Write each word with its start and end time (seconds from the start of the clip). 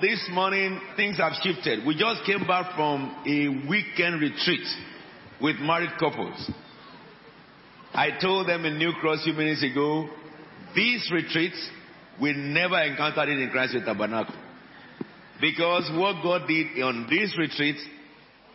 this 0.00 0.28
morning 0.32 0.80
things 0.96 1.18
have 1.18 1.32
shifted. 1.42 1.86
We 1.86 1.94
just 1.94 2.24
came 2.24 2.46
back 2.46 2.74
from 2.74 3.24
a 3.26 3.68
weekend 3.68 4.20
retreat 4.20 4.66
with 5.40 5.56
married 5.56 5.90
couples. 5.98 6.50
I 7.92 8.10
told 8.20 8.48
them 8.48 8.64
in 8.64 8.78
New 8.78 8.92
Cross 9.00 9.20
a 9.20 9.24
few 9.24 9.32
minutes 9.32 9.64
ago, 9.64 10.08
these 10.74 11.10
retreats, 11.12 11.70
we 12.20 12.32
never 12.32 12.80
encountered 12.82 13.28
it 13.28 13.38
in 13.40 13.50
Christ 13.50 13.74
with 13.74 13.84
Tabernacle. 13.84 14.34
Because 15.40 15.90
what 15.94 16.22
God 16.22 16.46
did 16.46 16.82
on 16.82 17.06
these 17.10 17.34
retreats, 17.38 17.84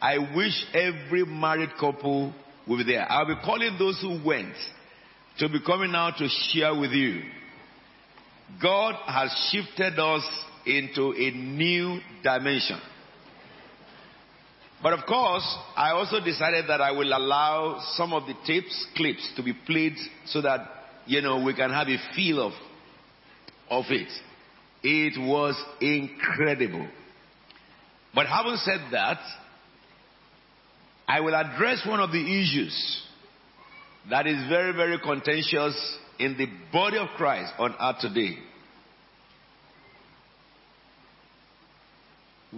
I 0.01 0.17
wish 0.35 0.53
every 0.73 1.25
married 1.25 1.71
couple 1.79 2.33
would 2.67 2.85
be 2.85 2.93
there. 2.93 3.09
I'll 3.09 3.27
be 3.27 3.35
calling 3.43 3.75
those 3.79 3.99
who 4.01 4.21
went 4.25 4.53
to 5.39 5.49
be 5.49 5.59
coming 5.65 5.93
out 5.95 6.17
to 6.17 6.27
share 6.51 6.77
with 6.77 6.91
you. 6.91 7.21
God 8.61 8.95
has 9.07 9.49
shifted 9.51 9.97
us 9.97 10.23
into 10.65 11.13
a 11.13 11.31
new 11.31 11.99
dimension. 12.23 12.79
But 14.81 14.93
of 14.93 15.05
course, 15.05 15.45
I 15.77 15.91
also 15.91 16.19
decided 16.19 16.65
that 16.67 16.81
I 16.81 16.91
will 16.91 17.13
allow 17.13 17.81
some 17.93 18.11
of 18.11 18.25
the 18.25 18.33
tapes, 18.45 18.85
clips 18.97 19.31
to 19.37 19.43
be 19.43 19.53
played 19.53 19.95
so 20.25 20.41
that, 20.41 20.59
you 21.05 21.21
know, 21.21 21.41
we 21.41 21.53
can 21.53 21.69
have 21.69 21.87
a 21.87 21.97
feel 22.13 22.45
of, 22.45 22.53
of 23.69 23.85
it. 23.89 24.09
It 24.83 25.17
was 25.17 25.55
incredible. 25.79 26.85
But 28.13 28.27
having 28.27 28.57
said 28.57 28.81
that, 28.91 29.19
I 31.07 31.21
will 31.21 31.35
address 31.35 31.85
one 31.87 32.01
of 32.01 32.11
the 32.11 32.41
issues 32.41 33.03
that 34.09 34.27
is 34.27 34.47
very, 34.49 34.73
very 34.73 34.99
contentious 34.99 35.97
in 36.19 36.37
the 36.37 36.47
body 36.71 36.97
of 36.97 37.07
Christ 37.15 37.53
on 37.57 37.73
earth 37.79 37.99
today. 38.01 38.37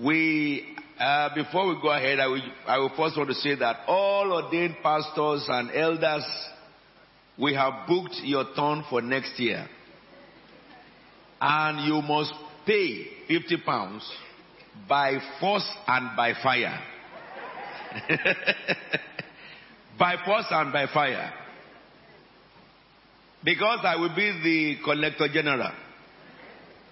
We, 0.04 0.66
uh, 1.00 1.34
before 1.36 1.68
we 1.70 1.82
go 1.82 1.90
ahead, 1.90 2.20
I 2.20 2.28
will, 2.28 2.42
I 2.68 2.78
will 2.80 2.92
first 2.98 3.16
want 3.18 3.30
to 3.30 3.36
say 3.36 3.56
that 3.56 3.86
all 3.88 4.34
ordained 4.34 4.76
pastors 4.84 5.46
and 5.48 5.72
elders, 5.72 6.26
we 7.40 7.54
have 7.54 7.88
booked 7.88 8.16
your 8.24 8.46
turn 8.56 8.84
for 8.90 9.02
next 9.02 9.40
year. 9.40 9.68
And 11.40 11.88
you 11.88 12.02
must 12.02 12.34
pay 12.66 13.06
50 13.28 13.58
pounds 13.66 14.10
by 14.90 15.20
force 15.40 15.70
and 15.88 16.16
by 16.18 16.34
fire. 16.44 16.80
by 20.00 20.16
force 20.26 20.46
and 20.50 20.74
by 20.74 20.88
fire. 20.94 21.34
Because 23.44 23.80
I 23.84 23.96
will 23.96 24.16
be 24.16 24.32
the 24.44 24.84
collector 24.84 25.28
general. 25.32 25.72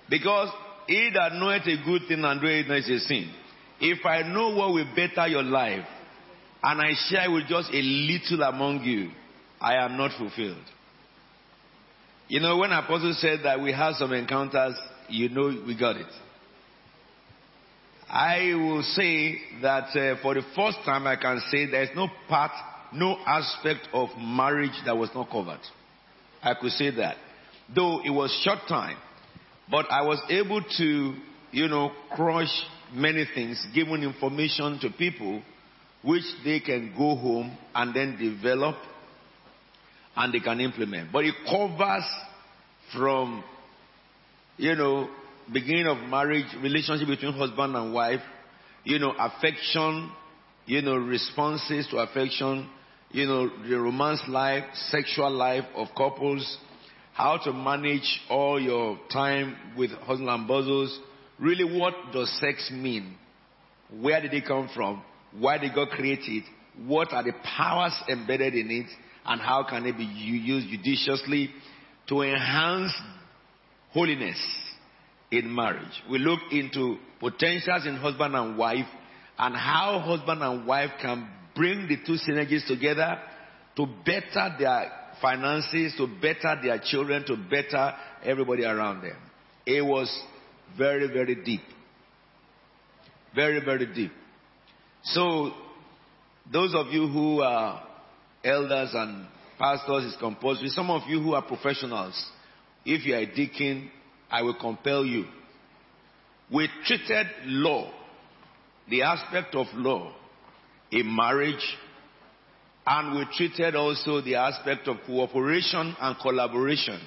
Because 0.09 0.50
he 0.88 1.12
that 1.14 1.34
knoweth 1.34 1.64
a 1.67 1.84
good 1.86 2.03
thing 2.08 2.23
and 2.23 2.42
doeth 2.42 2.70
it 2.70 2.89
is 2.89 2.89
a 2.89 3.08
sin. 3.08 3.31
If 3.80 4.06
I 4.06 4.22
know 4.22 4.56
what 4.56 4.73
will 4.73 4.94
better 4.95 5.28
your 5.28 5.44
life, 5.44 5.86
and 6.64 6.81
I 6.81 6.94
share 7.09 7.30
with 7.30 7.48
just 7.48 7.70
a 7.73 7.81
little 7.81 8.42
among 8.44 8.84
you, 8.84 9.12
I 9.59 9.75
am 9.84 9.98
not 9.98 10.12
fulfilled. 10.17 10.64
You 12.30 12.40
know, 12.40 12.58
when 12.58 12.72
Apostle 12.72 13.14
said 13.17 13.40
that 13.44 13.62
we 13.62 13.73
have 13.73 13.95
some 13.95 14.14
encounters, 14.14 14.75
you 15.09 15.30
know 15.30 15.53
we 15.67 15.78
got 15.78 15.98
it. 15.98 16.08
I 18.09 18.53
will 18.56 18.84
say 18.84 19.40
that 19.62 19.90
uh, 19.95 20.22
for 20.22 20.36
the 20.36 20.44
first 20.56 20.78
time 20.86 21.08
I 21.08 21.16
can 21.16 21.42
say 21.52 21.66
there 21.66 21.84
is 21.84 21.90
no 21.95 22.08
part, 22.30 22.52
no 22.94 23.18
aspect 23.25 23.90
of 23.92 24.09
marriage 24.18 24.80
that 24.86 24.95
was 24.95 25.09
not 25.16 25.30
covered. 25.30 25.59
I 26.42 26.53
could 26.53 26.72
say 26.72 26.92
that. 26.92 27.18
Though 27.73 28.02
it 28.06 28.12
was 28.12 28.31
short 28.44 28.59
time, 28.70 28.97
but 29.69 29.92
I 29.92 30.02
was 30.03 30.22
able 30.30 30.61
to, 30.78 31.14
you 31.52 31.67
know, 31.67 31.92
crush 32.16 32.52
many 32.94 33.25
things, 33.33 33.66
giving 33.73 34.03
information 34.03 34.80
to 34.81 34.89
people 34.89 35.42
which 36.03 36.23
they 36.44 36.59
can 36.59 36.94
go 36.97 37.16
home 37.16 37.58
and 37.73 37.95
then 37.95 38.17
develop 38.17 38.75
and 40.16 40.34
they 40.34 40.40
can 40.40 40.59
implement. 40.59 41.12
But 41.12 41.25
it 41.25 41.34
covers 41.50 42.03
from, 42.94 43.44
you 44.57 44.75
know, 44.75 45.09
beginning 45.52 45.88
of 45.88 45.97
marriage, 46.09 46.46
relationship 46.62 47.07
between 47.07 47.34
husband 47.34 47.75
and 47.75 47.94
wife, 47.94 48.22
you 48.84 49.00
know, 49.00 49.13
affection, 49.18 50.12
you 50.66 50.81
know, 50.81 50.96
responses 50.96 51.88
to 51.91 51.97
affection, 51.97 52.69
you 53.12 53.25
know, 53.25 53.50
the 53.68 53.75
romance 53.79 54.22
life, 54.28 54.63
sexual 54.90 55.31
life 55.31 55.66
of 55.75 55.88
couples, 55.97 56.57
how 57.13 57.38
to 57.38 57.53
manage 57.53 58.22
all 58.29 58.59
your 58.59 59.00
time 59.12 59.56
with 59.78 59.91
husband 59.91 60.29
and 60.29 60.47
bozzles. 60.47 61.00
Really, 61.40 61.79
what 61.79 61.94
does 62.12 62.31
sex 62.40 62.72
mean? 62.74 63.16
Where 64.01 64.19
did 64.22 64.34
it 64.34 64.46
come 64.47 64.69
from? 64.74 65.03
Why 65.38 65.57
did 65.59 65.75
God 65.75 65.90
create 65.90 66.23
it? 66.23 66.44
What 66.88 67.13
are 67.13 67.23
the 67.23 67.34
powers 67.44 67.94
embedded 68.09 68.56
in 68.56 68.72
it? 68.72 68.88
And 69.25 69.40
how 69.40 69.66
can 69.69 69.85
it 69.85 69.96
be 69.96 70.03
used 70.03 70.68
judiciously 70.69 71.52
to 72.09 72.22
enhance 72.22 72.94
holiness 73.91 74.40
in 75.31 75.53
marriage? 75.53 76.03
We 76.09 76.18
look 76.18 76.40
into 76.52 76.97
potentials 77.19 77.85
in 77.85 77.96
husband 77.96 78.35
and 78.35 78.57
wife 78.57 78.88
and 79.38 79.56
how 79.56 80.00
husband 80.00 80.41
and 80.41 80.66
wife 80.66 80.91
can 81.02 81.29
bring 81.56 81.88
the 81.88 81.97
two 82.06 82.18
synergies 82.28 82.68
together 82.68 83.19
to 83.75 83.85
better 84.03 84.56
their 84.59 84.91
finances, 85.23 85.95
to 85.97 86.06
better 86.22 86.59
their 86.61 86.79
children, 86.84 87.25
to 87.25 87.38
better 87.50 87.94
everybody 88.23 88.66
around 88.66 89.01
them. 89.01 89.16
It 89.66 89.81
was 89.81 90.11
very, 90.78 91.07
very 91.07 91.44
deep. 91.44 91.61
Very, 93.34 93.63
very 93.63 93.91
deep. 93.94 94.11
So, 95.03 95.51
those 96.51 96.75
of 96.75 96.88
you 96.88 97.07
who 97.07 97.41
are 97.41 97.81
elders 98.44 98.89
and 98.94 99.28
pastors 99.57 100.03
is 100.03 100.17
compulsory. 100.19 100.67
Some 100.69 100.89
of 100.89 101.03
you 101.07 101.22
who 101.22 101.34
are 101.34 101.41
professionals, 101.41 102.22
if 102.85 103.05
you 103.05 103.16
are 103.16 103.19
a 103.19 103.34
deacon, 103.34 103.90
I 104.29 104.41
will 104.41 104.55
compel 104.59 105.05
you. 105.05 105.25
We 106.51 106.67
treated 106.85 107.28
law, 107.45 107.91
the 108.90 109.03
aspect 109.03 109.55
of 109.55 109.67
law, 109.73 110.13
in 110.91 111.16
marriage, 111.16 111.78
and 112.86 113.18
we 113.18 113.26
treated 113.36 113.76
also 113.76 114.22
the 114.22 114.36
aspect 114.36 114.88
of 114.88 114.98
cooperation 115.06 115.96
and 116.00 116.18
collaboration 116.20 117.00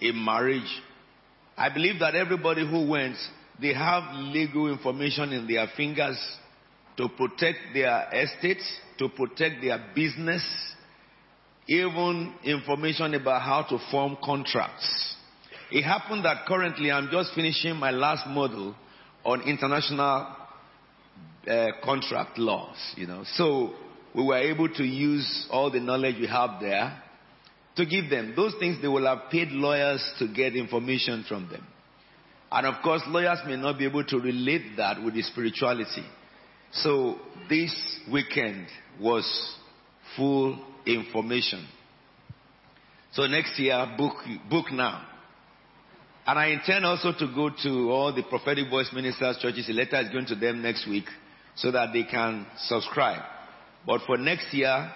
in 0.00 0.22
marriage. 0.22 0.80
I 1.56 1.72
believe 1.72 2.00
that 2.00 2.14
everybody 2.14 2.68
who 2.68 2.88
went, 2.88 3.16
they 3.60 3.72
have 3.74 4.14
legal 4.14 4.70
information 4.70 5.32
in 5.32 5.46
their 5.46 5.66
fingers 5.76 6.18
to 6.96 7.08
protect 7.08 7.58
their 7.72 8.08
estates, 8.12 8.64
to 8.98 9.08
protect 9.08 9.62
their 9.62 9.82
business, 9.94 10.42
even 11.66 12.34
information 12.44 13.14
about 13.14 13.42
how 13.42 13.62
to 13.62 13.78
form 13.90 14.18
contracts. 14.22 15.16
It 15.70 15.82
happened 15.82 16.24
that 16.24 16.46
currently 16.46 16.90
I'm 16.90 17.08
just 17.10 17.34
finishing 17.34 17.76
my 17.76 17.90
last 17.90 18.26
model 18.26 18.74
on 19.24 19.42
international 19.42 20.34
uh, 21.46 21.66
contract 21.84 22.38
laws, 22.38 22.76
you 22.96 23.06
know. 23.06 23.22
So 23.34 23.74
we 24.14 24.24
were 24.24 24.38
able 24.38 24.68
to 24.68 24.84
use 24.84 25.46
all 25.50 25.70
the 25.70 25.80
knowledge 25.80 26.16
we 26.20 26.26
have 26.26 26.60
there 26.60 27.00
to 27.76 27.86
give 27.86 28.10
them. 28.10 28.34
Those 28.36 28.54
things 28.58 28.80
they 28.82 28.88
will 28.88 29.06
have 29.06 29.30
paid 29.30 29.48
lawyers 29.50 30.02
to 30.18 30.28
get 30.28 30.56
information 30.56 31.24
from 31.28 31.48
them. 31.48 31.66
And 32.52 32.66
of 32.66 32.82
course, 32.82 33.02
lawyers 33.06 33.38
may 33.46 33.56
not 33.56 33.78
be 33.78 33.86
able 33.86 34.04
to 34.04 34.18
relate 34.18 34.76
that 34.76 35.02
with 35.02 35.14
the 35.14 35.22
spirituality. 35.22 36.04
So 36.72 37.18
this 37.48 37.72
weekend 38.12 38.66
was 39.00 39.24
full 40.16 40.58
information. 40.86 41.66
So 43.12 43.26
next 43.26 43.58
year, 43.58 43.94
book, 43.96 44.14
book 44.48 44.72
now. 44.72 45.06
And 46.26 46.38
I 46.38 46.48
intend 46.48 46.84
also 46.84 47.12
to 47.12 47.26
go 47.34 47.50
to 47.62 47.90
all 47.90 48.12
the 48.14 48.22
prophetic 48.22 48.68
voice 48.68 48.90
ministers, 48.92 49.38
churches. 49.38 49.68
A 49.68 49.72
letter 49.72 50.00
is 50.00 50.10
going 50.10 50.26
to 50.26 50.34
them 50.34 50.62
next 50.62 50.88
week 50.88 51.06
so 51.56 51.70
that 51.72 51.92
they 51.92 52.04
can 52.04 52.46
subscribe. 52.56 53.22
But 53.86 54.02
for 54.06 54.16
next 54.16 54.52
year, 54.52 54.90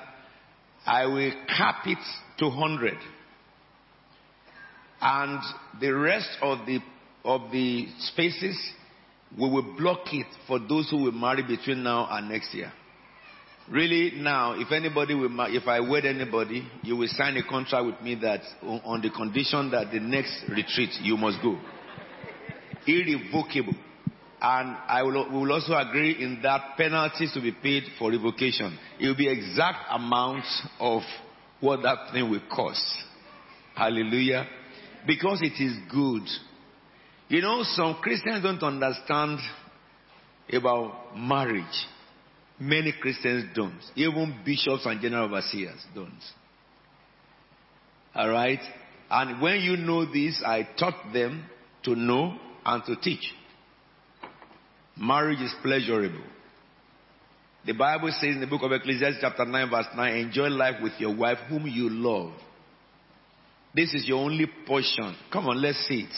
I 0.87 1.07
will 1.07 1.33
cap 1.57 1.87
it 1.87 1.99
to 2.39 2.47
100. 2.47 2.95
And 5.01 5.41
the 5.81 5.91
rest 5.91 6.29
of 6.43 6.67
the, 6.67 6.81
of 7.25 7.51
the 7.51 7.87
spaces, 7.99 8.59
we 9.39 9.49
will 9.49 9.77
block 9.77 10.13
it 10.13 10.27
for 10.47 10.59
those 10.59 10.91
who 10.91 10.99
will 10.99 11.13
marry 11.13 11.43
between 11.43 11.83
now 11.83 12.09
and 12.11 12.29
next 12.29 12.55
year. 12.55 12.73
Really, 13.71 14.13
now, 14.17 14.61
if 14.61 14.71
anybody 14.73 15.15
will, 15.15 15.31
if 15.49 15.67
I 15.67 15.81
wed 15.81 16.05
anybody, 16.05 16.69
you 16.83 16.97
will 16.97 17.09
sign 17.09 17.37
a 17.39 17.43
contract 17.43 17.87
with 17.87 18.01
me 18.03 18.15
that 18.17 18.43
on 18.63 19.01
the 19.01 19.09
condition 19.09 19.71
that 19.71 19.91
the 19.91 20.01
next 20.01 20.45
retreat 20.51 20.91
you 21.01 21.17
must 21.17 21.43
go. 21.43 21.59
Irrevocable. 22.87 23.75
And 24.47 24.77
I 24.89 25.03
will, 25.03 25.31
we 25.31 25.39
will 25.39 25.53
also 25.53 25.73
agree 25.73 26.23
in 26.23 26.41
that 26.43 26.77
penalties 26.77 27.33
to 27.33 27.41
be 27.41 27.51
paid 27.51 27.85
for 27.99 28.11
revocation. 28.11 28.79
It 29.01 29.07
will 29.07 29.17
be 29.17 29.27
exact 29.27 29.87
amount 29.91 30.45
of 30.79 31.01
what 31.61 31.81
that 31.83 32.13
thing 32.13 32.31
will 32.31 32.43
cost. 32.55 32.85
Hallelujah. 33.75 34.47
Because 35.07 35.41
it 35.41 35.59
is 35.65 35.73
good. 35.91 36.25
You 37.29 37.41
know, 37.41 37.63
some 37.63 37.97
Christians 38.03 38.43
don't 38.43 38.63
understand 38.63 39.39
about 40.53 41.17
marriage. 41.17 41.87
Many 42.61 42.93
Christians 43.01 43.47
don't. 43.55 43.81
Even 43.97 44.43
bishops 44.45 44.85
and 44.85 45.01
general 45.01 45.25
overseers 45.25 45.83
don't. 45.95 46.21
All 48.15 48.29
right? 48.29 48.61
And 49.09 49.41
when 49.41 49.61
you 49.61 49.79
know 49.79 50.05
this, 50.05 50.43
I 50.45 50.69
taught 50.79 51.15
them 51.15 51.47
to 51.85 51.97
know 51.97 52.37
and 52.67 52.85
to 52.85 52.97
teach. 52.97 53.33
Marriage 54.97 55.41
is 55.41 55.55
pleasurable. 55.63 56.25
The 57.67 57.73
Bible 57.73 58.11
says 58.13 58.35
in 58.35 58.41
the 58.41 58.47
book 58.47 58.63
of 58.63 58.73
Ecclesiastes, 58.73 59.19
chapter 59.21 59.45
9, 59.45 59.71
verse 59.71 59.87
9, 59.97 60.17
enjoy 60.17 60.49
life 60.49 60.83
with 60.83 60.93
your 60.99 61.17
wife 61.17 61.39
whom 61.49 61.67
you 61.67 61.89
love. 61.89 62.33
This 63.75 63.93
is 63.95 64.07
your 64.07 64.19
only 64.19 64.47
portion. 64.67 65.17
Come 65.33 65.49
on, 65.49 65.61
let's 65.61 65.79
see 65.89 66.01
it. 66.01 66.15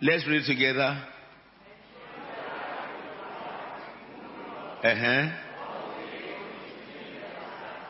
Let's 0.00 0.26
read 0.28 0.42
it 0.42 0.46
together. 0.46 1.02
Uh 4.82 4.94
huh. 4.94 5.30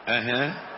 Uh 0.06 0.22
huh. 0.22 0.73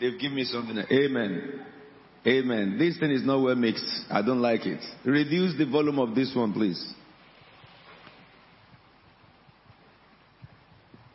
They've 0.00 0.18
given 0.18 0.36
me 0.36 0.44
something. 0.44 0.78
Amen. 0.78 1.64
Amen. 2.26 2.76
This 2.78 2.98
thing 2.98 3.10
is 3.10 3.24
not 3.24 3.42
well 3.42 3.54
mixed. 3.54 3.84
I 4.10 4.22
don't 4.22 4.40
like 4.40 4.66
it. 4.66 4.80
Reduce 5.04 5.56
the 5.56 5.66
volume 5.66 5.98
of 5.98 6.14
this 6.14 6.32
one, 6.34 6.52
please. 6.52 6.94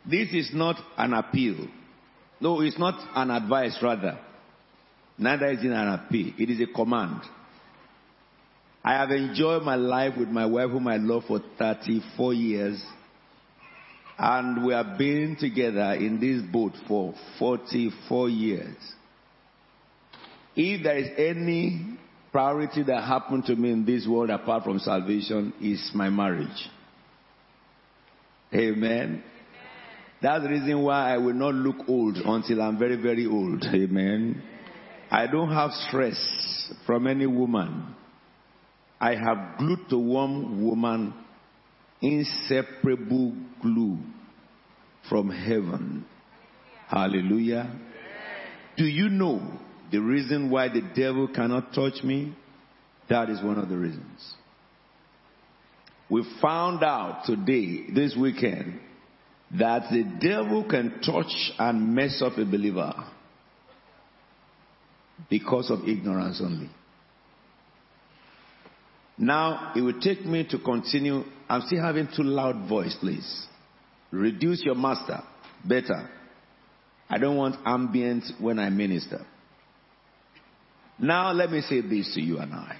This 0.08 0.32
is 0.32 0.50
not 0.52 0.76
an 0.96 1.14
appeal. 1.14 1.68
No, 2.40 2.60
it's 2.60 2.78
not 2.78 2.94
an 3.14 3.30
advice, 3.30 3.78
rather. 3.82 4.18
Neither 5.16 5.52
is 5.52 5.60
it 5.60 5.66
an 5.66 5.88
appeal. 5.88 6.32
It 6.38 6.50
is 6.50 6.60
a 6.60 6.72
command. 6.72 7.20
I 8.82 8.94
have 8.94 9.10
enjoyed 9.10 9.62
my 9.62 9.76
life 9.76 10.14
with 10.18 10.28
my 10.28 10.44
wife, 10.44 10.70
whom 10.70 10.88
I 10.88 10.96
love 10.96 11.24
for 11.26 11.40
34 11.58 12.34
years. 12.34 12.84
And 14.18 14.64
we 14.64 14.72
have 14.72 14.96
been 14.96 15.36
together 15.38 15.94
in 15.94 16.20
this 16.20 16.40
boat 16.52 16.72
for 16.86 17.14
44 17.38 18.28
years. 18.28 18.76
If 20.56 20.84
there 20.84 20.98
is 20.98 21.08
any 21.16 21.98
priority 22.30 22.84
that 22.84 23.02
happened 23.02 23.44
to 23.46 23.56
me 23.56 23.72
in 23.72 23.84
this 23.84 24.06
world 24.06 24.30
apart 24.30 24.64
from 24.64 24.78
salvation, 24.78 25.52
is 25.60 25.90
my 25.94 26.10
marriage. 26.10 26.68
Amen. 28.52 28.72
Amen. 28.72 29.24
That's 30.22 30.42
the 30.44 30.48
reason 30.48 30.82
why 30.82 31.12
I 31.12 31.18
will 31.18 31.34
not 31.34 31.54
look 31.54 31.88
old 31.88 32.16
until 32.16 32.62
I'm 32.62 32.78
very, 32.78 32.96
very 32.96 33.26
old. 33.26 33.64
Amen. 33.64 34.42
I 35.10 35.26
don't 35.26 35.52
have 35.52 35.70
stress 35.72 36.16
from 36.86 37.06
any 37.06 37.26
woman. 37.26 37.94
I 39.00 39.16
have 39.16 39.58
glued 39.58 39.88
to 39.90 39.98
one 39.98 40.64
woman 40.64 41.12
inseparable 42.04 43.34
glue 43.62 43.98
from 45.08 45.30
heaven. 45.30 46.04
Hallelujah. 46.88 47.74
Do 48.76 48.84
you 48.84 49.08
know 49.08 49.40
the 49.90 49.98
reason 49.98 50.50
why 50.50 50.68
the 50.68 50.82
devil 50.94 51.28
cannot 51.28 51.72
touch 51.72 52.04
me? 52.04 52.36
That 53.08 53.30
is 53.30 53.42
one 53.42 53.58
of 53.58 53.68
the 53.68 53.76
reasons. 53.76 54.34
We 56.10 56.24
found 56.42 56.84
out 56.84 57.24
today, 57.24 57.86
this 57.94 58.14
weekend, 58.18 58.80
that 59.58 59.90
the 59.90 60.04
devil 60.20 60.64
can 60.68 61.00
touch 61.00 61.32
and 61.58 61.94
mess 61.94 62.20
up 62.22 62.36
a 62.36 62.44
believer 62.44 62.92
because 65.30 65.70
of 65.70 65.88
ignorance 65.88 66.40
only. 66.42 66.70
Now, 69.16 69.72
it 69.76 69.80
will 69.80 70.00
take 70.00 70.24
me 70.24 70.46
to 70.50 70.58
continue. 70.58 71.22
I'm 71.48 71.62
still 71.62 71.82
having 71.82 72.08
too 72.14 72.24
loud 72.24 72.68
voice, 72.68 72.96
please. 72.98 73.46
Reduce 74.10 74.62
your 74.64 74.74
master. 74.74 75.20
Better. 75.64 76.10
I 77.08 77.18
don't 77.18 77.36
want 77.36 77.56
ambient 77.64 78.24
when 78.40 78.58
I 78.58 78.70
minister. 78.70 79.24
Now, 80.98 81.32
let 81.32 81.50
me 81.50 81.60
say 81.60 81.80
this 81.80 82.12
to 82.14 82.20
you 82.20 82.38
and 82.38 82.52
I. 82.52 82.76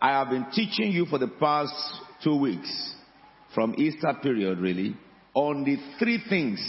I 0.00 0.10
have 0.10 0.30
been 0.30 0.46
teaching 0.52 0.92
you 0.92 1.06
for 1.06 1.18
the 1.18 1.28
past 1.28 1.74
two 2.22 2.36
weeks, 2.36 2.94
from 3.54 3.74
Easter 3.76 4.14
period 4.22 4.58
really, 4.58 4.96
on 5.34 5.64
the 5.64 5.76
three 5.98 6.22
things 6.28 6.60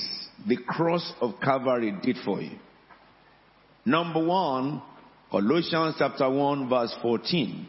the 0.48 0.57
cross 0.68 1.13
of 1.21 1.33
Calvary 1.42 1.94
did 2.01 2.18
for 2.25 2.42
you. 2.42 2.57
Number 3.86 4.24
one, 4.24 4.81
Colossians 5.31 5.95
chapter 5.98 6.30
1 6.30 6.69
verse 6.69 6.95
14. 7.01 7.68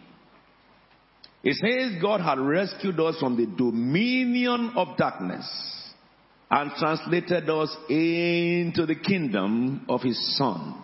It 1.43 1.57
says 1.57 2.01
God 2.03 2.21
had 2.21 2.39
rescued 2.39 3.01
us 3.01 3.17
from 3.19 3.37
the 3.37 3.47
dominion 3.47 4.73
of 4.77 4.97
darkness 4.99 5.47
and 6.51 6.71
translated 6.73 7.49
us 7.49 7.75
into 7.89 8.85
the 8.85 8.97
kingdom 8.97 9.87
of 9.89 10.03
his 10.03 10.37
son. 10.37 10.83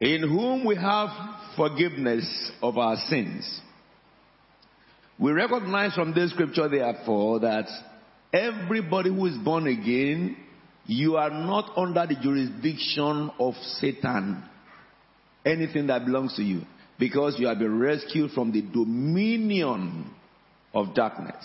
In 0.00 0.22
whom 0.22 0.66
we 0.66 0.74
have 0.74 1.08
forgiveness 1.56 2.50
of 2.60 2.76
our 2.76 2.96
sins. 3.06 3.60
We 5.18 5.30
recognize 5.30 5.94
from 5.94 6.12
this 6.12 6.32
scripture, 6.32 6.68
therefore, 6.68 7.40
that 7.40 7.66
everybody 8.32 9.10
who 9.10 9.26
is 9.26 9.38
born 9.38 9.68
again, 9.68 10.36
you 10.86 11.16
are 11.16 11.30
not 11.30 11.70
under 11.76 12.04
the 12.06 12.16
jurisdiction 12.20 13.30
of 13.38 13.54
Satan. 13.80 14.42
Anything 15.46 15.86
that 15.86 16.04
belongs 16.04 16.34
to 16.36 16.42
you 16.42 16.62
because 16.98 17.36
you 17.38 17.46
have 17.46 17.58
been 17.58 17.78
rescued 17.78 18.30
from 18.32 18.52
the 18.52 18.62
dominion 18.62 20.10
of 20.74 20.94
darkness. 20.94 21.44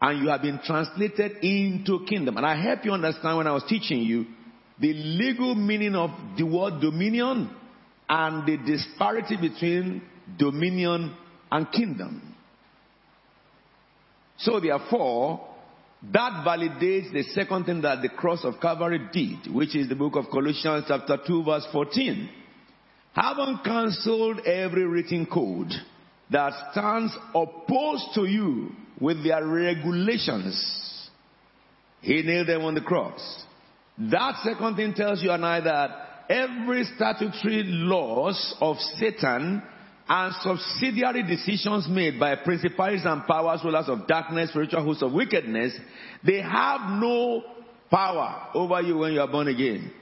And 0.00 0.22
you 0.22 0.30
have 0.30 0.42
been 0.42 0.60
translated 0.64 1.38
into 1.42 2.04
kingdom. 2.06 2.36
And 2.36 2.44
I 2.44 2.60
help 2.60 2.84
you 2.84 2.92
understand 2.92 3.38
when 3.38 3.46
I 3.46 3.52
was 3.52 3.64
teaching 3.68 4.02
you 4.02 4.26
the 4.80 4.92
legal 4.92 5.54
meaning 5.54 5.94
of 5.94 6.10
the 6.36 6.44
word 6.44 6.80
dominion 6.80 7.50
and 8.08 8.46
the 8.46 8.56
disparity 8.56 9.36
between 9.36 10.02
dominion 10.36 11.14
and 11.50 11.70
kingdom. 11.70 12.34
So 14.38 14.58
therefore, 14.58 15.48
that 16.12 16.44
validates 16.44 17.12
the 17.12 17.22
second 17.32 17.64
thing 17.64 17.82
that 17.82 18.02
the 18.02 18.08
cross 18.08 18.44
of 18.44 18.60
Calvary 18.60 19.00
did, 19.12 19.54
which 19.54 19.76
is 19.76 19.88
the 19.88 19.94
book 19.94 20.16
of 20.16 20.30
Colossians 20.32 20.86
chapter 20.88 21.16
2 21.24 21.44
verse 21.44 21.66
14 21.70 22.28
having 23.12 23.58
cancelled 23.64 24.40
every 24.40 24.84
written 24.84 25.26
code 25.26 25.72
that 26.30 26.52
stands 26.72 27.16
opposed 27.34 28.06
to 28.14 28.24
you 28.24 28.70
with 29.00 29.22
their 29.22 29.46
regulations, 29.46 31.10
he 32.00 32.22
nailed 32.22 32.48
them 32.48 32.62
on 32.62 32.74
the 32.74 32.80
cross. 32.80 33.44
That 33.98 34.40
second 34.42 34.76
thing 34.76 34.94
tells 34.94 35.22
you 35.22 35.30
and 35.30 35.44
I 35.44 35.60
that 35.60 35.90
every 36.30 36.84
statutory 36.96 37.64
laws 37.64 38.54
of 38.60 38.76
Satan 38.96 39.62
and 40.08 40.34
subsidiary 40.40 41.22
decisions 41.22 41.86
made 41.88 42.18
by 42.18 42.34
principalities 42.36 43.04
and 43.04 43.24
powers, 43.24 43.60
rulers 43.64 43.88
of 43.88 44.06
darkness, 44.06 44.50
spiritual 44.50 44.82
hosts 44.82 45.02
of 45.02 45.12
wickedness, 45.12 45.74
they 46.24 46.40
have 46.40 46.80
no 47.00 47.42
power 47.90 48.48
over 48.54 48.80
you 48.80 48.98
when 48.98 49.12
you 49.12 49.20
are 49.20 49.28
born 49.30 49.48
again. 49.48 49.92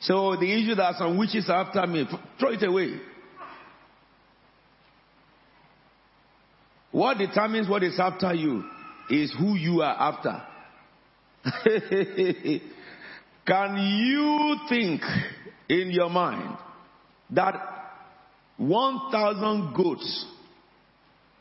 So 0.00 0.36
the 0.36 0.50
issue 0.50 0.74
that 0.76 0.96
some 0.96 1.18
witches 1.18 1.48
are 1.50 1.66
after 1.66 1.86
me, 1.86 2.08
throw 2.38 2.52
it 2.52 2.62
away. 2.62 3.00
What 6.90 7.18
determines 7.18 7.68
what 7.68 7.82
is 7.82 8.00
after 8.00 8.34
you 8.34 8.64
is 9.10 9.34
who 9.38 9.54
you 9.56 9.82
are 9.82 9.94
after. 9.94 10.42
Can 13.46 13.76
you 13.76 14.56
think 14.68 15.02
in 15.68 15.90
your 15.90 16.10
mind 16.10 16.56
that 17.30 17.54
1,000 18.56 19.74
goats 19.74 20.26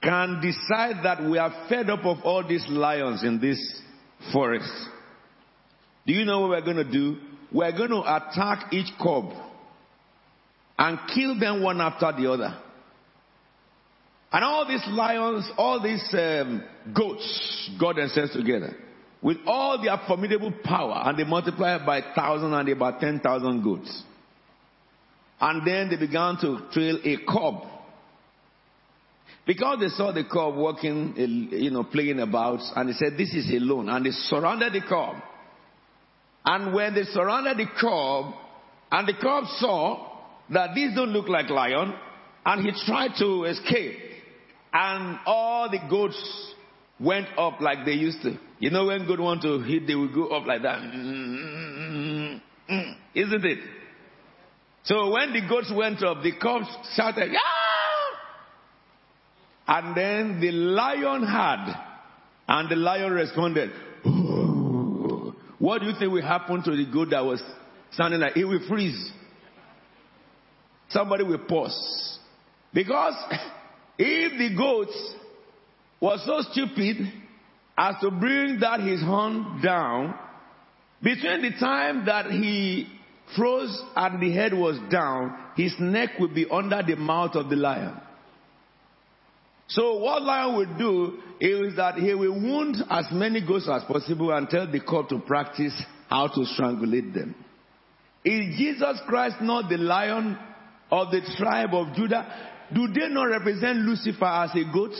can 0.01 0.41
decide 0.41 1.03
that 1.03 1.23
we 1.29 1.37
are 1.37 1.67
fed 1.67 1.89
up 1.89 2.05
of 2.05 2.19
all 2.23 2.47
these 2.47 2.65
lions 2.69 3.23
in 3.23 3.39
this 3.41 3.59
forest? 4.31 4.71
Do 6.07 6.13
you 6.13 6.25
know 6.25 6.41
what 6.41 6.49
we're 6.51 6.61
going 6.61 6.77
to 6.77 6.89
do? 6.89 7.17
We're 7.51 7.71
going 7.71 7.89
to 7.89 8.01
attack 8.01 8.71
each 8.71 8.91
cub 9.01 9.31
and 10.77 10.99
kill 11.13 11.37
them 11.39 11.61
one 11.61 11.81
after 11.81 12.11
the 12.11 12.31
other. 12.31 12.57
And 14.31 14.43
all 14.43 14.67
these 14.67 14.85
lions, 14.87 15.49
all 15.57 15.81
these 15.81 16.07
um, 16.13 16.63
goats, 16.95 17.71
God 17.79 17.95
themselves 17.95 18.33
together, 18.33 18.75
with 19.21 19.37
all 19.45 19.81
their 19.81 19.99
formidable 20.07 20.53
power, 20.63 21.01
and 21.05 21.17
they 21.17 21.23
multiplied 21.23 21.85
by 21.85 22.01
thousand 22.15 22.53
and 22.53 22.69
about 22.69 22.99
ten 22.99 23.19
thousand 23.19 23.63
goats. 23.63 24.03
And 25.41 25.65
then 25.65 25.89
they 25.89 25.97
began 25.97 26.37
to 26.41 26.67
trail 26.71 26.99
a 27.03 27.17
cub. 27.25 27.63
Because 29.47 29.79
they 29.79 29.87
saw 29.87 30.11
the 30.11 30.25
cub 30.25 30.55
walking, 30.55 31.15
you 31.51 31.71
know, 31.71 31.83
playing 31.85 32.19
about, 32.19 32.59
and 32.75 32.89
they 32.89 32.93
said, 32.93 33.13
This 33.17 33.33
is 33.33 33.51
alone. 33.51 33.89
And 33.89 34.05
they 34.05 34.11
surrounded 34.11 34.73
the 34.73 34.81
cub. 34.87 35.15
And 36.49 36.73
when 36.73 36.95
they 36.95 37.03
surrounded 37.03 37.57
the 37.59 37.67
cub, 37.79 38.33
and 38.91 39.07
the 39.07 39.13
cub 39.13 39.43
saw 39.59 40.17
that 40.49 40.73
these 40.73 40.95
don't 40.95 41.11
look 41.11 41.29
like 41.29 41.47
lion, 41.47 41.93
and 42.43 42.65
he 42.65 42.71
tried 42.87 43.11
to 43.19 43.43
escape, 43.43 43.99
and 44.73 45.19
all 45.27 45.69
the 45.69 45.77
goats 45.87 46.55
went 46.99 47.27
up 47.37 47.61
like 47.61 47.85
they 47.85 47.91
used 47.91 48.23
to. 48.23 48.35
You 48.57 48.71
know, 48.71 48.87
when 48.87 49.05
goats 49.05 49.21
want 49.21 49.43
to 49.43 49.59
hit, 49.61 49.85
they 49.85 49.93
will 49.93 50.11
go 50.11 50.29
up 50.29 50.47
like 50.47 50.63
that. 50.63 50.79
Mm-hmm. 50.79 52.39
Isn't 53.13 53.45
it? 53.45 53.59
So 54.85 55.11
when 55.11 55.31
the 55.33 55.41
goats 55.47 55.71
went 55.71 56.01
up, 56.01 56.23
the 56.23 56.31
cubs 56.31 56.65
shouted, 56.95 57.31
yeah! 57.31 57.39
And 59.67 59.95
then 59.95 60.39
the 60.41 60.51
lion 60.51 61.27
had, 61.27 61.75
and 62.47 62.69
the 62.71 62.75
lion 62.75 63.11
responded, 63.11 63.71
What 65.59 65.81
do 65.81 65.87
you 65.87 65.93
think 65.99 66.11
will 66.11 66.21
happen 66.21 66.63
to 66.63 66.71
the 66.71 66.85
goat 66.91 67.09
that 67.11 67.23
was 67.23 67.41
standing 67.91 68.21
like, 68.21 68.37
it 68.37 68.45
will 68.45 68.65
freeze. 68.67 69.11
Somebody 70.89 71.23
will 71.23 71.39
pause. 71.39 72.19
Because 72.73 73.13
if 73.97 74.37
the 74.37 74.55
goat 74.55 74.89
was 75.99 76.23
so 76.25 76.41
stupid 76.51 76.97
as 77.77 77.95
to 78.01 78.11
bring 78.11 78.59
that 78.61 78.79
his 78.79 79.01
horn 79.01 79.61
down, 79.61 80.17
between 81.01 81.41
the 81.41 81.51
time 81.59 82.05
that 82.05 82.31
he 82.31 82.87
froze 83.35 83.81
and 83.95 84.21
the 84.21 84.31
head 84.33 84.53
was 84.53 84.77
down, 84.89 85.37
his 85.55 85.73
neck 85.79 86.11
would 86.19 86.33
be 86.33 86.45
under 86.49 86.81
the 86.83 86.95
mouth 86.95 87.35
of 87.35 87.49
the 87.49 87.55
lion. 87.55 87.95
So 89.69 89.97
what 89.97 90.23
lion 90.23 90.55
will 90.55 90.77
do 90.77 91.19
is 91.39 91.75
that 91.75 91.95
he 91.95 92.13
will 92.13 92.33
wound 92.33 92.77
as 92.89 93.05
many 93.11 93.45
goats 93.45 93.69
as 93.71 93.83
possible 93.83 94.31
and 94.31 94.49
tell 94.49 94.69
the 94.69 94.79
cub 94.79 95.09
to 95.09 95.19
practice 95.19 95.79
how 96.09 96.27
to 96.27 96.41
strangulate 96.41 97.13
them. 97.13 97.35
Is 98.25 98.57
Jesus 98.57 98.99
Christ 99.07 99.37
not 99.41 99.69
the 99.69 99.77
lion 99.77 100.37
of 100.91 101.11
the 101.11 101.21
tribe 101.37 101.73
of 101.73 101.95
Judah? 101.95 102.49
Do 102.73 102.87
they 102.87 103.09
not 103.09 103.25
represent 103.25 103.77
Lucifer 103.79 104.25
as 104.25 104.51
a 104.55 104.73
goat? 104.73 104.93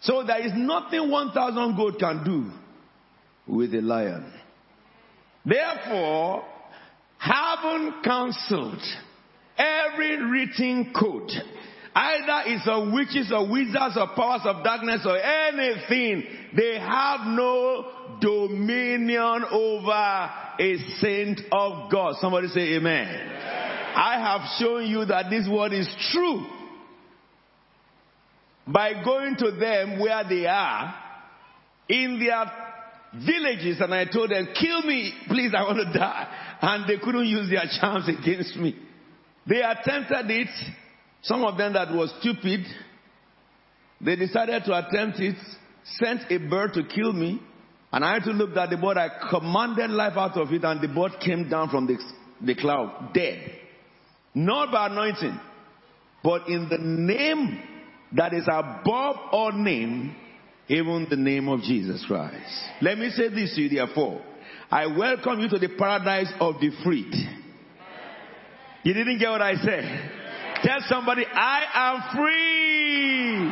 So 0.00 0.24
there 0.26 0.44
is 0.44 0.52
nothing 0.56 1.08
1,000 1.08 1.76
goat 1.76 2.00
can 2.00 2.24
do 2.24 2.50
with 3.46 3.72
a 3.74 3.80
lion. 3.80 4.32
Therefore, 5.44 6.44
having 7.18 7.92
counseled 8.04 8.82
every 9.56 10.22
written 10.22 10.92
code, 10.98 11.30
either 11.94 12.42
it's 12.46 12.66
of 12.66 12.92
witches 12.92 13.32
or 13.32 13.50
wizards 13.50 13.96
or 13.96 14.08
powers 14.16 14.42
of 14.44 14.64
darkness 14.64 15.02
or 15.06 15.16
anything, 15.18 16.24
they 16.56 16.78
have 16.78 17.20
no 17.26 18.18
dominion 18.20 19.44
over 19.50 20.30
a 20.60 20.76
saint 21.00 21.40
of 21.50 21.90
God. 21.90 22.16
Somebody 22.20 22.48
say 22.48 22.76
amen. 22.76 23.08
amen. 23.08 23.32
I 23.94 24.18
have 24.18 24.58
shown 24.58 24.86
you 24.86 25.04
that 25.04 25.28
this 25.28 25.46
word 25.48 25.72
is 25.72 25.88
true 26.12 26.46
by 28.66 29.02
going 29.04 29.36
to 29.36 29.50
them 29.52 30.00
where 30.00 30.24
they 30.28 30.46
are 30.46 30.94
in 31.88 32.18
their 32.18 32.50
villages 33.26 33.80
and 33.80 33.92
I 33.92 34.06
told 34.06 34.30
them, 34.30 34.48
kill 34.58 34.82
me, 34.82 35.12
please, 35.28 35.52
I 35.56 35.62
want 35.62 35.78
to 35.78 35.98
die. 35.98 36.56
And 36.62 36.88
they 36.88 37.02
couldn't 37.02 37.26
use 37.26 37.50
their 37.50 37.64
charms 37.80 38.08
against 38.08 38.56
me. 38.56 38.76
They 39.46 39.60
attempted 39.60 40.30
it. 40.30 40.48
Some 41.22 41.44
of 41.44 41.56
them 41.56 41.72
that 41.74 41.92
was 41.92 42.12
stupid, 42.20 42.66
they 44.00 44.16
decided 44.16 44.64
to 44.64 44.76
attempt 44.76 45.20
it, 45.20 45.36
sent 45.84 46.30
a 46.30 46.38
bird 46.38 46.74
to 46.74 46.82
kill 46.84 47.12
me. 47.12 47.40
And 47.92 48.04
I 48.04 48.14
had 48.14 48.24
to 48.24 48.30
look 48.30 48.56
at 48.56 48.70
the 48.70 48.76
bird. 48.76 48.96
I 48.96 49.08
commanded 49.30 49.90
life 49.90 50.16
out 50.16 50.36
of 50.36 50.52
it 50.52 50.64
and 50.64 50.80
the 50.80 50.88
bird 50.88 51.12
came 51.24 51.48
down 51.48 51.68
from 51.68 51.86
the, 51.86 51.96
the 52.40 52.54
cloud, 52.54 53.12
dead. 53.14 53.52
Not 54.34 54.72
by 54.72 54.86
anointing, 54.86 55.38
but 56.24 56.48
in 56.48 56.68
the 56.68 56.78
name 56.78 57.62
that 58.14 58.32
is 58.32 58.44
above 58.46 59.16
all 59.30 59.52
name, 59.52 60.16
even 60.68 61.06
the 61.08 61.16
name 61.16 61.48
of 61.48 61.60
Jesus 61.60 62.04
Christ. 62.06 62.50
Let 62.80 62.98
me 62.98 63.10
say 63.10 63.28
this 63.28 63.54
to 63.54 63.62
you, 63.62 63.68
therefore. 63.68 64.22
I 64.70 64.86
welcome 64.86 65.40
you 65.40 65.48
to 65.50 65.58
the 65.58 65.76
paradise 65.76 66.32
of 66.40 66.54
the 66.60 66.70
freed. 66.82 67.12
You 68.82 68.94
didn't 68.94 69.18
get 69.18 69.30
what 69.30 69.42
I 69.42 69.54
said? 69.56 70.10
Tell 70.62 70.80
somebody, 70.88 71.24
I 71.26 71.62
am 71.74 72.02
free. 72.16 73.50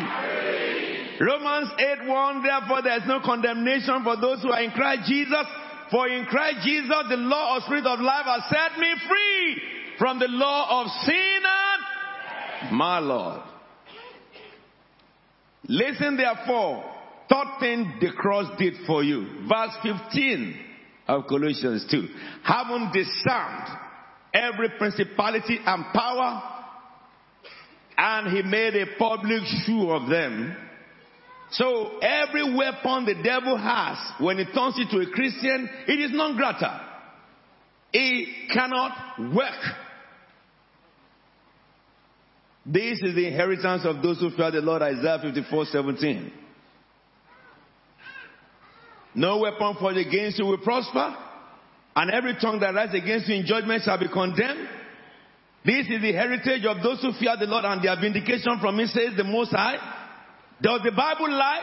Romans 1.21 1.71
8 1.79 2.09
1, 2.09 2.43
therefore 2.43 2.83
there 2.83 2.97
is 2.97 3.07
no 3.07 3.21
condemnation 3.25 4.03
for 4.05 4.17
those 4.17 4.43
who 4.43 4.51
are 4.51 4.63
in 4.63 4.71
Christ 4.71 5.03
Jesus. 5.07 5.47
For 5.91 6.09
in 6.09 6.25
Christ 6.27 6.59
Jesus, 6.65 7.05
the 7.09 7.17
law 7.17 7.57
of 7.57 7.65
spirit 7.65 7.85
of 7.85 8.01
life 8.01 8.25
has 8.27 8.43
set 8.49 8.79
me 8.79 8.95
free 9.09 9.63
from 9.99 10.19
the 10.19 10.29
law 10.29 10.83
of 10.83 10.87
sin 11.05 11.43
and 11.45 12.73
my 12.77 12.99
Lord. 13.01 13.43
Listen 15.69 16.17
therefore, 16.17 16.85
third 17.29 17.59
thing 17.61 17.99
the 18.01 18.13
cross 18.13 18.47
did 18.59 18.75
for 18.87 19.05
you. 19.05 19.47
Verse 19.49 19.77
15 19.83 20.59
of 21.09 21.27
Colossians 21.29 21.87
2. 21.91 22.09
Having 22.45 22.93
disarmed 22.93 23.69
every 24.35 24.71
principality 24.79 25.59
and 25.65 25.85
power, 25.93 26.43
and 27.97 28.37
he 28.37 28.43
made 28.43 28.75
a 28.77 28.97
public 28.99 29.43
show 29.67 29.91
of 29.91 30.09
them. 30.09 30.57
So 31.53 31.99
every 31.99 32.57
weapon 32.57 33.07
the 33.07 33.21
devil 33.23 33.57
has, 33.57 33.99
when 34.21 34.39
he 34.39 34.45
turns 34.45 34.79
into 34.79 35.01
a 35.01 35.11
Christian, 35.11 35.69
it 35.89 36.01
is 36.01 36.11
non 36.13 36.37
grata. 36.37 36.89
It 37.93 38.51
cannot 38.53 39.35
work. 39.35 39.65
This 42.65 43.01
is 43.03 43.17
the 43.17 43.27
inheritance 43.27 43.83
of 43.85 44.01
those 44.01 44.21
who 44.21 44.31
fear 44.31 44.53
the 44.53 44.61
Lord, 44.61 44.83
Isaiah 44.83 45.19
54 45.21 45.65
17. 45.67 46.33
No 49.15 49.39
weapon 49.39 49.75
forged 49.81 49.99
against 49.99 50.39
you 50.39 50.47
will 50.47 50.59
prosper, 50.59 51.17
and 51.97 52.11
every 52.11 52.37
tongue 52.41 52.61
that 52.61 52.75
rises 52.75 52.95
against 52.95 53.29
you 53.29 53.37
in 53.37 53.47
judgment 53.47 53.83
shall 53.85 53.99
be 53.99 54.09
condemned. 54.09 54.69
This 55.65 55.87
is 55.89 56.01
the 56.01 56.13
heritage 56.13 56.65
of 56.65 56.83
those 56.83 57.03
who 57.03 57.13
fear 57.19 57.37
the 57.39 57.47
Lord, 57.47 57.65
and 57.65 57.83
their 57.83 57.99
vindication 58.01 58.59
from 58.61 58.79
Him 58.79 58.87
says 58.87 59.17
the 59.17 59.25
Most 59.25 59.51
High. 59.51 59.77
Does 60.63 60.81
the 60.85 60.93
Bible 60.93 61.31
lie? 61.31 61.63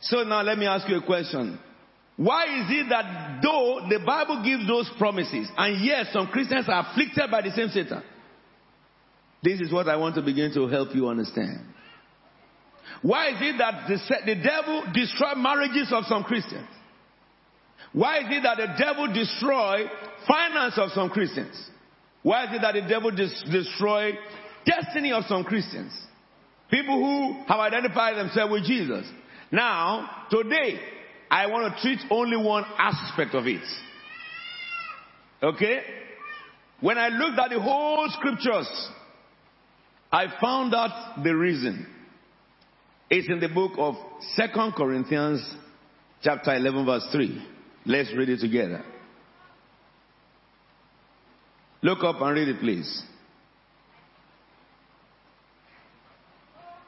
So 0.00 0.22
now 0.24 0.42
let 0.42 0.58
me 0.58 0.66
ask 0.66 0.88
you 0.88 0.96
a 0.96 1.04
question. 1.04 1.58
Why 2.16 2.44
is 2.44 2.66
it 2.68 2.88
that 2.90 3.40
though 3.42 3.86
the 3.88 4.00
Bible 4.04 4.42
gives 4.44 4.66
those 4.66 4.90
promises, 4.98 5.48
and 5.56 5.84
yes, 5.84 6.08
some 6.12 6.28
Christians 6.28 6.66
are 6.68 6.86
afflicted 6.88 7.30
by 7.30 7.42
the 7.42 7.50
same 7.50 7.68
Satan, 7.68 8.02
this 9.42 9.60
is 9.60 9.72
what 9.72 9.88
I 9.88 9.96
want 9.96 10.14
to 10.14 10.22
begin 10.22 10.52
to 10.54 10.68
help 10.68 10.94
you 10.94 11.08
understand. 11.08 11.66
Why 13.02 13.30
is 13.30 13.36
it 13.40 13.58
that 13.58 13.88
the, 13.88 14.34
the 14.34 14.40
devil 14.40 14.84
destroy 14.92 15.34
marriages 15.34 15.92
of 15.92 16.04
some 16.04 16.22
Christians? 16.22 16.68
Why 17.92 18.18
is 18.20 18.24
it 18.28 18.42
that 18.42 18.56
the 18.56 18.74
devil 18.78 19.12
destroy 19.12 19.84
finance 20.26 20.74
of 20.76 20.90
some 20.92 21.10
Christians? 21.10 21.70
Why 22.22 22.44
is 22.44 22.50
it 22.54 22.62
that 22.62 22.74
the 22.74 22.88
devil 22.88 23.10
destroy 23.10 24.12
destiny 24.64 25.12
of 25.12 25.24
some 25.24 25.44
Christians? 25.44 25.92
People 26.70 26.98
who 26.98 27.44
have 27.46 27.60
identified 27.60 28.16
themselves 28.16 28.52
with 28.52 28.64
Jesus. 28.64 29.06
Now, 29.50 30.26
today, 30.30 30.80
I 31.30 31.46
want 31.46 31.74
to 31.74 31.82
treat 31.82 31.98
only 32.10 32.36
one 32.36 32.64
aspect 32.78 33.34
of 33.34 33.46
it. 33.46 33.62
Okay? 35.42 35.80
When 36.80 36.96
I 36.96 37.08
looked 37.08 37.38
at 37.38 37.50
the 37.50 37.60
whole 37.60 38.08
scriptures, 38.10 38.88
I 40.10 40.26
found 40.40 40.74
out 40.74 41.22
the 41.22 41.34
reason. 41.36 41.86
It's 43.10 43.28
in 43.28 43.40
the 43.40 43.48
book 43.48 43.72
of 43.76 43.94
Second 44.34 44.72
Corinthians 44.72 45.46
chapter 46.22 46.54
11 46.54 46.86
verse 46.86 47.06
3. 47.12 47.51
Let's 47.84 48.14
read 48.16 48.28
it 48.28 48.40
together. 48.40 48.84
Look 51.82 52.04
up 52.04 52.20
and 52.20 52.34
read 52.34 52.48
it 52.48 52.60
please. 52.60 53.02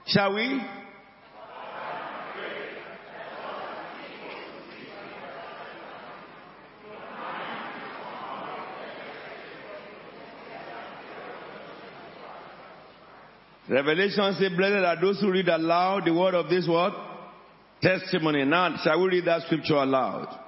Shall 0.07 0.35
we? 0.35 0.61
Revelation 13.69 14.35
says, 14.39 14.53
Blessed 14.57 14.85
are 14.85 15.01
those 15.01 15.21
who 15.21 15.33
read 15.33 15.49
aloud 15.49 16.05
the 16.05 16.15
word 16.15 16.35
of 16.35 16.49
this 16.49 16.69
word. 16.69 16.93
Testimony. 17.83 18.45
Now, 18.45 18.77
shall 18.85 19.03
we 19.03 19.09
read 19.09 19.25
that 19.25 19.43
scripture 19.43 19.75
aloud? 19.75 20.44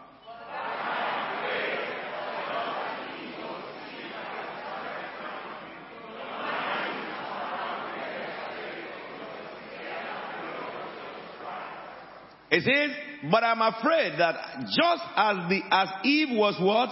It 12.51 12.63
says, 12.63 13.31
but 13.31 13.43
I'm 13.43 13.61
afraid 13.61 14.19
that 14.19 14.37
just 14.67 15.03
as 15.17 15.37
the 15.49 15.61
as 15.71 15.89
Eve 16.05 16.29
was 16.31 16.57
what? 16.61 16.91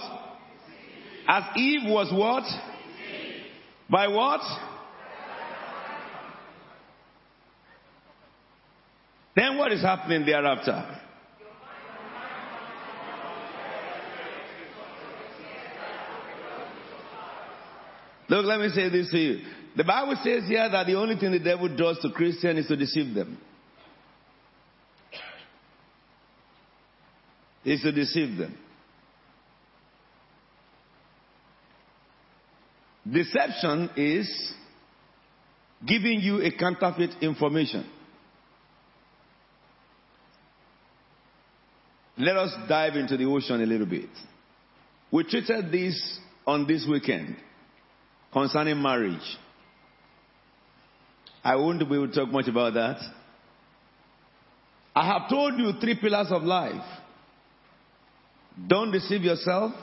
As 1.27 1.43
Eve 1.55 1.81
was 1.85 2.11
what? 2.11 2.43
By 3.89 4.07
what? 4.07 4.41
Then 9.35 9.57
what 9.57 9.71
is 9.71 9.81
happening 9.81 10.25
thereafter? 10.25 11.01
Look, 18.27 18.45
let 18.45 18.59
me 18.59 18.69
say 18.69 18.89
this 18.89 19.11
to 19.11 19.17
you. 19.17 19.39
The 19.75 19.83
Bible 19.83 20.15
says 20.23 20.47
here 20.47 20.67
that 20.69 20.87
the 20.87 20.95
only 20.95 21.17
thing 21.17 21.31
the 21.31 21.39
devil 21.39 21.67
does 21.75 21.99
to 21.99 22.09
Christians 22.09 22.59
is 22.59 22.67
to 22.67 22.75
deceive 22.75 23.13
them. 23.13 23.37
Is 27.65 27.81
to 27.81 27.91
deceive 27.91 28.37
them. 28.37 28.55
Deception 33.11 33.89
is 33.97 34.53
giving 35.85 36.19
you 36.21 36.41
a 36.41 36.51
counterfeit 36.51 37.11
information. 37.21 37.85
Let 42.17 42.37
us 42.37 42.51
dive 42.69 42.95
into 42.95 43.17
the 43.17 43.25
ocean 43.25 43.61
a 43.61 43.65
little 43.65 43.85
bit. 43.85 44.09
We 45.11 45.23
treated 45.23 45.71
this 45.71 46.19
on 46.47 46.65
this 46.65 46.85
weekend 46.89 47.35
concerning 48.31 48.81
marriage. 48.81 49.37
I 51.43 51.55
won't 51.55 51.79
be 51.79 51.95
able 51.95 52.07
to 52.07 52.13
talk 52.13 52.29
much 52.29 52.47
about 52.47 52.73
that. 52.75 52.97
I 54.95 55.05
have 55.05 55.29
told 55.29 55.59
you 55.59 55.73
three 55.79 55.95
pillars 55.99 56.27
of 56.31 56.43
life. 56.43 57.01
Don't 58.67 58.91
deceive 58.91 59.21
yourself. 59.21 59.73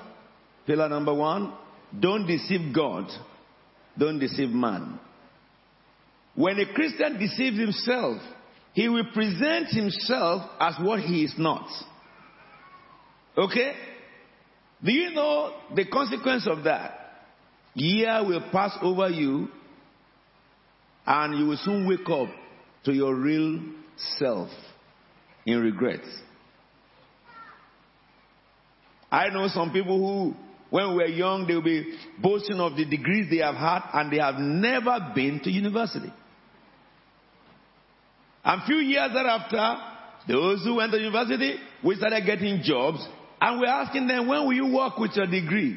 Pillar 0.66 0.88
number 0.88 1.14
one. 1.14 1.52
Don't 1.98 2.26
deceive 2.26 2.74
God. 2.74 3.06
Don't 3.98 4.18
deceive 4.18 4.48
man. 4.48 4.98
When 6.34 6.58
a 6.58 6.72
Christian 6.72 7.18
deceives 7.18 7.58
himself, 7.58 8.22
he 8.72 8.88
will 8.88 9.04
present 9.12 9.68
himself 9.68 10.50
as 10.58 10.74
what 10.80 11.00
he 11.00 11.24
is 11.24 11.34
not. 11.36 11.68
Okay? 13.36 13.72
Do 14.82 14.92
you 14.92 15.10
know 15.10 15.54
the 15.74 15.86
consequence 15.86 16.46
of 16.48 16.64
that? 16.64 16.98
Year 17.74 18.24
will 18.26 18.48
pass 18.50 18.76
over 18.80 19.08
you 19.08 19.48
and 21.06 21.38
you 21.38 21.46
will 21.46 21.56
soon 21.58 21.86
wake 21.86 22.08
up 22.08 22.28
to 22.84 22.92
your 22.92 23.14
real 23.14 23.60
self 24.18 24.48
in 25.46 25.60
regret. 25.60 26.00
I 29.12 29.28
know 29.28 29.46
some 29.48 29.70
people 29.72 29.98
who, 29.98 30.34
when 30.70 30.88
we 30.88 30.94
were 30.94 31.06
young, 31.06 31.46
they 31.46 31.54
will 31.54 31.62
be 31.62 31.98
boasting 32.18 32.58
of 32.58 32.74
the 32.76 32.86
degrees 32.86 33.26
they 33.30 33.44
have 33.44 33.56
had 33.56 33.82
and 33.92 34.10
they 34.10 34.16
have 34.16 34.36
never 34.36 35.12
been 35.14 35.38
to 35.44 35.50
university. 35.50 36.10
And 38.42 38.62
few 38.64 38.76
years 38.76 39.10
thereafter, 39.12 39.76
those 40.26 40.64
who 40.64 40.76
went 40.76 40.92
to 40.92 40.98
university, 40.98 41.56
we 41.84 41.94
started 41.96 42.24
getting 42.24 42.62
jobs 42.62 43.06
and 43.38 43.60
we're 43.60 43.66
asking 43.66 44.06
them, 44.06 44.28
when 44.28 44.46
will 44.46 44.54
you 44.54 44.74
work 44.74 44.96
with 44.96 45.10
your 45.14 45.26
degree? 45.26 45.76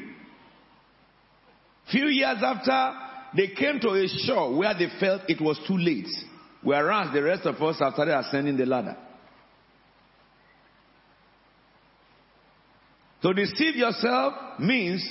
Few 1.92 2.06
years 2.06 2.38
after, 2.42 2.92
they 3.36 3.48
came 3.48 3.80
to 3.80 3.90
a 3.90 4.08
shore 4.24 4.56
where 4.56 4.72
they 4.72 4.88
felt 4.98 5.22
it 5.28 5.42
was 5.42 5.60
too 5.68 5.76
late. 5.76 6.08
Whereas 6.62 7.12
the 7.12 7.22
rest 7.22 7.44
of 7.44 7.56
us 7.56 7.78
have 7.80 7.92
started 7.92 8.18
ascending 8.18 8.56
the 8.56 8.64
ladder. 8.64 8.96
To 13.26 13.34
deceive 13.34 13.74
yourself 13.74 14.34
means 14.60 15.04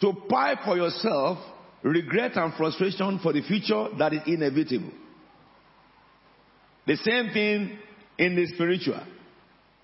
to 0.00 0.12
buy 0.28 0.56
for 0.64 0.76
yourself 0.76 1.38
regret 1.84 2.36
and 2.36 2.52
frustration 2.54 3.20
for 3.22 3.32
the 3.32 3.42
future 3.42 3.86
that 4.00 4.12
is 4.12 4.22
inevitable. 4.26 4.90
The 6.88 6.96
same 6.96 7.32
thing 7.32 7.78
in 8.18 8.34
the 8.34 8.46
spiritual. 8.46 9.00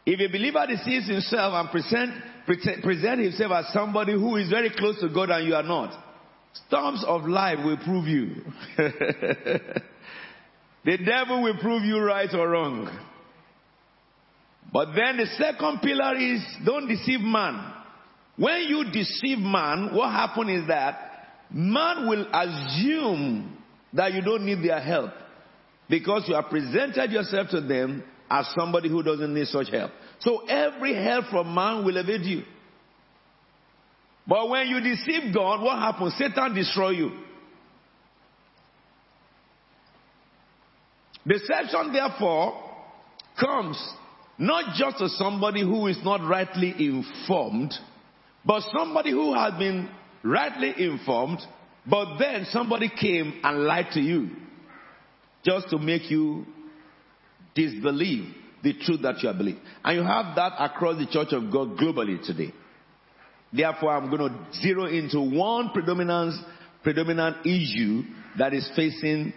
If 0.05 0.19
a 0.19 0.27
believer 0.27 0.67
deceives 0.67 1.09
himself 1.09 1.55
and 1.55 1.71
present, 1.71 2.15
present, 2.47 2.83
present 2.83 3.21
himself 3.21 3.53
as 3.53 3.73
somebody 3.73 4.15
who 4.15 4.35
is 4.35 4.51
very 4.51 4.71
close 4.77 4.99
to 5.01 5.09
God 5.09 5.31
and 5.31 5.47
you 5.47 5.55
are 5.55 5.63
not, 5.63 5.95
storms 6.67 7.05
of 7.07 7.27
life 7.27 7.59
will 7.65 7.77
prove 7.77 8.09
you. 8.09 8.43
the 10.85 10.99
devil 11.07 11.45
will 11.45 11.59
prove 11.59 11.85
you 11.85 12.01
right 12.01 12.35
or 12.35 12.49
wrong. 12.49 12.91
But 14.73 14.89
then 14.95 15.17
the 15.17 15.27
second 15.39 15.81
pillar 15.81 16.17
is 16.17 16.43
don't 16.65 16.89
deceive 16.89 17.21
man. 17.21 17.75
When 18.37 18.63
you 18.63 18.85
deceive 18.93 19.39
man, 19.39 19.95
what 19.95 20.11
happens 20.11 20.63
is 20.63 20.69
that 20.69 21.09
man 21.51 22.07
will 22.07 22.27
assume 22.33 23.57
that 23.95 24.13
you 24.13 24.23
don't 24.23 24.45
need 24.45 24.63
their 24.63 24.81
help 24.81 25.11
because 25.89 26.25
you 26.29 26.35
have 26.35 26.51
presented 26.51 27.11
yourself 27.11 27.49
to 27.51 27.61
them 27.61 28.05
as 28.31 28.47
somebody 28.57 28.89
who 28.89 29.03
doesn't 29.03 29.33
need 29.33 29.47
such 29.47 29.71
help. 29.71 29.91
So 30.21 30.47
every 30.47 30.95
help 30.95 31.27
from 31.31 31.55
man 31.55 31.85
will 31.85 31.97
evade 31.97 32.23
you. 32.23 32.43
But 34.27 34.51
when 34.51 34.69
you 34.69 34.81
deceive 34.81 35.35
God, 35.35 35.63
what 35.63 35.79
happens? 35.79 36.15
Satan 36.19 36.55
destroy 36.55 36.91
you. 36.91 37.11
Deception, 41.27 41.93
therefore, 41.93 42.63
comes 43.41 43.95
not 44.39 44.75
just 44.77 44.99
to 44.99 45.09
somebody 45.09 45.63
who 45.63 45.87
is 45.89 45.99
not 46.05 46.27
rightly 46.29 46.75
informed, 46.79 47.75
but 48.45 48.63
somebody 48.77 49.11
who 49.11 49.35
has 49.35 49.55
been 49.59 49.89
rightly 50.23 50.73
informed, 50.79 51.41
but 51.87 52.19
then 52.19 52.47
somebody 52.51 52.89
came 52.89 53.41
and 53.43 53.65
lied 53.65 53.87
to 53.93 54.01
you 54.01 54.31
just 55.45 55.71
to 55.71 55.79
make 55.79 56.11
you 56.11 56.47
disbelieve 57.55 58.33
the 58.63 58.75
truth 58.85 59.03
that 59.03 59.23
you 59.23 59.29
have 59.29 59.39
believed. 59.39 59.61
And 59.85 59.97
you 59.97 60.03
have 60.03 60.37
that 60.37 60.53
across 60.59 60.99
the 60.99 61.07
church 61.07 61.33
of 61.33 61.51
God 61.53 61.77
globally 61.77 62.25
today. 62.25 62.53
Therefore, 63.53 63.97
I'm 63.97 64.11
going 64.11 64.31
to 64.31 64.61
zero 64.61 64.87
into 64.87 65.21
one 65.21 65.71
predominant, 65.71 66.35
predominant 66.83 67.47
issue 67.47 68.03
that 68.39 68.53
is 68.53 68.71
facing 68.77 69.33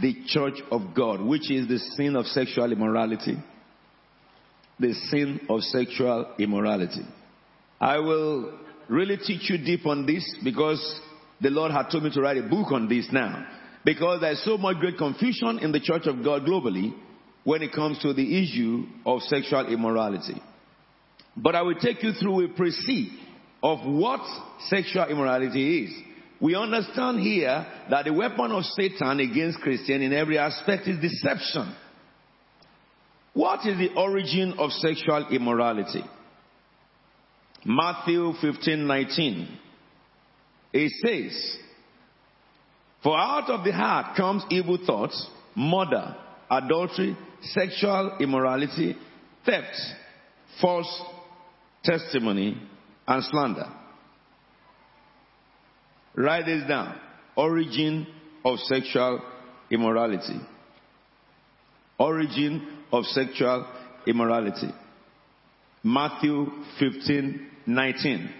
the 0.00 0.14
church 0.26 0.60
of 0.70 0.94
God, 0.94 1.20
which 1.20 1.50
is 1.50 1.68
the 1.68 1.78
sin 1.78 2.16
of 2.16 2.26
sexual 2.26 2.70
immorality. 2.70 3.36
The 4.78 4.92
sin 5.10 5.40
of 5.48 5.62
sexual 5.62 6.34
immorality. 6.38 7.02
I 7.80 7.98
will 7.98 8.58
really 8.88 9.16
teach 9.16 9.50
you 9.50 9.58
deep 9.58 9.86
on 9.86 10.06
this 10.06 10.24
because 10.44 11.00
the 11.40 11.50
Lord 11.50 11.72
had 11.72 11.90
told 11.90 12.04
me 12.04 12.10
to 12.12 12.20
write 12.20 12.38
a 12.38 12.42
book 12.42 12.72
on 12.72 12.88
this 12.88 13.08
now. 13.10 13.46
Because 13.84 14.20
there's 14.20 14.44
so 14.44 14.58
much 14.58 14.78
great 14.78 14.98
confusion 14.98 15.60
in 15.60 15.72
the 15.72 15.80
church 15.80 16.06
of 16.06 16.22
God 16.24 16.42
globally 16.42 16.92
when 17.44 17.62
it 17.62 17.72
comes 17.72 17.98
to 18.00 18.12
the 18.12 18.42
issue 18.42 18.84
of 19.04 19.22
sexual 19.22 19.66
immorality. 19.72 20.42
But 21.36 21.54
I 21.54 21.62
will 21.62 21.76
take 21.76 22.02
you 22.02 22.12
through 22.12 22.46
a 22.46 22.48
précis 22.48 23.10
of 23.62 23.86
what 23.86 24.20
sexual 24.68 25.06
immorality 25.06 25.84
is. 25.84 25.92
We 26.40 26.54
understand 26.54 27.20
here 27.20 27.66
that 27.88 28.04
the 28.04 28.12
weapon 28.12 28.50
of 28.52 28.64
Satan 28.64 29.20
against 29.20 29.60
Christian 29.60 30.02
in 30.02 30.12
every 30.12 30.38
aspect 30.38 30.86
is 30.88 31.00
deception. 31.00 31.74
What 33.36 33.66
is 33.66 33.76
the 33.76 33.92
origin 33.94 34.54
of 34.58 34.70
sexual 34.70 35.28
immorality? 35.30 36.02
Matthew 37.66 38.32
15, 38.40 38.86
19. 38.86 39.58
It 40.72 40.92
says, 41.04 41.58
For 43.02 43.14
out 43.14 43.50
of 43.50 43.62
the 43.62 43.72
heart 43.72 44.16
comes 44.16 44.42
evil 44.48 44.78
thoughts, 44.86 45.28
murder, 45.54 46.16
adultery, 46.50 47.14
sexual 47.42 48.16
immorality, 48.20 48.96
theft, 49.44 49.76
false 50.58 51.02
testimony, 51.84 52.56
and 53.06 53.22
slander. 53.22 53.70
Write 56.14 56.46
this 56.46 56.66
down. 56.66 56.98
Origin 57.36 58.06
of 58.46 58.58
sexual 58.60 59.20
immorality. 59.70 60.40
Origin 61.98 62.75
of 62.92 63.04
sexual 63.06 63.66
immorality. 64.06 64.68
Matthew 65.82 66.46
15, 66.78 67.46
19. 67.66 68.30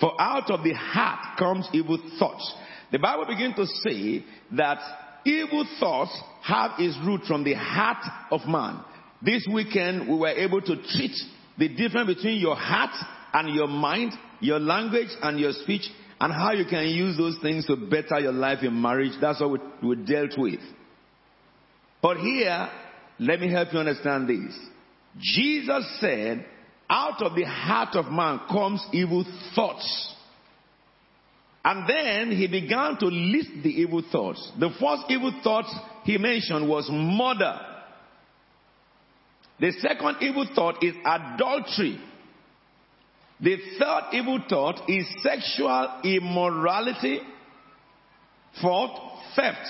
For 0.00 0.20
out 0.20 0.50
of 0.50 0.62
the 0.62 0.74
heart 0.74 1.38
comes 1.38 1.68
evil 1.72 1.98
thoughts. 2.18 2.54
The 2.92 2.98
Bible 2.98 3.26
begins 3.26 3.56
to 3.56 3.66
say 3.66 4.24
that 4.56 4.78
evil 5.24 5.66
thoughts 5.80 6.16
have 6.42 6.72
its 6.78 6.96
root 7.04 7.22
from 7.26 7.44
the 7.44 7.54
heart 7.54 8.04
of 8.30 8.40
man. 8.46 8.82
This 9.22 9.46
weekend 9.52 10.08
we 10.08 10.16
were 10.16 10.28
able 10.28 10.60
to 10.60 10.76
treat 10.76 11.16
the 11.58 11.68
difference 11.68 12.14
between 12.14 12.38
your 12.38 12.54
heart 12.54 12.94
and 13.34 13.54
your 13.54 13.66
mind, 13.66 14.12
your 14.40 14.60
language 14.60 15.08
and 15.22 15.40
your 15.40 15.52
speech, 15.52 15.88
and 16.20 16.32
how 16.32 16.52
you 16.52 16.64
can 16.64 16.86
use 16.88 17.16
those 17.16 17.36
things 17.42 17.66
to 17.66 17.76
better 17.76 18.20
your 18.20 18.32
life 18.32 18.58
in 18.62 18.80
marriage. 18.80 19.12
That's 19.20 19.40
what 19.40 19.60
we, 19.82 19.88
we 19.88 19.96
dealt 20.04 20.38
with. 20.38 20.60
But 22.00 22.18
here, 22.18 22.68
let 23.18 23.40
me 23.40 23.50
help 23.50 23.72
you 23.72 23.78
understand 23.78 24.28
this. 24.28 24.56
Jesus 25.18 25.98
said, 26.00 26.44
out 26.88 27.22
of 27.22 27.34
the 27.34 27.44
heart 27.44 27.94
of 27.96 28.10
man 28.10 28.40
comes 28.50 28.84
evil 28.92 29.24
thoughts. 29.54 30.14
And 31.64 31.88
then 31.88 32.30
he 32.36 32.46
began 32.46 32.96
to 32.98 33.06
list 33.06 33.50
the 33.62 33.68
evil 33.68 34.02
thoughts. 34.10 34.52
The 34.58 34.70
first 34.80 35.02
evil 35.10 35.38
thought 35.42 35.66
he 36.04 36.16
mentioned 36.16 36.68
was 36.68 36.88
murder. 36.90 37.60
The 39.60 39.72
second 39.72 40.16
evil 40.22 40.46
thought 40.54 40.82
is 40.82 40.94
adultery. 41.04 42.00
The 43.40 43.56
third 43.78 44.02
evil 44.12 44.40
thought 44.48 44.88
is 44.88 45.06
sexual 45.22 46.00
immorality. 46.04 47.20
Fourth, 48.62 48.92
theft. 49.36 49.66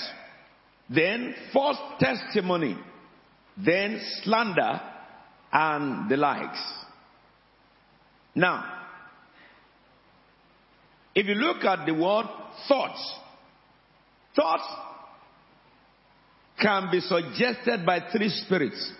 Then 0.88 1.34
false 1.52 1.78
testimony. 1.98 2.76
Then 3.64 4.00
slander 4.22 4.80
and 5.52 6.10
the 6.10 6.16
likes. 6.16 6.62
Now, 8.34 8.64
if 11.14 11.26
you 11.26 11.34
look 11.34 11.64
at 11.64 11.86
the 11.86 11.94
word 11.94 12.26
thoughts, 12.68 13.14
thoughts 14.36 14.64
can 16.60 16.88
be 16.90 17.00
suggested 17.00 17.84
by 17.84 18.00
three 18.12 18.28
spirits. 18.28 18.92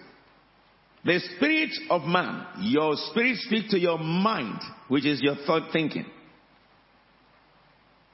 The 1.04 1.20
spirit 1.36 1.70
of 1.90 2.02
man, 2.02 2.44
your 2.60 2.94
spirit 3.10 3.36
speaks 3.38 3.70
to 3.70 3.78
your 3.78 3.98
mind, 3.98 4.60
which 4.88 5.06
is 5.06 5.20
your 5.22 5.36
thought 5.46 5.72
thinking. 5.72 6.06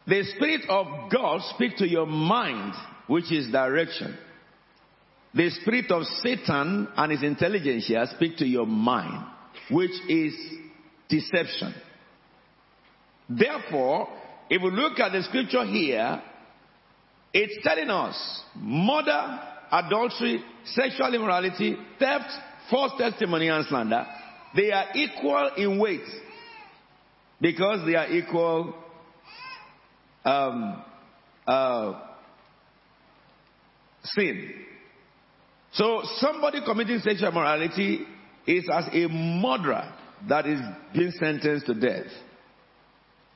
The 0.06 0.22
spirit 0.36 0.62
of 0.68 1.10
God 1.10 1.40
speaks 1.54 1.78
to 1.78 1.88
your 1.88 2.06
mind, 2.06 2.74
which 3.06 3.32
is 3.32 3.50
direction. 3.50 4.18
The 5.34 5.50
spirit 5.50 5.90
of 5.90 6.04
Satan 6.22 6.88
and 6.96 7.12
his 7.12 7.22
intelligence 7.24 7.86
here 7.88 8.06
speak 8.14 8.36
to 8.36 8.46
your 8.46 8.66
mind, 8.66 9.26
which 9.70 9.90
is 10.08 10.32
deception. 11.08 11.74
Therefore, 13.28 14.08
if 14.48 14.62
we 14.62 14.70
look 14.70 15.00
at 15.00 15.10
the 15.10 15.22
scripture 15.24 15.64
here, 15.64 16.22
it's 17.32 17.58
telling 17.64 17.90
us 17.90 18.42
murder, 18.54 19.40
adultery, 19.72 20.44
sexual 20.66 21.12
immorality, 21.12 21.76
theft, 21.98 22.30
false 22.70 22.92
testimony, 22.96 23.48
and 23.48 23.66
slander, 23.66 24.06
they 24.54 24.70
are 24.70 24.86
equal 24.94 25.50
in 25.56 25.80
weight 25.80 26.06
because 27.40 27.84
they 27.86 27.96
are 27.96 28.08
equal 28.08 28.72
um, 30.24 30.84
uh, 31.44 32.00
sin. 34.04 34.64
So 35.74 36.02
somebody 36.16 36.60
committing 36.64 37.00
sexual 37.00 37.28
immorality 37.28 38.06
is 38.46 38.64
as 38.72 38.84
a 38.92 39.08
murderer 39.08 39.92
that 40.28 40.46
is 40.46 40.60
being 40.94 41.10
sentenced 41.12 41.66
to 41.66 41.74
death. 41.74 42.06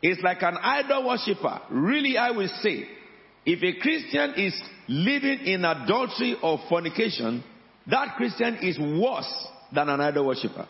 It's 0.00 0.22
like 0.22 0.42
an 0.42 0.56
idol 0.56 1.08
worshiper. 1.08 1.60
Really, 1.70 2.16
I 2.16 2.30
will 2.30 2.48
say, 2.62 2.86
if 3.44 3.62
a 3.62 3.80
Christian 3.80 4.34
is 4.36 4.60
living 4.88 5.40
in 5.46 5.64
adultery 5.64 6.36
or 6.40 6.60
fornication, 6.68 7.42
that 7.88 8.14
Christian 8.16 8.58
is 8.62 8.78
worse 8.78 9.48
than 9.74 9.88
an 9.88 10.00
idol 10.00 10.26
worshiper. 10.26 10.68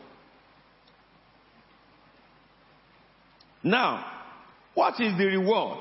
Now, 3.63 4.07
what 4.75 4.95
is 5.01 5.19
the 5.19 5.27
reward 5.27 5.81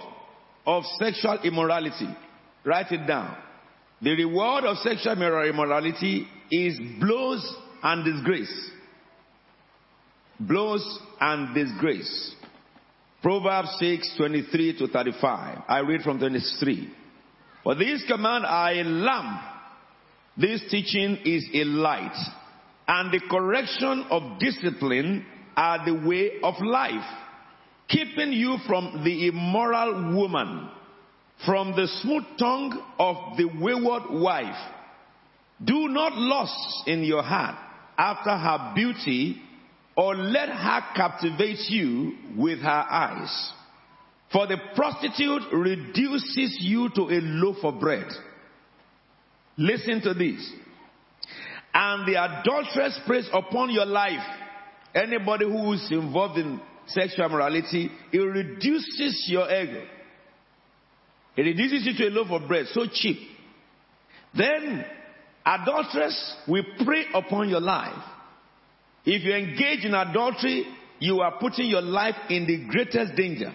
of 0.66 0.84
sexual 1.00 1.40
immorality? 1.44 2.10
Write 2.66 2.92
it 2.92 3.08
down. 3.08 3.38
The 4.02 4.12
reward 4.12 4.64
of 4.66 4.78
sexual 4.78 5.14
immorality 5.14 6.28
is 6.52 6.80
blows 7.00 7.56
and 7.82 8.06
disgrace. 8.06 8.72
Blows 10.40 11.00
and 11.20 11.56
disgrace. 11.56 12.36
Proverbs 13.22 13.76
6, 13.80 14.16
23 14.18 14.78
to 14.78 14.88
35. 14.88 15.64
I 15.68 15.80
read 15.80 16.02
from 16.02 16.20
23. 16.20 16.94
For 17.64 17.76
these 17.76 18.04
commands 18.08 18.46
are 18.48 18.72
a 18.72 18.84
lamp. 18.84 19.42
This 20.38 20.62
teaching 20.70 21.18
is 21.26 21.50
a 21.54 21.64
light. 21.64 22.16
And 22.88 23.12
the 23.12 23.20
correction 23.30 24.06
of 24.12 24.40
discipline 24.40 25.26
are 25.56 25.84
the 25.84 26.08
way 26.08 26.34
of 26.44 26.54
life. 26.62 27.06
Keeping 27.90 28.32
you 28.32 28.58
from 28.68 29.02
the 29.04 29.28
immoral 29.28 30.16
woman, 30.16 30.70
from 31.46 31.72
the 31.76 31.88
smooth 32.02 32.24
tongue 32.40 32.82
of 33.00 33.38
the 33.38 33.46
wayward 33.46 34.04
wife. 34.10 34.56
Do 35.64 35.88
not 35.88 36.16
lust 36.16 36.88
in 36.88 37.04
your 37.04 37.24
heart 37.24 37.56
after 37.98 38.30
her 38.30 38.74
beauty 38.76 39.42
or 39.96 40.16
let 40.16 40.50
her 40.50 40.82
captivate 40.96 41.70
you 41.70 42.14
with 42.36 42.60
her 42.60 42.70
eyes. 42.70 43.52
For 44.32 44.46
the 44.46 44.58
prostitute 44.76 45.44
reduces 45.52 46.58
you 46.60 46.90
to 46.96 47.02
a 47.04 47.20
loaf 47.22 47.58
of 47.64 47.80
bread. 47.80 48.08
Listen 49.58 50.02
to 50.02 50.14
this. 50.14 50.52
And 51.74 52.08
the 52.08 52.22
adulteress 52.22 53.00
preys 53.08 53.30
upon 53.34 53.72
your 53.72 53.86
life. 53.86 54.26
Anybody 54.94 55.46
who 55.46 55.74
is 55.74 55.88
involved 55.92 56.38
in 56.38 56.60
sexual 56.88 57.30
morality, 57.30 57.90
it 58.12 58.18
reduces 58.20 59.26
your 59.28 59.52
ego. 59.52 59.84
It 61.38 61.44
reduces 61.44 61.86
you 61.86 61.94
to 61.98 62.08
a 62.08 62.12
loaf 62.12 62.32
of 62.32 62.48
bread, 62.48 62.66
so 62.74 62.86
cheap. 62.92 63.18
Then, 64.36 64.84
adulteress 65.46 66.36
will 66.48 66.64
prey 66.84 67.06
upon 67.14 67.50
your 67.50 67.62
life 67.62 68.04
if 69.10 69.24
you 69.24 69.34
engage 69.34 69.86
in 69.86 69.94
adultery, 69.94 70.66
you 71.00 71.22
are 71.22 71.40
putting 71.40 71.68
your 71.68 71.82
life 71.82 72.16
in 72.30 72.46
the 72.46 72.68
greatest 72.68 73.16
danger. 73.16 73.54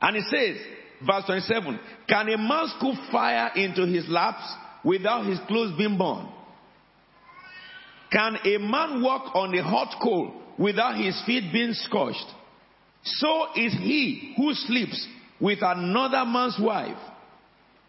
And 0.00 0.16
it 0.16 0.22
says, 0.30 0.56
verse 1.04 1.24
27, 1.26 1.80
can 2.08 2.28
a 2.28 2.38
man 2.38 2.68
scoop 2.78 2.94
fire 3.10 3.50
into 3.56 3.86
his 3.86 4.08
laps 4.08 4.44
without 4.84 5.26
his 5.26 5.40
clothes 5.48 5.76
being 5.76 5.98
burned? 5.98 6.28
Can 8.12 8.36
a 8.44 8.58
man 8.58 9.02
walk 9.02 9.34
on 9.34 9.52
a 9.52 9.64
hot 9.64 10.00
coal 10.00 10.40
without 10.56 10.94
his 10.96 11.20
feet 11.26 11.52
being 11.52 11.72
scorched? 11.72 12.26
So 13.02 13.46
is 13.56 13.72
he 13.72 14.34
who 14.36 14.54
sleeps 14.54 15.08
with 15.42 15.58
another 15.60 16.24
man's 16.24 16.56
wife. 16.58 16.96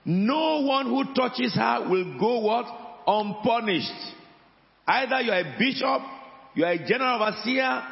No 0.03 0.61
one 0.61 0.87
who 0.87 1.13
touches 1.13 1.53
her 1.53 1.87
will 1.87 2.19
go 2.19 2.39
what? 2.39 2.65
Unpunished. 3.05 4.15
Either 4.87 5.21
you 5.21 5.31
are 5.31 5.39
a 5.39 5.55
bishop, 5.57 6.01
you 6.55 6.65
are 6.65 6.71
a 6.71 6.85
general 6.85 7.21
overseer, 7.21 7.83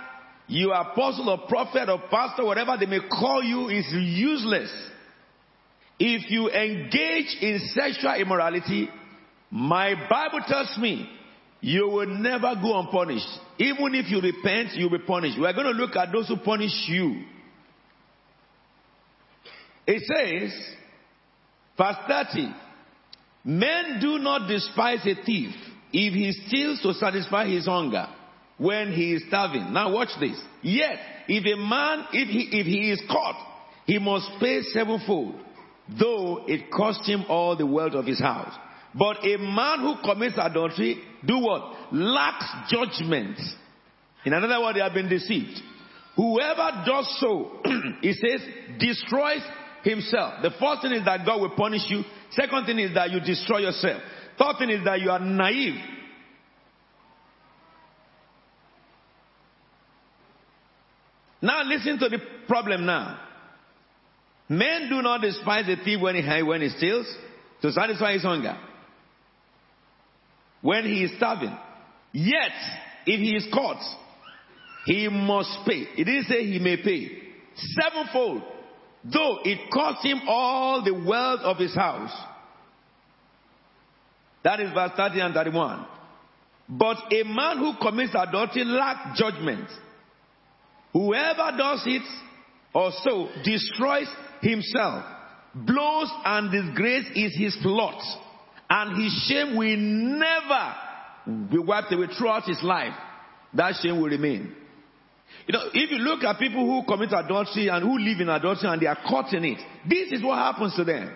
you 0.48 0.72
are 0.72 0.92
apostle 0.92 1.30
or 1.30 1.48
prophet 1.48 1.88
or 1.88 2.02
pastor, 2.10 2.44
whatever 2.44 2.76
they 2.78 2.88
may 2.88 3.00
call 3.08 3.44
you 3.44 3.70
is 3.70 3.86
useless. 3.94 4.70
If 6.00 6.32
you 6.32 6.50
engage 6.50 7.38
in 7.40 7.60
sexual 7.76 8.16
immorality, 8.16 8.90
my 9.52 9.94
Bible 10.10 10.42
tells 10.48 10.76
me 10.80 11.08
you 11.62 11.88
will 11.88 12.08
never 12.08 12.56
go 12.60 12.80
unpunished. 12.80 13.30
Even 13.60 13.94
if 13.94 14.10
you 14.10 14.20
repent, 14.20 14.70
you'll 14.74 14.90
be 14.90 15.06
punished. 15.06 15.40
We 15.40 15.46
are 15.46 15.54
going 15.54 15.68
to 15.68 15.80
look 15.80 15.96
at 15.96 16.12
those 16.12 16.28
who 16.28 16.38
punish 16.38 16.72
you. 16.88 17.22
It 19.88 20.04
says, 20.04 20.76
verse 21.78 21.96
30, 22.08 22.54
men 23.46 24.00
do 24.00 24.20
not 24.20 24.48
despise 24.48 25.06
a 25.06 25.16
thief 25.24 25.54
if 25.92 26.14
he 26.14 26.32
steals 26.48 26.82
to 26.82 26.94
satisfy 26.94 27.48
his 27.48 27.66
hunger 27.66 28.08
when 28.58 28.94
he 28.94 29.14
is 29.14 29.24
starving. 29.28 29.74
Now 29.74 29.92
watch 29.92 30.10
this. 30.20 30.40
Yet, 30.62 31.00
if 31.28 31.46
a 31.46 31.58
man, 31.60 32.06
if 32.14 32.30
he, 32.30 32.60
if 32.60 32.66
he 32.66 32.92
is 32.92 33.02
caught, 33.10 33.48
he 33.86 33.98
must 33.98 34.30
pay 34.40 34.62
sevenfold, 34.62 35.36
though 36.00 36.46
it 36.48 36.72
cost 36.72 37.08
him 37.10 37.26
all 37.28 37.56
the 37.58 37.66
wealth 37.66 37.94
of 37.94 38.06
his 38.06 38.20
house. 38.20 38.54
But 38.94 39.26
a 39.26 39.38
man 39.38 39.80
who 39.80 39.96
commits 40.04 40.36
adultery, 40.38 41.02
do 41.26 41.40
what? 41.40 41.94
Lacks 41.94 42.46
judgment. 42.70 43.40
In 44.26 44.34
another 44.34 44.62
word, 44.62 44.76
they 44.76 44.82
have 44.82 44.94
been 44.94 45.10
deceived. 45.10 45.60
Whoever 46.16 46.84
does 46.86 47.18
so, 47.20 47.62
he 48.02 48.14
says, 48.14 48.42
destroys 48.80 49.42
himself. 49.84 50.42
The 50.42 50.52
first 50.60 50.82
thing 50.82 50.94
is 50.94 51.06
that 51.06 51.26
God 51.26 51.42
will 51.42 51.56
punish 51.56 51.82
you. 51.90 52.04
Second 52.32 52.66
thing 52.66 52.80
is 52.80 52.94
that 52.94 53.12
you 53.12 53.20
destroy 53.20 53.60
yourself. 53.60 54.02
Third 54.38 54.56
thing 54.60 54.70
is 54.70 54.84
that 54.86 55.02
you 55.02 55.10
are 55.10 55.20
naive. 55.20 55.80
Now 61.42 61.64
listen 61.64 61.98
to 62.00 62.10
the 62.10 62.20
problem 62.48 62.86
now. 62.86 63.20
Men 64.48 64.90
do 64.90 65.02
not 65.02 65.22
despise 65.22 65.66
a 65.68 65.84
thief 65.84 66.02
when 66.02 66.16
he, 66.16 66.44
when 66.44 66.62
he 66.62 66.70
steals 66.70 67.08
to 67.62 67.72
satisfy 67.72 68.14
his 68.14 68.22
hunger. 68.22 68.58
When 70.62 70.86
he 70.86 71.04
is 71.04 71.12
starving. 71.18 71.58
Yet, 72.12 72.52
if 73.06 73.20
he 73.20 73.36
is 73.36 73.48
caught, 73.52 73.82
he 74.86 75.08
must 75.08 75.60
pay. 75.66 75.86
It 75.98 76.04
didn't 76.04 76.26
say 76.26 76.46
he 76.46 76.60
may 76.60 76.78
pay. 76.84 77.18
Sevenfold. 77.56 78.44
Though 79.04 79.40
it 79.44 79.72
cost 79.72 80.06
him 80.06 80.22
all 80.28 80.84
the 80.84 80.94
wealth 80.94 81.42
of 81.42 81.58
his 81.58 81.74
house. 81.74 82.12
That 84.44 84.60
is 84.60 84.72
verse 84.74 84.92
30 84.96 85.20
and 85.20 85.34
31. 85.34 85.86
But 86.70 86.98
a 87.12 87.24
man 87.24 87.58
who 87.58 87.74
commits 87.82 88.14
adultery 88.16 88.64
lacks 88.64 89.20
judgment. 89.20 89.68
Whoever 90.94 91.58
does 91.58 91.84
it 91.86 92.04
or 92.74 92.92
so 93.04 93.30
destroys 93.44 94.08
himself. 94.42 95.04
Blows 95.54 96.10
and 96.24 96.52
disgrace 96.52 97.08
is 97.14 97.36
his 97.36 97.58
lot, 97.66 98.02
and 98.70 99.04
his 99.04 99.14
shame 99.28 99.58
will 99.58 99.76
never 99.78 100.76
be 101.52 101.58
wiped 101.58 101.92
away 101.92 102.08
throughout 102.18 102.44
his 102.44 102.62
life. 102.64 102.94
That 103.54 103.74
shame 103.82 104.00
will 104.00 104.10
remain. 104.10 104.56
You 105.48 105.54
know, 105.54 105.64
if 105.74 105.92
you 105.92 105.98
look 105.98 106.24
at 106.24 106.40
people 106.40 106.66
who 106.66 106.86
commit 106.86 107.12
adultery 107.14 107.68
and 107.68 107.84
who 107.84 107.98
live 107.98 108.20
in 108.20 108.30
adultery 108.30 108.70
and 108.70 108.82
they 108.82 108.88
are 108.88 108.98
caught 109.08 109.34
in 109.34 109.44
it, 109.44 109.60
this 109.90 110.12
is 110.12 110.24
what 110.24 110.38
happens 110.38 110.76
to 110.76 110.84
them. 110.84 111.12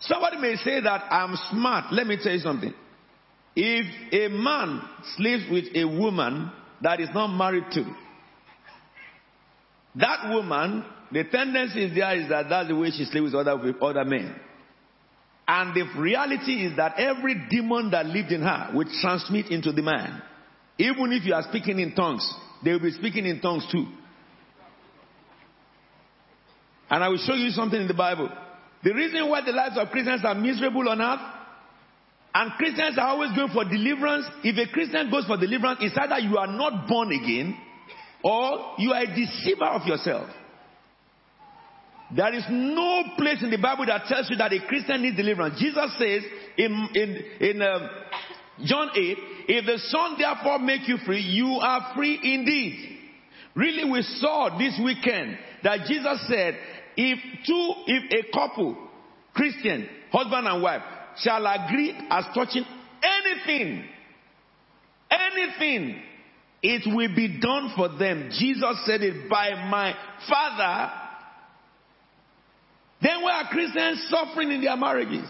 Somebody 0.00 0.38
may 0.38 0.56
say 0.56 0.80
that 0.80 1.04
I'm 1.10 1.36
smart. 1.50 1.92
Let 1.92 2.06
me 2.06 2.18
tell 2.22 2.32
you 2.32 2.38
something. 2.38 2.74
If 3.56 4.12
a 4.12 4.28
man 4.28 4.82
sleeps 5.16 5.44
with 5.50 5.64
a 5.74 5.84
woman 5.84 6.52
that 6.82 7.00
is 7.00 7.08
not 7.12 7.28
married 7.28 7.64
to, 7.72 7.84
that 9.96 10.30
woman, 10.32 10.84
the 11.10 11.24
tendency 11.24 11.84
is 11.84 11.94
there 11.94 12.14
is 12.16 12.28
that 12.28 12.48
that's 12.48 12.68
the 12.68 12.76
way 12.76 12.90
she 12.90 13.04
sleeps 13.04 13.32
with 13.32 13.34
other, 13.34 13.56
with 13.56 13.82
other 13.82 14.04
men. 14.04 14.34
And 15.48 15.74
the 15.74 15.98
reality 15.98 16.66
is 16.66 16.76
that 16.76 16.98
every 16.98 17.34
demon 17.50 17.90
that 17.90 18.06
lived 18.06 18.30
in 18.30 18.42
her 18.42 18.70
will 18.74 18.86
transmit 19.00 19.46
into 19.50 19.72
the 19.72 19.82
man. 19.82 20.22
Even 20.78 21.12
if 21.12 21.24
you 21.24 21.34
are 21.34 21.42
speaking 21.42 21.80
in 21.80 21.94
tongues, 21.94 22.30
they 22.64 22.72
will 22.72 22.80
be 22.80 22.92
speaking 22.92 23.26
in 23.26 23.40
tongues 23.40 23.66
too. 23.70 23.86
And 26.90 27.04
I 27.04 27.08
will 27.08 27.18
show 27.18 27.34
you 27.34 27.50
something 27.50 27.80
in 27.80 27.88
the 27.88 27.94
Bible. 27.94 28.30
The 28.82 28.94
reason 28.94 29.28
why 29.28 29.44
the 29.44 29.52
lives 29.52 29.76
of 29.76 29.88
Christians 29.88 30.22
are 30.24 30.34
miserable 30.34 30.88
on 30.88 31.00
earth, 31.00 31.20
and 32.34 32.52
Christians 32.52 32.96
are 32.98 33.08
always 33.08 33.34
going 33.34 33.50
for 33.52 33.64
deliverance, 33.64 34.26
if 34.44 34.56
a 34.56 34.72
Christian 34.72 35.10
goes 35.10 35.26
for 35.26 35.36
deliverance, 35.36 35.80
it's 35.82 35.96
either 35.98 36.18
you 36.20 36.38
are 36.38 36.46
not 36.46 36.86
born 36.86 37.10
again 37.12 37.56
or 38.22 38.74
you 38.78 38.92
are 38.92 39.02
a 39.02 39.06
deceiver 39.06 39.64
of 39.64 39.86
yourself. 39.86 40.28
There 42.14 42.32
is 42.34 42.44
no 42.48 43.02
place 43.18 43.42
in 43.42 43.50
the 43.50 43.58
Bible 43.58 43.86
that 43.86 44.06
tells 44.06 44.30
you 44.30 44.36
that 44.36 44.52
a 44.52 44.66
Christian 44.66 45.02
needs 45.02 45.16
deliverance. 45.16 45.60
Jesus 45.60 45.92
says 45.98 46.22
in, 46.56 46.88
in, 46.94 47.24
in 47.40 47.62
uh, 47.62 47.88
John 48.64 48.90
8, 48.94 49.18
if 49.48 49.66
the 49.66 49.78
Son 49.78 50.16
therefore 50.18 50.58
make 50.58 50.88
you 50.88 50.98
free, 51.06 51.20
you 51.20 51.58
are 51.62 51.92
free 51.94 52.18
indeed. 52.22 52.98
Really, 53.54 53.90
we 53.90 54.02
saw 54.02 54.56
this 54.58 54.78
weekend 54.82 55.38
that 55.62 55.86
Jesus 55.86 56.26
said, 56.28 56.58
if 56.96 57.18
two, 57.46 57.72
if 57.86 58.24
a 58.24 58.32
couple, 58.32 58.76
Christian, 59.34 59.88
husband 60.10 60.46
and 60.46 60.62
wife, 60.62 60.82
shall 61.18 61.44
agree 61.46 61.94
as 62.10 62.24
touching 62.34 62.64
anything, 63.02 63.84
anything, 65.10 66.02
it 66.62 66.82
will 66.86 67.14
be 67.14 67.38
done 67.40 67.72
for 67.76 67.88
them. 67.96 68.30
Jesus 68.38 68.84
said 68.84 69.02
it 69.02 69.28
by 69.30 69.50
my 69.70 69.94
Father. 70.28 70.92
Then 73.00 73.22
why 73.22 73.42
are 73.42 73.48
Christians 73.48 74.06
suffering 74.08 74.50
in 74.50 74.60
their 74.60 74.76
marriages? 74.76 75.28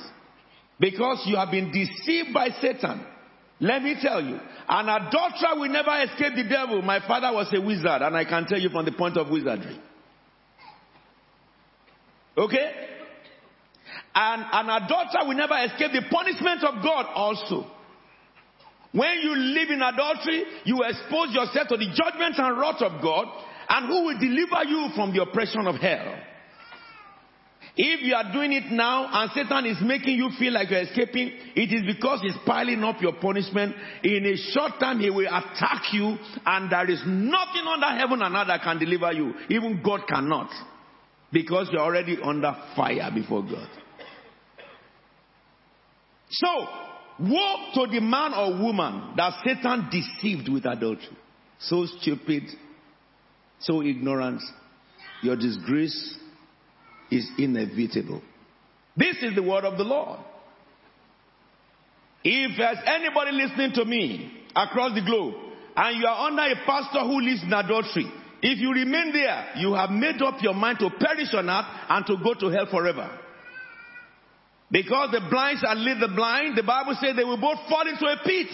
Because 0.81 1.23
you 1.27 1.37
have 1.37 1.51
been 1.51 1.71
deceived 1.71 2.33
by 2.33 2.49
Satan. 2.61 3.05
Let 3.61 3.83
me 3.83 3.97
tell 4.01 4.23
you, 4.23 4.39
an 4.69 4.89
adulterer 4.89 5.59
will 5.59 5.69
never 5.69 6.03
escape 6.03 6.35
the 6.37 6.49
devil. 6.49 6.81
My 6.83 7.01
father 7.07 7.33
was 7.33 7.53
a 7.53 7.61
wizard, 7.61 8.03
and 8.03 8.17
I 8.17 8.25
can 8.25 8.47
tell 8.47 8.59
you 8.59 8.69
from 8.71 8.85
the 8.85 8.93
point 8.93 9.17
of 9.17 9.31
wizardry. 9.31 9.81
Okay? 12.37 12.71
And 14.15 14.45
an 14.53 14.83
adulterer 14.83 15.27
will 15.27 15.37
never 15.37 15.59
escape 15.65 15.91
the 15.93 16.03
punishment 16.09 16.63
of 16.63 16.83
God 16.85 17.07
also. 17.15 17.67
When 18.93 19.21
you 19.23 19.35
live 19.37 19.71
in 19.71 19.83
adultery, 19.83 20.45
you 20.65 20.83
expose 20.83 21.35
yourself 21.35 21.69
to 21.69 21.77
the 21.77 21.87
judgment 21.93 22.39
and 22.39 22.59
wrath 22.59 22.81
of 22.81 23.03
God, 23.03 23.27
and 23.69 23.87
who 23.87 24.05
will 24.07 24.19
deliver 24.19 24.65
you 24.69 24.89
from 24.95 25.13
the 25.13 25.23
oppression 25.23 25.67
of 25.67 25.77
hell? 25.77 26.15
If 27.81 28.03
you 28.03 28.13
are 28.17 28.33
doing 28.33 28.53
it 28.53 28.73
now 28.73 29.09
and 29.09 29.31
Satan 29.31 29.65
is 29.67 29.79
making 29.81 30.19
you 30.19 30.31
feel 30.37 30.53
like 30.53 30.69
you're 30.69 30.83
escaping, 30.83 31.31
it 31.55 31.73
is 31.73 31.87
because 31.87 32.21
he's 32.23 32.37
piling 32.45 32.83
up 32.83 33.01
your 33.01 33.13
punishment. 33.13 33.73
In 34.03 34.27
a 34.27 34.37
short 34.51 34.81
time, 34.81 34.99
he 34.99 35.09
will 35.11 35.29
attack 35.29 35.93
you, 35.93 36.17
and 36.45 36.73
there 36.73 36.91
is 36.91 37.01
nothing 37.07 37.63
under 37.73 37.87
heaven 37.87 38.21
and 38.21 38.35
earth 38.35 38.49
that 38.49 38.63
can 38.63 38.81
deliver 38.81 39.13
you. 39.13 39.33
Even 39.49 39.81
God 39.81 40.01
cannot. 40.09 40.51
Because 41.33 41.69
you're 41.71 41.83
already 41.83 42.19
under 42.21 42.53
fire 42.75 43.13
before 43.15 43.43
God. 43.43 43.69
So, 46.31 46.49
woe 47.21 47.71
to 47.75 47.87
the 47.93 48.01
man 48.01 48.35
or 48.35 48.61
woman 48.61 49.15
that 49.17 49.35
Satan 49.45 49.89
deceived 49.89 50.49
with 50.49 50.67
adultery. 50.67 51.17
So 51.61 51.87
stupid, 51.87 52.43
so 53.61 53.83
ignorant. 53.83 54.43
Your 55.23 55.37
disgrace 55.37 56.19
is 57.11 57.29
inevitable. 57.39 58.23
This 58.97 59.17
is 59.23 59.35
the 59.35 59.43
word 59.43 59.65
of 59.65 59.79
the 59.79 59.85
Lord. 59.85 60.19
If 62.25 62.59
there's 62.59 62.79
anybody 62.85 63.33
listening 63.33 63.73
to 63.75 63.85
me 63.85 64.33
across 64.55 64.95
the 64.95 65.05
globe 65.05 65.35
and 65.77 65.97
you 65.97 66.07
are 66.07 66.27
under 66.27 66.43
a 66.43 66.57
pastor 66.67 67.01
who 67.01 67.21
lives 67.21 67.43
in 67.43 67.53
adultery, 67.53 68.11
if 68.43 68.59
you 68.59 68.73
remain 68.73 69.13
there, 69.13 69.53
you 69.57 69.75
have 69.75 69.91
made 69.91 70.21
up 70.23 70.43
your 70.43 70.55
mind 70.55 70.79
to 70.81 70.91
perish 70.91 71.33
on 71.35 71.49
earth 71.49 71.65
and 71.89 72.07
to 72.07 72.17
go 72.23 72.35
to 72.35 72.49
hell 72.49 72.67
forever. 72.71 73.09
Because 74.71 75.11
the 75.13 75.27
blind 75.31 75.59
shall 75.61 75.77
lead 75.77 76.01
the 76.01 76.15
blind, 76.15 76.57
the 76.57 76.63
Bible 76.63 76.97
says 77.01 77.17
they 77.17 77.25
will 77.25 77.41
both 77.41 77.59
fall 77.69 77.89
into 77.89 78.05
a 78.05 78.17
pit. 78.25 78.49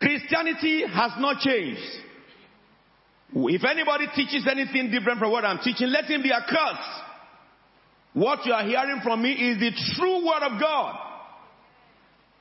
Christianity 0.00 0.84
has 0.86 1.12
not 1.18 1.40
changed. 1.40 1.80
If 3.38 3.64
anybody 3.64 4.06
teaches 4.14 4.46
anything 4.50 4.90
different 4.90 5.18
from 5.18 5.30
what 5.30 5.44
I'm 5.44 5.58
teaching, 5.58 5.88
let 5.88 6.06
him 6.06 6.22
be 6.22 6.32
accursed. 6.32 7.02
What 8.14 8.46
you 8.46 8.52
are 8.54 8.64
hearing 8.64 9.00
from 9.02 9.20
me 9.20 9.32
is 9.32 9.58
the 9.58 9.72
true 9.94 10.26
word 10.26 10.42
of 10.42 10.58
God. 10.58 10.98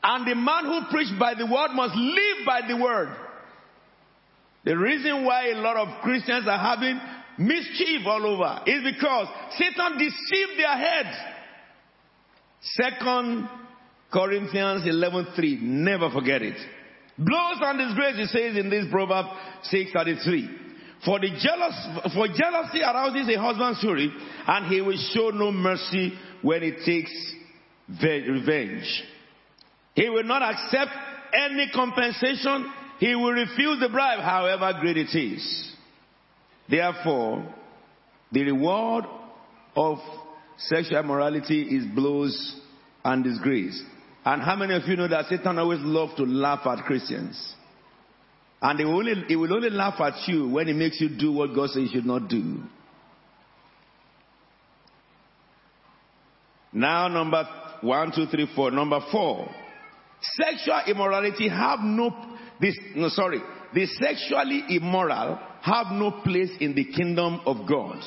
And 0.01 0.25
the 0.25 0.35
man 0.35 0.65
who 0.65 0.89
preached 0.89 1.19
by 1.19 1.33
the 1.33 1.45
word 1.45 1.71
must 1.73 1.95
live 1.95 2.45
by 2.45 2.61
the 2.65 2.77
word. 2.77 3.09
The 4.63 4.77
reason 4.77 5.25
why 5.25 5.49
a 5.49 5.55
lot 5.55 5.75
of 5.75 6.01
Christians 6.01 6.47
are 6.47 6.57
having 6.57 6.99
mischief 7.37 8.07
all 8.07 8.25
over 8.25 8.61
is 8.65 8.81
because 8.95 9.27
Satan 9.57 9.97
deceived 9.97 10.57
their 10.57 10.77
heads. 10.77 11.17
Second 12.61 13.49
Corinthians 14.13 14.85
11:3. 14.85 15.59
Never 15.61 16.09
forget 16.09 16.41
it. 16.41 16.57
Blows 17.17 17.57
and 17.61 17.79
disgrace, 17.79 18.15
it 18.17 18.29
says 18.29 18.55
in 18.55 18.69
this 18.69 18.85
Proverb 18.89 19.25
6:33. 19.63 20.64
For 21.05 21.19
the 21.19 21.29
jealous, 21.29 22.13
for 22.13 22.27
jealousy 22.27 22.81
arouses 22.81 23.29
a 23.35 23.39
husband's 23.39 23.79
fury, 23.79 24.11
and 24.47 24.65
he 24.65 24.81
will 24.81 24.97
show 25.13 25.29
no 25.29 25.51
mercy 25.51 26.13
when 26.41 26.63
he 26.63 26.71
takes 26.71 27.11
revenge. 28.01 29.03
He 29.93 30.09
will 30.09 30.23
not 30.23 30.41
accept 30.41 30.91
any 31.33 31.69
compensation 31.73 32.71
he 32.99 33.13
will 33.13 33.33
refuse 33.33 33.79
the 33.79 33.89
bribe, 33.89 34.19
however 34.19 34.79
great 34.79 34.97
it 34.97 35.13
is. 35.15 35.73
Therefore, 36.69 37.53
the 38.31 38.43
reward 38.43 39.05
of 39.75 39.97
sexual 40.57 40.99
immorality 40.99 41.61
is 41.61 41.85
blows 41.93 42.59
and 43.03 43.23
disgrace. 43.23 43.81
And 44.23 44.41
how 44.41 44.55
many 44.55 44.73
of 44.73 44.83
you 44.87 44.95
know 44.95 45.07
that 45.07 45.25
Satan 45.25 45.59
always 45.59 45.81
loves 45.81 46.15
to 46.15 46.23
laugh 46.23 46.65
at 46.65 46.85
Christians? 46.85 47.55
And 48.61 48.79
he 48.79 48.85
will, 48.85 48.95
only, 48.95 49.13
he 49.27 49.35
will 49.35 49.53
only 49.53 49.69
laugh 49.69 49.99
at 49.99 50.27
you 50.27 50.49
when 50.49 50.67
he 50.67 50.73
makes 50.73 50.99
you 50.99 51.09
do 51.09 51.31
what 51.31 51.53
God 51.53 51.69
says 51.69 51.83
you 51.83 51.89
should 51.91 52.05
not 52.05 52.29
do. 52.29 52.59
Now, 56.73 57.07
number 57.07 57.47
one, 57.81 58.11
two, 58.13 58.25
three, 58.27 58.47
four. 58.55 58.71
Number 58.71 58.99
four. 59.11 59.49
Sexual 60.21 60.81
immorality 60.87 61.47
have 61.49 61.79
no 61.81 62.09
this, 62.59 62.77
no, 62.95 63.09
sorry. 63.09 63.39
The 63.73 63.85
sexually 63.85 64.63
immoral 64.69 65.39
have 65.61 65.87
no 65.91 66.21
place 66.23 66.51
in 66.59 66.75
the 66.75 66.85
kingdom 66.85 67.41
of 67.45 67.67
God. 67.67 67.97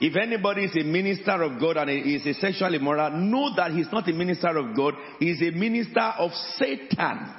If 0.00 0.16
anybody 0.16 0.64
is 0.64 0.76
a 0.76 0.84
minister 0.84 1.42
of 1.42 1.60
God 1.60 1.76
and 1.76 1.90
is 1.90 2.26
a 2.26 2.34
sexually 2.34 2.76
immoral, 2.76 3.10
know 3.10 3.54
that 3.56 3.72
he's 3.72 3.92
not 3.92 4.08
a 4.08 4.12
minister 4.12 4.56
of 4.56 4.74
God, 4.74 4.94
he's 5.18 5.40
a 5.42 5.50
minister 5.50 6.00
of 6.00 6.32
Satan. 6.58 7.34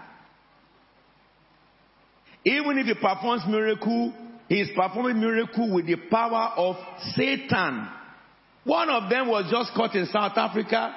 Even 2.45 2.77
if 2.77 2.87
he 2.87 2.93
performs 2.93 3.43
miracle, 3.47 4.13
he 4.49 4.61
is 4.61 4.69
performing 4.75 5.19
miracle 5.19 5.73
with 5.73 5.87
the 5.87 5.95
power 6.09 6.53
of 6.57 6.75
Satan. 7.15 7.87
One 8.65 8.89
of 8.89 9.09
them 9.09 9.27
was 9.27 9.49
just 9.49 9.73
caught 9.75 9.95
in 9.95 10.05
South 10.07 10.37
Africa 10.37 10.93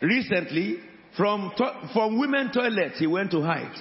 recently 0.00 0.78
from, 1.16 1.52
to- 1.56 1.90
from 1.92 2.18
women 2.18 2.50
toilets. 2.52 2.98
He 2.98 3.06
went 3.06 3.30
to 3.32 3.42
hide. 3.42 3.74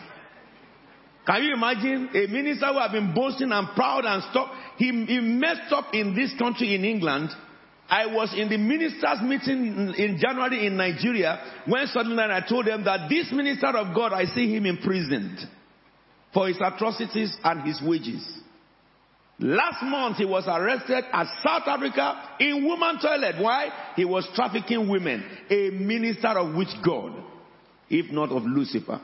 Can 1.25 1.43
you 1.43 1.53
imagine 1.53 2.09
a 2.15 2.27
minister 2.27 2.67
who 2.67 2.79
had 2.79 2.91
been 2.91 3.13
boasting 3.13 3.51
and 3.51 3.67
proud 3.75 4.05
and 4.05 4.23
stuff? 4.31 4.49
He, 4.77 4.87
he 5.05 5.19
messed 5.19 5.71
up 5.71 5.93
in 5.93 6.15
this 6.15 6.33
country 6.39 6.73
in 6.73 6.83
England 6.83 7.29
I 7.91 8.05
was 8.05 8.33
in 8.33 8.47
the 8.47 8.57
ministers' 8.57 9.21
meeting 9.21 9.93
in 9.97 10.17
January 10.17 10.65
in 10.65 10.77
Nigeria 10.77 11.61
when 11.67 11.85
suddenly 11.87 12.23
I 12.23 12.39
told 12.47 12.65
them 12.65 12.85
that 12.85 13.09
this 13.09 13.29
minister 13.33 13.67
of 13.67 13.93
God, 13.93 14.13
I 14.13 14.23
see 14.33 14.55
him 14.55 14.65
imprisoned 14.65 15.37
for 16.33 16.47
his 16.47 16.57
atrocities 16.63 17.35
and 17.43 17.61
his 17.67 17.81
wages. 17.81 18.25
Last 19.39 19.83
month 19.83 20.17
he 20.17 20.25
was 20.25 20.43
arrested 20.47 21.03
at 21.11 21.25
South 21.43 21.63
Africa 21.67 22.35
in 22.39 22.63
woman 22.63 22.99
toilet. 23.01 23.35
Why? 23.39 23.69
He 23.95 24.05
was 24.05 24.27
trafficking 24.35 24.87
women. 24.87 25.25
A 25.49 25.71
minister 25.71 26.27
of 26.27 26.55
which 26.55 26.69
God? 26.85 27.23
If 27.89 28.11
not 28.11 28.29
of 28.29 28.43
Lucifer. 28.43 29.01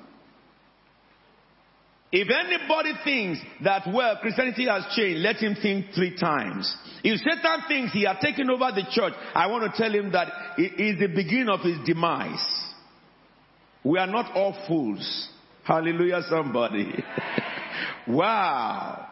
If 2.12 2.30
anybody 2.30 2.94
thinks 3.04 3.40
that, 3.64 3.88
well, 3.94 4.18
Christianity 4.22 4.68
has 4.68 4.86
changed, 4.96 5.20
let 5.20 5.38
him 5.38 5.56
think 5.62 5.88
three 5.94 6.16
times. 6.16 6.74
If 7.04 7.20
Satan 7.20 7.64
thinks 7.68 7.92
he 7.92 8.06
has 8.06 8.18
taken 8.22 8.50
over 8.50 8.72
the 8.74 8.88
church, 8.92 9.14
I 9.34 9.48
want 9.48 9.70
to 9.70 9.78
tell 9.78 9.92
him 9.92 10.12
that 10.14 10.28
it 10.58 10.80
is 10.80 11.00
the 11.00 11.14
beginning 11.14 11.50
of 11.50 11.62
his 11.62 11.78
demise. 11.86 12.40
We 13.84 14.00
are 14.00 14.08
not 14.08 14.34
all 14.36 14.56
fools. 14.68 15.30
Hallelujah, 15.68 16.22
somebody. 16.30 17.04
wow. 18.08 19.06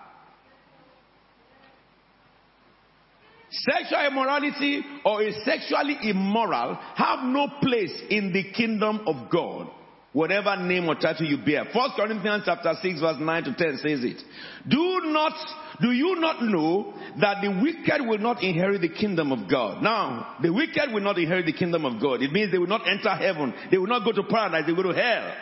Sexual 3.50 4.08
immorality 4.08 4.82
or 5.04 5.22
a 5.22 5.34
sexually 5.44 5.98
immoral 6.04 6.76
have 6.96 7.26
no 7.26 7.48
place 7.62 7.92
in 8.10 8.32
the 8.32 8.54
kingdom 8.54 9.02
of 9.06 9.30
God. 9.30 9.70
Whatever 10.14 10.56
name 10.56 10.88
or 10.88 10.96
title 10.96 11.26
you 11.26 11.40
bear. 11.46 11.66
First 11.66 11.96
Corinthians 11.98 12.44
chapter 12.46 12.74
6 12.82 13.02
verse 13.02 13.18
9 13.20 13.44
to 13.44 13.54
10 13.54 13.78
says 13.84 14.04
it. 14.06 14.22
Do 14.66 15.02
not, 15.12 15.34
do 15.82 15.92
you 15.92 16.16
not 16.22 16.42
know 16.42 16.94
that 17.20 17.42
the 17.42 17.50
wicked 17.50 18.08
will 18.08 18.20
not 18.20 18.42
inherit 18.42 18.80
the 18.80 18.88
kingdom 18.88 19.34
of 19.34 19.50
God? 19.52 19.84
Now, 19.84 20.38
the 20.42 20.54
wicked 20.54 20.94
will 20.94 21.02
not 21.02 21.18
inherit 21.18 21.48
the 21.48 21.54
kingdom 21.54 21.84
of 21.84 22.02
God. 22.02 22.22
It 22.22 22.32
means 22.32 22.50
they 22.54 22.58
will 22.58 22.68
not 22.68 22.88
enter 22.88 23.10
heaven. 23.10 23.54
They 23.70 23.78
will 23.78 23.88
not 23.88 24.06
go 24.06 24.14
to 24.14 24.24
paradise. 24.24 24.64
They 24.66 24.72
will 24.72 24.84
go 24.84 24.94
to 24.94 25.02
hell. 25.02 25.34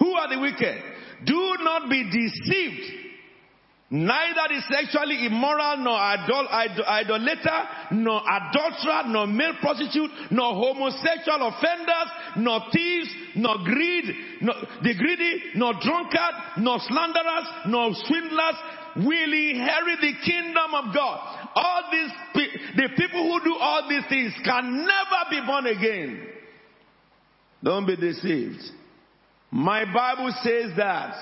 Who 0.00 0.14
are 0.14 0.28
the 0.28 0.40
wicked? 0.40 0.82
Do 1.24 1.54
not 1.60 1.88
be 1.88 2.04
deceived. 2.04 3.00
Neither 3.92 4.54
the 4.54 4.62
sexually 4.70 5.26
immoral, 5.26 5.78
nor 5.78 5.98
idol, 5.98 6.46
idol, 6.48 6.84
idolater, 6.86 7.60
nor 7.90 8.22
adulterer, 8.22 9.08
nor 9.08 9.26
male 9.26 9.54
prostitute, 9.60 10.10
nor 10.30 10.54
homosexual 10.54 11.48
offenders, 11.48 12.08
nor 12.36 12.60
thieves, 12.72 13.08
nor 13.34 13.56
greed, 13.64 14.04
nor 14.42 14.54
the 14.82 14.94
greedy, 14.94 15.42
nor 15.56 15.74
drunkard, 15.82 16.34
nor 16.58 16.78
slanderers, 16.78 17.48
nor 17.66 17.90
swindlers 18.06 18.54
will 18.96 19.32
inherit 19.32 20.00
the 20.00 20.14
kingdom 20.24 20.70
of 20.72 20.94
God. 20.94 21.50
All 21.56 21.82
these, 21.90 22.10
the 22.76 22.88
people 22.96 23.26
who 23.26 23.44
do 23.44 23.56
all 23.58 23.88
these 23.88 24.06
things 24.08 24.32
can 24.44 24.86
never 24.86 25.30
be 25.30 25.40
born 25.44 25.66
again. 25.66 26.28
Don't 27.64 27.86
be 27.86 27.96
deceived. 27.96 28.62
My 29.50 29.84
Bible 29.84 30.32
says 30.42 30.72
that 30.76 31.14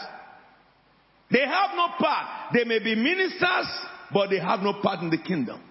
they 1.30 1.40
have 1.40 1.70
no 1.74 1.88
part. 1.98 2.52
They 2.54 2.64
may 2.64 2.78
be 2.78 2.94
ministers, 2.94 3.68
but 4.12 4.30
they 4.30 4.38
have 4.38 4.60
no 4.60 4.74
part 4.82 5.00
in 5.00 5.10
the 5.10 5.18
kingdom. 5.18 5.62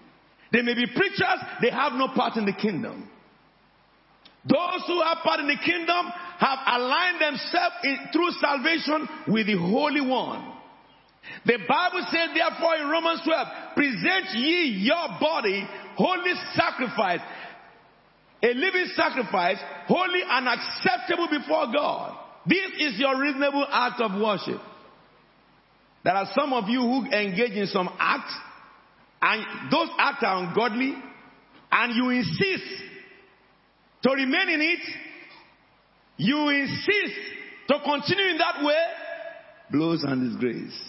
They 0.52 0.62
may 0.62 0.74
be 0.74 0.86
preachers, 0.86 1.40
they 1.60 1.70
have 1.70 1.92
no 1.92 2.08
part 2.14 2.36
in 2.36 2.46
the 2.46 2.52
kingdom. 2.52 3.08
Those 4.44 4.82
who 4.86 5.02
have 5.02 5.18
part 5.22 5.40
in 5.40 5.46
the 5.46 5.58
kingdom 5.62 6.06
have 6.38 6.58
aligned 6.66 7.20
themselves 7.20 7.74
in, 7.84 7.98
through 8.12 8.30
salvation 8.40 9.08
with 9.28 9.46
the 9.46 9.58
Holy 9.58 10.00
One. 10.00 10.54
The 11.44 11.58
Bible 11.68 12.06
says, 12.10 12.30
therefore, 12.34 12.76
in 12.76 12.88
Romans 12.88 13.20
12, 13.24 13.46
present 13.74 14.34
ye 14.34 14.86
your 14.86 15.18
body 15.20 15.66
holy 15.96 16.32
sacrifice, 16.54 17.20
a 18.42 18.54
living 18.54 18.86
sacrifice, 18.94 19.58
holy 19.86 20.20
and 20.26 20.48
acceptable 20.48 21.28
before 21.28 21.66
God. 21.72 22.16
This 22.48 22.92
is 22.92 22.98
your 22.98 23.20
reasonable 23.20 23.66
act 23.70 24.00
of 24.00 24.18
worship. 24.20 24.60
There 26.04 26.14
are 26.14 26.28
some 26.34 26.52
of 26.52 26.68
you 26.68 26.80
who 26.80 27.04
engage 27.06 27.52
in 27.52 27.66
some 27.66 27.88
acts, 27.98 28.34
and 29.20 29.70
those 29.70 29.88
acts 29.98 30.22
are 30.22 30.44
ungodly, 30.44 30.94
and 31.70 31.94
you 31.94 32.08
insist 32.10 32.64
to 34.02 34.10
remain 34.12 34.48
in 34.48 34.60
it. 34.62 34.80
You 36.16 36.48
insist 36.48 37.18
to 37.68 37.78
continue 37.84 38.30
in 38.30 38.38
that 38.38 38.64
way. 38.64 38.84
Blows 39.70 40.02
and 40.04 40.30
disgrace. 40.30 40.80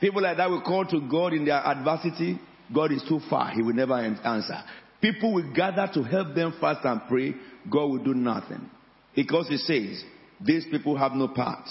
People 0.00 0.22
like 0.22 0.36
that 0.36 0.50
will 0.50 0.60
call 0.60 0.84
to 0.84 1.00
God 1.10 1.32
in 1.32 1.46
their 1.46 1.66
adversity. 1.66 2.38
God 2.74 2.92
is 2.92 3.02
too 3.08 3.20
far. 3.30 3.52
He 3.52 3.62
will 3.62 3.72
never 3.72 3.94
answer. 3.94 4.62
People 5.00 5.32
will 5.32 5.52
gather 5.54 5.88
to 5.94 6.02
help 6.02 6.34
them 6.34 6.52
fast 6.60 6.84
and 6.84 7.00
pray. 7.08 7.34
God 7.70 7.86
will 7.86 8.04
do 8.04 8.12
nothing. 8.12 8.70
Because 9.16 9.48
he 9.48 9.56
says, 9.56 10.04
these 10.40 10.66
people 10.70 10.96
have 10.96 11.12
no 11.12 11.28
part 11.28 11.66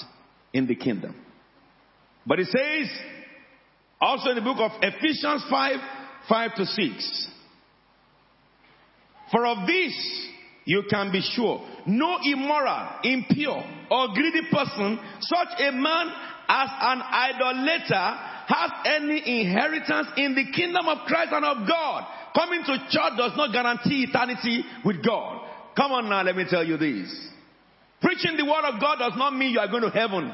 in 0.52 0.68
the 0.68 0.76
kingdom. 0.76 1.16
But 2.26 2.40
it 2.40 2.48
says, 2.48 2.90
also 4.02 4.32
in 4.32 4.36
the 4.36 4.42
book 4.42 4.58
of 4.60 4.72
Ephesians 4.82 5.46
5, 5.50 5.76
5 6.28 6.56
to 6.56 6.66
6. 6.66 7.28
For 9.32 9.46
of 9.46 9.68
this 9.68 10.30
you 10.66 10.84
can 10.90 11.12
be 11.12 11.22
sure, 11.22 11.62
no 11.86 12.18
immoral, 12.24 12.88
impure, 13.04 13.64
or 13.92 14.08
greedy 14.16 14.42
person, 14.52 15.00
such 15.20 15.60
a 15.60 15.72
man 15.72 16.08
as 16.48 16.70
an 16.82 17.02
idolater, 17.02 18.18
has 18.48 18.72
any 18.86 19.42
inheritance 19.42 20.08
in 20.18 20.34
the 20.34 20.52
kingdom 20.52 20.88
of 20.88 21.00
Christ 21.06 21.32
and 21.32 21.46
of 21.46 21.68
God. 21.68 22.08
Coming 22.36 22.64
to 22.66 22.78
church 22.90 23.14
does 23.18 23.34
not 23.38 23.52
guarantee 23.52 24.06
eternity 24.10 24.64
with 24.84 25.06
God. 25.06 25.48
Come 25.76 25.92
on 25.92 26.10
now, 26.10 26.24
let 26.24 26.36
me 26.36 26.46
tell 26.50 26.64
you 26.64 26.78
this. 26.78 27.35
Preaching 28.06 28.38
the 28.38 28.46
word 28.46 28.70
of 28.70 28.78
God 28.80 29.02
does 29.02 29.18
not 29.18 29.34
mean 29.34 29.50
you 29.50 29.58
are 29.58 29.68
going 29.68 29.82
to 29.82 29.90
heaven. 29.90 30.30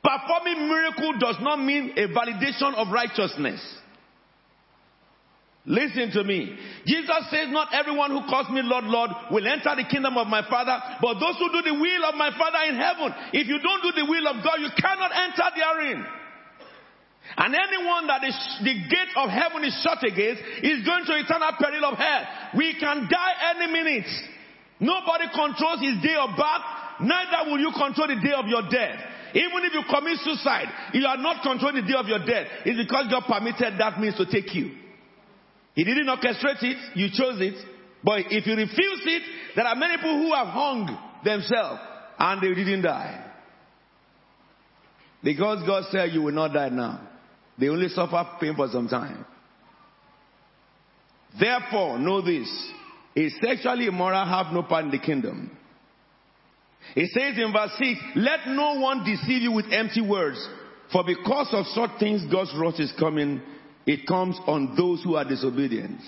Performing 0.00 0.64
miracle 0.64 1.12
does 1.20 1.36
not 1.44 1.60
mean 1.60 1.92
a 1.92 2.08
validation 2.08 2.72
of 2.72 2.88
righteousness. 2.88 3.60
Listen 5.66 6.08
to 6.16 6.24
me. 6.24 6.56
Jesus 6.88 7.20
says, 7.28 7.52
Not 7.52 7.68
everyone 7.76 8.16
who 8.16 8.24
calls 8.32 8.48
me 8.48 8.64
Lord, 8.64 8.84
Lord 8.84 9.10
will 9.30 9.44
enter 9.44 9.76
the 9.76 9.84
kingdom 9.92 10.16
of 10.16 10.26
my 10.28 10.40
Father, 10.48 10.80
but 11.04 11.20
those 11.20 11.36
who 11.36 11.52
do 11.52 11.68
the 11.68 11.76
will 11.76 12.04
of 12.08 12.16
my 12.16 12.32
Father 12.32 12.64
in 12.72 12.80
heaven. 12.80 13.12
If 13.36 13.44
you 13.44 13.60
don't 13.60 13.84
do 13.84 13.92
the 14.00 14.08
will 14.08 14.24
of 14.28 14.40
God, 14.40 14.56
you 14.64 14.72
cannot 14.72 15.12
enter 15.12 15.48
therein. 15.52 16.00
And 17.36 17.52
anyone 17.52 18.08
that 18.08 18.24
is, 18.24 18.36
the 18.64 18.76
gate 18.88 19.12
of 19.16 19.28
heaven 19.28 19.64
is 19.64 19.76
shut 19.84 20.00
against 20.00 20.40
is 20.64 20.80
going 20.84 21.04
to 21.04 21.12
eternal 21.20 21.52
peril 21.60 21.92
of 21.92 21.98
hell. 22.00 22.24
We 22.56 22.72
can 22.80 23.04
die 23.04 23.34
any 23.52 23.68
minute. 23.68 24.08
Nobody 24.84 25.32
controls 25.32 25.80
his 25.80 25.96
day 26.04 26.16
of 26.20 26.36
birth, 26.36 26.64
neither 27.00 27.48
will 27.48 27.58
you 27.58 27.72
control 27.72 28.08
the 28.08 28.20
day 28.20 28.36
of 28.36 28.44
your 28.46 28.68
death. 28.68 29.00
Even 29.32 29.64
if 29.64 29.72
you 29.72 29.82
commit 29.88 30.18
suicide, 30.20 30.68
you 30.92 31.06
are 31.06 31.16
not 31.16 31.42
controlling 31.42 31.82
the 31.82 31.88
day 31.88 31.98
of 31.98 32.06
your 32.06 32.20
death. 32.20 32.46
It's 32.64 32.76
because 32.76 33.08
God 33.10 33.24
permitted 33.26 33.80
that 33.80 33.98
means 33.98 34.16
to 34.16 34.26
take 34.26 34.54
you. 34.54 34.76
He 35.74 35.82
didn't 35.84 36.06
orchestrate 36.06 36.62
it, 36.62 36.76
you 36.94 37.08
chose 37.10 37.40
it. 37.40 37.54
But 38.04 38.30
if 38.30 38.46
you 38.46 38.54
refuse 38.54 39.02
it, 39.06 39.22
there 39.56 39.66
are 39.66 39.74
many 39.74 39.96
people 39.96 40.18
who 40.18 40.34
have 40.34 40.48
hung 40.48 40.86
themselves 41.24 41.80
and 42.18 42.42
they 42.42 42.54
didn't 42.54 42.82
die. 42.82 43.32
Because 45.22 45.66
God 45.66 45.84
said 45.90 46.12
you 46.12 46.20
will 46.22 46.34
not 46.34 46.52
die 46.52 46.68
now. 46.68 47.08
They 47.58 47.68
only 47.68 47.88
suffer 47.88 48.22
pain 48.38 48.54
for 48.54 48.68
some 48.68 48.88
time. 48.88 49.24
Therefore, 51.40 51.98
know 51.98 52.20
this. 52.20 52.48
A 53.16 53.28
sexually 53.40 53.86
immoral 53.86 54.26
have 54.26 54.52
no 54.52 54.62
part 54.62 54.84
in 54.84 54.90
the 54.90 54.98
kingdom. 54.98 55.56
It 56.96 57.10
says 57.10 57.38
in 57.38 57.52
verse 57.52 57.72
6, 57.78 58.00
let 58.16 58.48
no 58.48 58.80
one 58.80 59.04
deceive 59.04 59.42
you 59.42 59.52
with 59.52 59.66
empty 59.70 60.00
words. 60.00 60.46
For 60.92 61.02
because 61.04 61.48
of 61.52 61.66
such 61.66 61.98
things, 61.98 62.24
God's 62.30 62.52
wrath 62.58 62.78
is 62.78 62.92
coming. 62.98 63.40
It 63.86 64.06
comes 64.06 64.38
on 64.46 64.74
those 64.76 65.02
who 65.02 65.16
are 65.16 65.24
disobedient. 65.24 66.00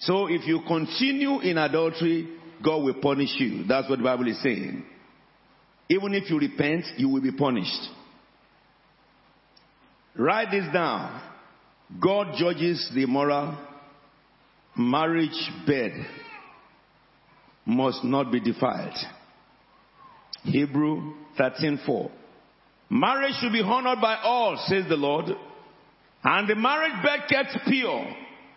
So 0.00 0.26
if 0.28 0.46
you 0.46 0.60
continue 0.66 1.40
in 1.40 1.58
adultery, 1.58 2.28
God 2.62 2.84
will 2.84 3.00
punish 3.00 3.34
you. 3.38 3.64
That's 3.64 3.88
what 3.88 3.98
the 3.98 4.04
Bible 4.04 4.28
is 4.28 4.40
saying. 4.42 4.84
Even 5.88 6.14
if 6.14 6.30
you 6.30 6.38
repent, 6.38 6.84
you 6.96 7.08
will 7.08 7.20
be 7.20 7.32
punished. 7.32 7.88
Write 10.16 10.50
this 10.50 10.72
down. 10.72 11.20
God 12.00 12.34
judges 12.38 12.90
the 12.94 13.02
immoral 13.02 13.58
marriage 14.76 15.50
bed 15.66 15.92
must 17.64 18.04
not 18.04 18.32
be 18.32 18.40
defiled. 18.40 18.96
Hebrew 20.44 21.14
13:4. 21.38 22.10
Marriage 22.90 23.34
should 23.40 23.52
be 23.52 23.62
honored 23.62 24.00
by 24.00 24.16
all, 24.22 24.56
says 24.66 24.84
the 24.88 24.96
Lord, 24.96 25.26
and 26.24 26.48
the 26.48 26.54
marriage 26.54 27.02
bed 27.02 27.20
kept 27.28 27.64
pure. 27.66 28.06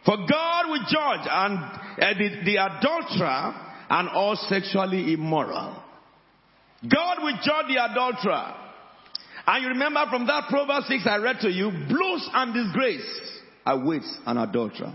For 0.05 0.17
God 0.17 0.69
will 0.69 0.85
judge 0.87 1.27
and 1.29 1.57
uh, 1.57 2.13
the, 2.13 2.41
the 2.45 2.57
adulterer 2.57 3.55
and 3.89 4.09
all 4.09 4.35
sexually 4.35 5.13
immoral. 5.13 5.81
God 6.87 7.23
will 7.23 7.37
judge 7.41 7.67
the 7.67 7.83
adulterer. 7.83 8.53
And 9.47 9.63
you 9.63 9.69
remember 9.69 10.05
from 10.09 10.27
that 10.27 10.49
Proverbs 10.49 10.87
6 10.87 11.07
I 11.07 11.17
read 11.17 11.39
to 11.41 11.49
you, 11.49 11.71
blows 11.87 12.29
and 12.33 12.53
disgrace 12.53 13.39
awaits 13.65 14.17
an 14.25 14.37
adulterer. 14.37 14.93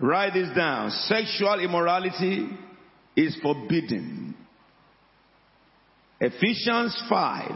Write 0.00 0.32
this 0.32 0.48
down. 0.56 0.90
Sexual 0.90 1.60
immorality 1.60 2.48
is 3.16 3.36
forbidden. 3.42 4.34
Ephesians 6.20 7.02
5 7.08 7.50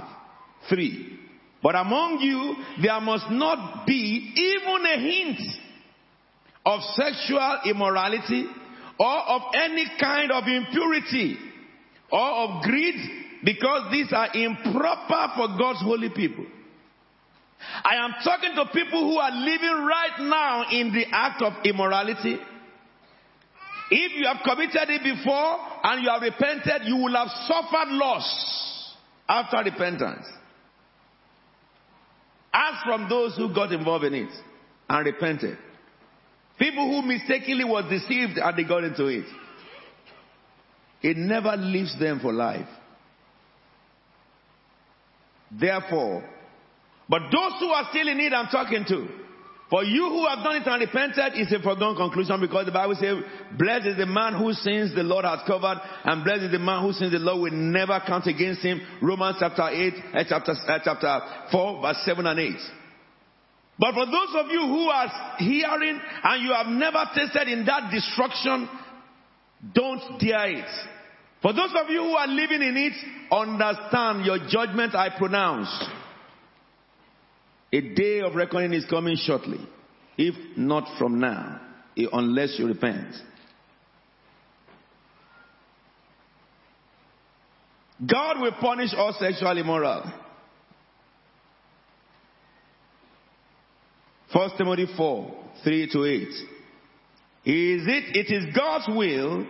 3. 0.69 1.19
But 1.63 1.75
among 1.75 2.19
you, 2.21 2.57
there 2.83 3.01
must 3.01 3.31
not 3.31 3.87
be 3.87 4.33
even 4.37 4.87
a 4.87 4.99
hint 5.01 5.41
of 6.67 6.81
sexual 6.95 7.61
immorality 7.67 8.47
or 8.99 9.19
of 9.29 9.43
any 9.55 9.87
kind 9.99 10.31
of 10.31 10.45
impurity 10.47 11.37
or 12.11 12.21
of 12.21 12.63
greed 12.63 12.95
because 13.45 13.91
these 13.91 14.13
are 14.13 14.29
improper 14.35 15.33
for 15.37 15.49
God's 15.59 15.83
holy 15.83 16.11
people. 16.11 16.47
I 17.85 17.97
am 17.97 18.15
talking 18.23 18.55
to 18.55 18.67
people 18.73 19.01
who 19.11 19.19
are 19.19 19.31
living 19.31 19.87
right 19.87 20.21
now 20.21 20.65
in 20.71 20.93
the 20.93 21.07
act 21.11 21.43
of 21.43 21.53
immorality. 21.65 22.39
If 23.91 24.13
you 24.13 24.27
have 24.27 24.39
committed 24.45 24.89
it 24.91 25.03
before 25.03 25.59
and 25.83 26.03
you 26.03 26.11
have 26.11 26.23
repented, 26.23 26.87
you 26.87 26.97
will 26.97 27.15
have 27.15 27.29
suffered 27.47 27.89
loss 27.89 28.95
after 29.29 29.59
repentance. 29.59 30.27
As 32.53 32.75
from 32.85 33.09
those 33.09 33.37
who 33.37 33.53
got 33.53 33.73
involved 33.73 34.05
in 34.05 34.15
it 34.15 34.31
and 34.89 35.07
repented. 35.07 35.59
People 36.59 36.89
who 36.89 37.07
mistakenly 37.07 37.65
was 37.65 37.85
deceived 37.91 38.39
and 38.39 38.57
they 38.57 38.65
got 38.65 38.85
into 38.85 39.07
it. 39.07 39.25
It 41.03 41.17
never 41.17 41.57
leaves 41.57 41.99
them 41.99 42.21
for 42.21 42.33
life. 42.33 42.69
Therefore, 45.51 46.25
but 47.09 47.23
those 47.31 47.53
who 47.61 47.69
are 47.69 47.87
still 47.91 48.09
in 48.09 48.19
need, 48.19 48.33
I'm 48.33 48.49
talking 48.49 48.85
to. 48.89 49.09
For 49.71 49.83
you 49.83 50.03
who 50.09 50.27
have 50.27 50.45
done 50.45 50.57
it 50.57 50.67
and 50.67 50.81
repented, 50.81 51.33
it's 51.35 51.53
a 51.53 51.59
foregone 51.59 51.97
conclusion 51.97 52.41
because 52.41 52.67
the 52.67 52.73
Bible 52.73 52.95
says, 52.95 53.17
blessed 53.59 53.87
is 53.87 53.97
the 53.97 54.07
man 54.07 54.35
whose 54.35 54.59
sins 54.63 54.95
the 54.95 55.03
Lord 55.03 55.25
has 55.25 55.41
covered, 55.47 55.81
and 56.05 56.23
blessed 56.23 56.45
is 56.45 56.53
the 56.53 56.59
man 56.59 56.85
whose 56.85 56.99
sins 56.99 57.13
the 57.13 57.19
Lord 57.19 57.41
will 57.41 57.59
never 57.59 58.01
count 58.07 58.27
against 58.27 58.61
him. 58.63 58.81
Romans 59.03 59.37
chapter 59.41 59.69
8, 59.69 59.95
uh, 60.15 60.25
chapter, 60.29 60.53
uh, 60.53 60.79
chapter 60.85 61.21
4, 61.51 61.83
verse 61.83 61.97
7 62.05 62.27
and 62.27 62.41
8. 62.41 62.53
But 63.79 63.95
for 63.95 64.07
those 64.07 64.33
of 64.37 64.47
you 64.51 64.61
who 64.61 64.87
are 64.89 65.09
hearing 65.39 66.01
and 66.23 66.43
you 66.45 66.53
have 66.53 66.69
never 66.69 67.11
tasted 67.15 67.49
in 67.49 67.65
that 67.65 67.91
destruction, 67.91 68.69
don't 69.75 70.21
dare 70.21 70.51
it. 70.53 70.71
For 71.43 71.53
those 71.53 71.73
of 71.75 71.91
you 71.91 72.01
who 72.01 72.15
are 72.15 72.29
living 72.29 72.63
in 72.63 72.77
it, 72.77 72.93
understand 73.33 74.25
your 74.25 74.39
judgment 74.49 74.95
I 74.95 75.11
pronounce. 75.19 75.69
A 77.75 77.81
day 77.81 78.21
of 78.21 78.37
reckoning 78.37 78.73
is 78.73 78.85
coming 78.89 79.17
shortly, 79.17 79.59
if 80.17 80.37
not 80.57 80.97
from 80.97 81.19
now, 81.19 81.61
eh, 81.99 82.05
unless 82.13 82.55
you 82.57 82.69
repent. 82.69 83.13
God 88.07 88.41
will 88.41 88.53
punish 88.61 88.91
all 88.97 89.13
sexual 89.19 89.59
immoral. 89.59 90.05
1 94.33 94.51
Timothy 94.57 94.87
4, 94.97 95.35
3 95.65 95.91
to 95.95 96.05
8. 96.05 96.23
Is 96.23 96.39
it, 97.89 98.17
it 98.17 98.33
is 98.33 98.55
God's 98.55 98.87
will 98.87 99.47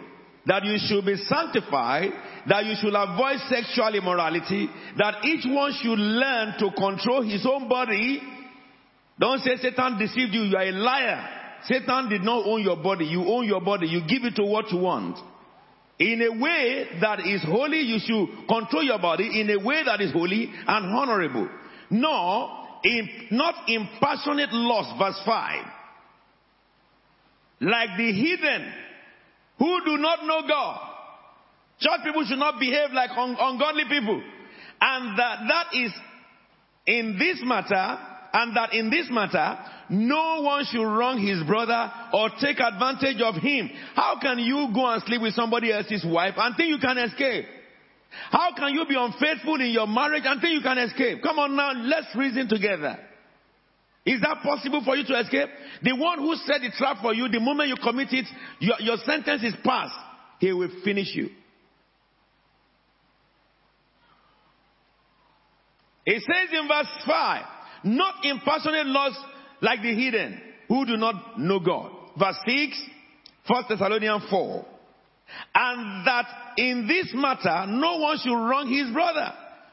that 0.47 0.65
you 0.65 0.77
should 0.79 1.05
be 1.07 1.17
sanctified, 1.17 2.11
that 2.47 2.65
you 2.67 2.75
should 2.81 2.95
avoid 2.95 3.39
sexual 3.49 3.95
immorality, 3.95 4.69
that 4.99 5.25
each 5.25 5.45
one 5.47 5.73
should 5.81 5.99
learn 5.99 6.55
to 6.59 6.71
control 6.77 7.23
his 7.23 7.47
own 7.47 7.69
body. 7.69 8.21
Don't 9.19 9.41
say 9.41 9.57
Satan 9.57 9.99
deceived 9.99 10.35
you, 10.35 10.43
you 10.43 10.57
are 10.57 10.63
a 10.69 10.73
liar. 10.73 11.29
Satan 11.67 12.11
did 12.11 12.23
not 12.23 12.45
own 12.47 12.63
your 12.63 12.77
body, 12.77 13.07
you 13.07 13.25
own 13.25 13.47
your 13.47 13.61
body, 13.63 13.87
you 13.87 14.01
give 14.07 14.25
it 14.25 14.37
to 14.37 14.45
what 14.45 14.71
you 14.71 14.79
want. 14.79 15.19
In 15.99 16.21
a 16.21 16.43
way 16.43 16.87
that 17.01 17.21
is 17.21 17.43
holy, 17.45 17.81
you 17.81 17.99
should 18.01 18.49
control 18.49 18.83
your 18.83 18.99
body 18.99 19.41
in 19.41 19.49
a 19.49 19.65
way 19.65 19.83
that 19.85 20.01
is 20.01 20.13
holy 20.13 20.51
and 20.67 20.87
honorable. 20.95 21.49
No, 21.91 22.65
in, 22.83 23.09
not 23.31 23.69
in 23.69 23.89
passionate 24.01 24.53
lust, 24.53 24.99
verse 24.99 25.21
5. 25.25 25.65
Like 27.61 27.91
the 27.97 28.13
heathen 28.13 28.73
who 29.59 29.85
do 29.85 29.97
not 29.99 30.25
know 30.25 30.43
God. 30.49 30.81
Church 31.81 32.01
people 32.05 32.25
should 32.25 32.39
not 32.39 32.59
behave 32.61 32.93
like 32.93 33.11
un- 33.11 33.37
ungodly 33.39 33.85
people. 33.89 34.23
And 34.81 35.19
that, 35.19 35.39
that 35.49 35.67
is 35.75 35.93
in 36.87 37.17
this 37.19 37.41
matter, 37.43 37.99
and 38.33 38.57
that 38.57 38.75
in 38.75 38.91
this 38.91 39.07
matter, 39.11 39.59
no 39.91 40.43
one 40.43 40.65
should 40.65 40.85
wrong 40.85 41.25
his 41.25 41.43
brother 41.47 41.91
or 42.13 42.31
take 42.41 42.59
advantage 42.59 43.23
of 43.23 43.37
him. 43.37 43.71
How 43.95 44.19
can 44.21 44.39
you 44.39 44.71
go 44.75 44.87
and 44.87 45.03
sleep 45.07 45.23
with 45.23 45.35
somebody 45.35 45.73
else's 45.73 46.05
wife 46.05 46.35
and 46.37 46.57
think 46.57 46.69
you 46.69 46.79
can 46.79 46.99
escape? 46.99 47.47
How 48.31 48.55
can 48.57 48.75
you 48.75 48.85
be 48.87 48.97
unfaithful 48.99 49.61
in 49.61 49.71
your 49.71 49.87
marriage 49.87 50.23
and 50.25 50.41
think 50.41 50.55
you 50.55 50.63
can 50.63 50.79
escape? 50.79 51.23
Come 51.23 51.39
on 51.39 51.57
now, 51.57 51.73
let's 51.73 52.15
reason 52.17 52.49
together. 52.49 52.99
Is 54.07 54.21
that 54.21 54.43
possible 54.43 54.83
for 54.85 54.97
you 54.97 55.05
to 55.07 55.21
escape? 55.21 55.49
The 55.83 55.97
one 55.97 56.19
who 56.19 56.35
set 56.37 56.61
the 56.61 56.71
trap 56.77 56.99
for 57.01 57.15
you, 57.15 57.29
the 57.29 57.41
moment 57.41 57.71
you 57.71 57.77
commit 57.83 58.09
it, 58.13 58.27
your, 58.61 58.77
your 58.81 58.97
sentence 58.99 59.43
is 59.43 59.55
passed. 59.65 59.95
He 60.41 60.53
will 60.53 60.71
finish 60.85 61.15
you. 61.15 61.31
It 66.07 66.23
says 66.23 66.51
in 66.53 66.69
verse 66.69 67.05
5, 67.07 67.45
not 67.85 68.25
in 68.25 68.41
passionate 68.45 68.87
lust 68.87 69.19
like 69.63 69.81
the 69.81 69.95
heathen 69.95 70.39
who 70.69 70.85
do 70.85 70.99
not 70.99 71.41
know 71.41 71.61
God. 71.61 71.91
Verse 72.19 72.37
6, 72.47 72.79
1 73.47 73.65
Thessalonians 73.71 74.25
4. 74.29 74.67
And 75.55 76.07
that 76.07 76.27
in 76.59 76.87
this 76.87 77.11
matter, 77.15 77.67
no 77.69 77.97
one 77.99 78.19
should 78.19 78.37
wrong 78.37 78.71
his 78.71 78.93
brother 78.93 79.33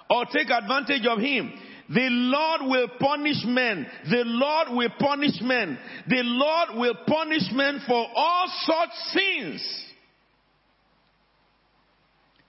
or 0.10 0.26
take 0.26 0.50
advantage 0.50 1.06
of 1.06 1.20
him. 1.20 1.52
The 1.94 2.08
Lord 2.10 2.62
will 2.70 2.88
punish 3.00 3.44
men. 3.46 3.86
The 4.10 4.24
Lord 4.26 4.68
will 4.72 4.90
punish 4.98 5.42
men. 5.42 5.78
The 6.08 6.22
Lord 6.24 6.80
will 6.80 6.96
punish 7.06 7.44
men 7.52 7.82
for 7.86 8.08
all 8.16 8.48
such 8.62 8.90
sins. 9.14 9.86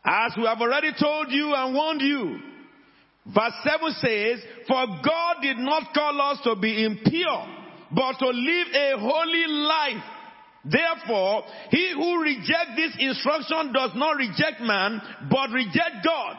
As 0.05 0.33
we 0.37 0.45
have 0.45 0.61
already 0.61 0.93
told 0.99 1.31
you 1.31 1.55
and 1.55 1.75
warned 1.75 2.03
you. 2.03 2.39
Verse 3.27 3.53
7 3.65 3.93
says, 4.01 4.45
For 4.69 4.87
God 5.05 5.37
did 5.43 5.59
not 5.59 5.93
call 5.95 6.21
us 6.21 6.39
to 6.45 6.57
be 6.57 6.85
impure, 6.85 7.47
but 7.93 8.19
to 8.19 8.29
live 8.29 8.67
a 8.75 8.99
holy 8.99 9.47
life. 9.47 10.03
Therefore, 10.65 11.45
he 11.71 11.93
who 11.95 12.23
rejects 12.23 12.77
this 12.77 12.97
instruction 12.99 13.73
does 13.73 13.91
not 13.97 14.17
reject 14.17 14.61
man, 14.61 15.01
but 15.29 15.51
reject 15.51 16.05
God, 16.05 16.37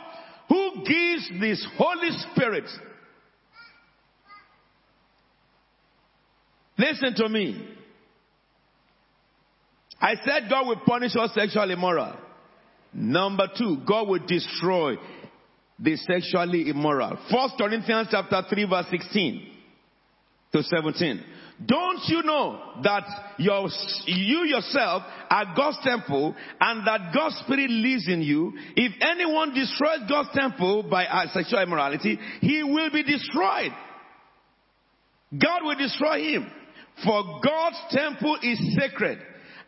who 0.47 0.83
gives 0.85 1.41
this 1.41 1.65
Holy 1.77 2.11
Spirit 2.31 2.69
Listen 6.77 7.13
to 7.15 7.29
me. 7.29 7.69
I 10.01 10.15
said 10.15 10.49
God 10.49 10.67
will 10.67 10.81
punish 10.85 11.15
all 11.15 11.29
sexual 11.29 11.69
immoral. 11.69 12.15
Number 12.93 13.47
two, 13.57 13.77
God 13.87 14.07
will 14.07 14.25
destroy 14.25 14.95
the 15.79 15.95
sexually 15.97 16.69
immoral. 16.69 17.17
First 17.31 17.55
Corinthians 17.57 18.07
chapter 18.11 18.43
3 18.49 18.65
verse 18.69 18.85
16 18.91 19.49
to 20.53 20.63
17. 20.63 21.23
Don't 21.65 21.99
you 22.07 22.23
know 22.23 22.59
that 22.83 23.03
your, 23.37 23.69
you 24.05 24.45
yourself 24.45 25.03
are 25.29 25.53
God's 25.55 25.77
temple 25.83 26.35
and 26.59 26.87
that 26.87 27.13
God's 27.13 27.35
spirit 27.45 27.69
lives 27.69 28.07
in 28.07 28.21
you? 28.21 28.53
If 28.75 28.93
anyone 29.01 29.53
destroys 29.53 30.09
God's 30.09 30.29
temple 30.33 30.83
by 30.83 31.05
sexual 31.31 31.61
immorality, 31.61 32.19
he 32.41 32.63
will 32.63 32.91
be 32.91 33.03
destroyed. 33.03 33.71
God 35.31 35.63
will 35.63 35.75
destroy 35.75 36.21
him. 36.33 36.51
For 37.03 37.39
God's 37.43 37.79
temple 37.89 38.37
is 38.41 38.77
sacred 38.79 39.19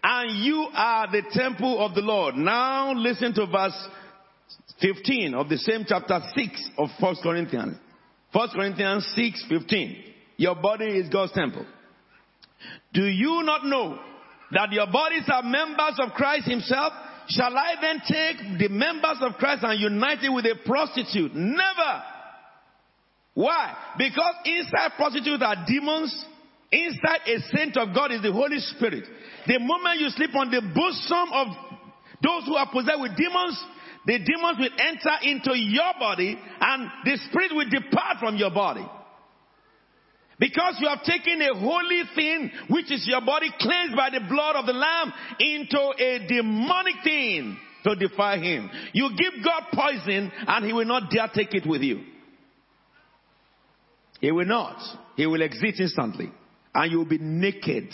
and 0.03 0.43
you 0.43 0.67
are 0.73 1.11
the 1.11 1.23
temple 1.31 1.83
of 1.83 1.95
the 1.95 2.01
Lord. 2.01 2.35
Now 2.35 2.93
listen 2.93 3.33
to 3.33 3.47
verse 3.47 3.87
15 4.81 5.33
of 5.33 5.49
the 5.49 5.57
same 5.57 5.85
chapter 5.87 6.19
6 6.35 6.69
of 6.77 6.89
1 6.99 7.15
Corinthians. 7.23 7.77
1 8.31 8.49
Corinthians 8.49 9.11
6, 9.15 9.45
15. 9.49 10.03
Your 10.37 10.55
body 10.55 10.85
is 10.85 11.09
God's 11.09 11.31
temple. 11.31 11.65
Do 12.93 13.05
you 13.05 13.41
not 13.43 13.65
know 13.65 13.97
that 14.51 14.71
your 14.71 14.87
bodies 14.87 15.23
are 15.27 15.43
members 15.43 15.97
of 15.99 16.11
Christ 16.13 16.47
himself? 16.47 16.93
Shall 17.29 17.57
I 17.57 17.75
then 17.81 18.01
take 18.07 18.59
the 18.59 18.67
members 18.69 19.17
of 19.21 19.33
Christ 19.35 19.63
and 19.63 19.79
unite 19.79 20.23
it 20.23 20.29
with 20.29 20.45
a 20.45 20.55
prostitute? 20.65 21.33
Never! 21.33 22.03
Why? 23.33 23.75
Because 23.97 24.35
inside 24.45 24.91
prostitutes 24.97 25.43
are 25.43 25.65
demons, 25.67 26.25
Inside 26.71 27.21
a 27.27 27.39
saint 27.55 27.77
of 27.77 27.93
God 27.93 28.11
is 28.11 28.21
the 28.21 28.31
Holy 28.31 28.59
Spirit. 28.59 29.05
The 29.47 29.59
moment 29.59 29.99
you 29.99 30.09
sleep 30.09 30.35
on 30.35 30.49
the 30.49 30.61
bosom 30.61 31.29
of 31.31 31.47
those 32.21 32.45
who 32.45 32.55
are 32.55 32.69
possessed 32.71 32.99
with 32.99 33.15
demons, 33.15 33.63
the 34.05 34.19
demons 34.19 34.57
will 34.59 34.73
enter 34.77 35.15
into 35.23 35.57
your 35.57 35.93
body 35.99 36.37
and 36.59 36.89
the 37.03 37.17
spirit 37.29 37.51
will 37.53 37.69
depart 37.69 38.17
from 38.19 38.35
your 38.37 38.51
body. 38.51 38.85
Because 40.37 40.77
you 40.81 40.87
have 40.89 41.03
taken 41.03 41.41
a 41.41 41.57
holy 41.57 42.03
thing, 42.13 42.51
which 42.69 42.91
is 42.91 43.07
your 43.07 43.21
body 43.21 43.49
cleansed 43.59 43.95
by 43.95 44.09
the 44.09 44.25
blood 44.27 44.57
of 44.57 44.65
the 44.65 44.73
Lamb, 44.73 45.13
into 45.39 45.93
a 45.97 46.27
demonic 46.27 46.95
thing 47.03 47.57
to 47.85 47.95
defy 47.95 48.37
him. 48.37 48.69
You 48.91 49.11
give 49.17 49.43
God 49.43 49.63
poison 49.71 50.31
and 50.47 50.65
he 50.65 50.73
will 50.73 50.85
not 50.85 51.09
dare 51.09 51.29
take 51.33 51.53
it 51.53 51.65
with 51.65 51.81
you. 51.81 52.01
He 54.19 54.31
will 54.31 54.45
not. 54.45 54.77
He 55.15 55.25
will 55.25 55.41
exit 55.41 55.75
instantly. 55.79 56.31
And 56.75 56.91
you 56.91 56.99
will 56.99 57.05
be 57.05 57.17
naked. 57.17 57.87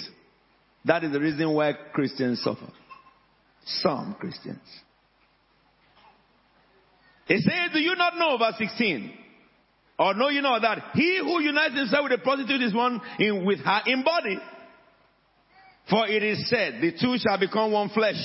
That 0.86 1.04
is 1.04 1.12
the 1.12 1.20
reason 1.20 1.54
why 1.54 1.74
Christians 1.94 2.42
suffer. 2.44 2.68
Some 3.66 4.16
Christians. 4.20 4.58
He 7.28 7.38
says, 7.38 7.70
Do 7.72 7.80
you 7.80 7.96
not 7.96 8.18
know, 8.18 8.38
verse 8.38 8.56
16? 8.58 9.14
Or 10.00 10.16
know 10.16 10.30
you 10.30 10.42
know 10.42 10.60
that 10.60 10.80
he 10.96 11.20
who 11.24 11.40
unites 11.42 11.76
himself 11.76 12.06
with 12.10 12.20
a 12.20 12.24
prostitute 12.24 12.62
is 12.64 12.74
one 12.74 13.00
in, 13.20 13.46
with 13.46 13.60
her 13.60 13.82
in 13.86 14.04
body? 14.04 14.40
For 15.90 16.08
it 16.08 16.24
is 16.24 16.50
said, 16.50 16.82
the 16.82 16.92
two 17.00 17.18
shall 17.18 17.40
become 17.40 17.72
one 17.72 17.90
flesh. 17.90 18.20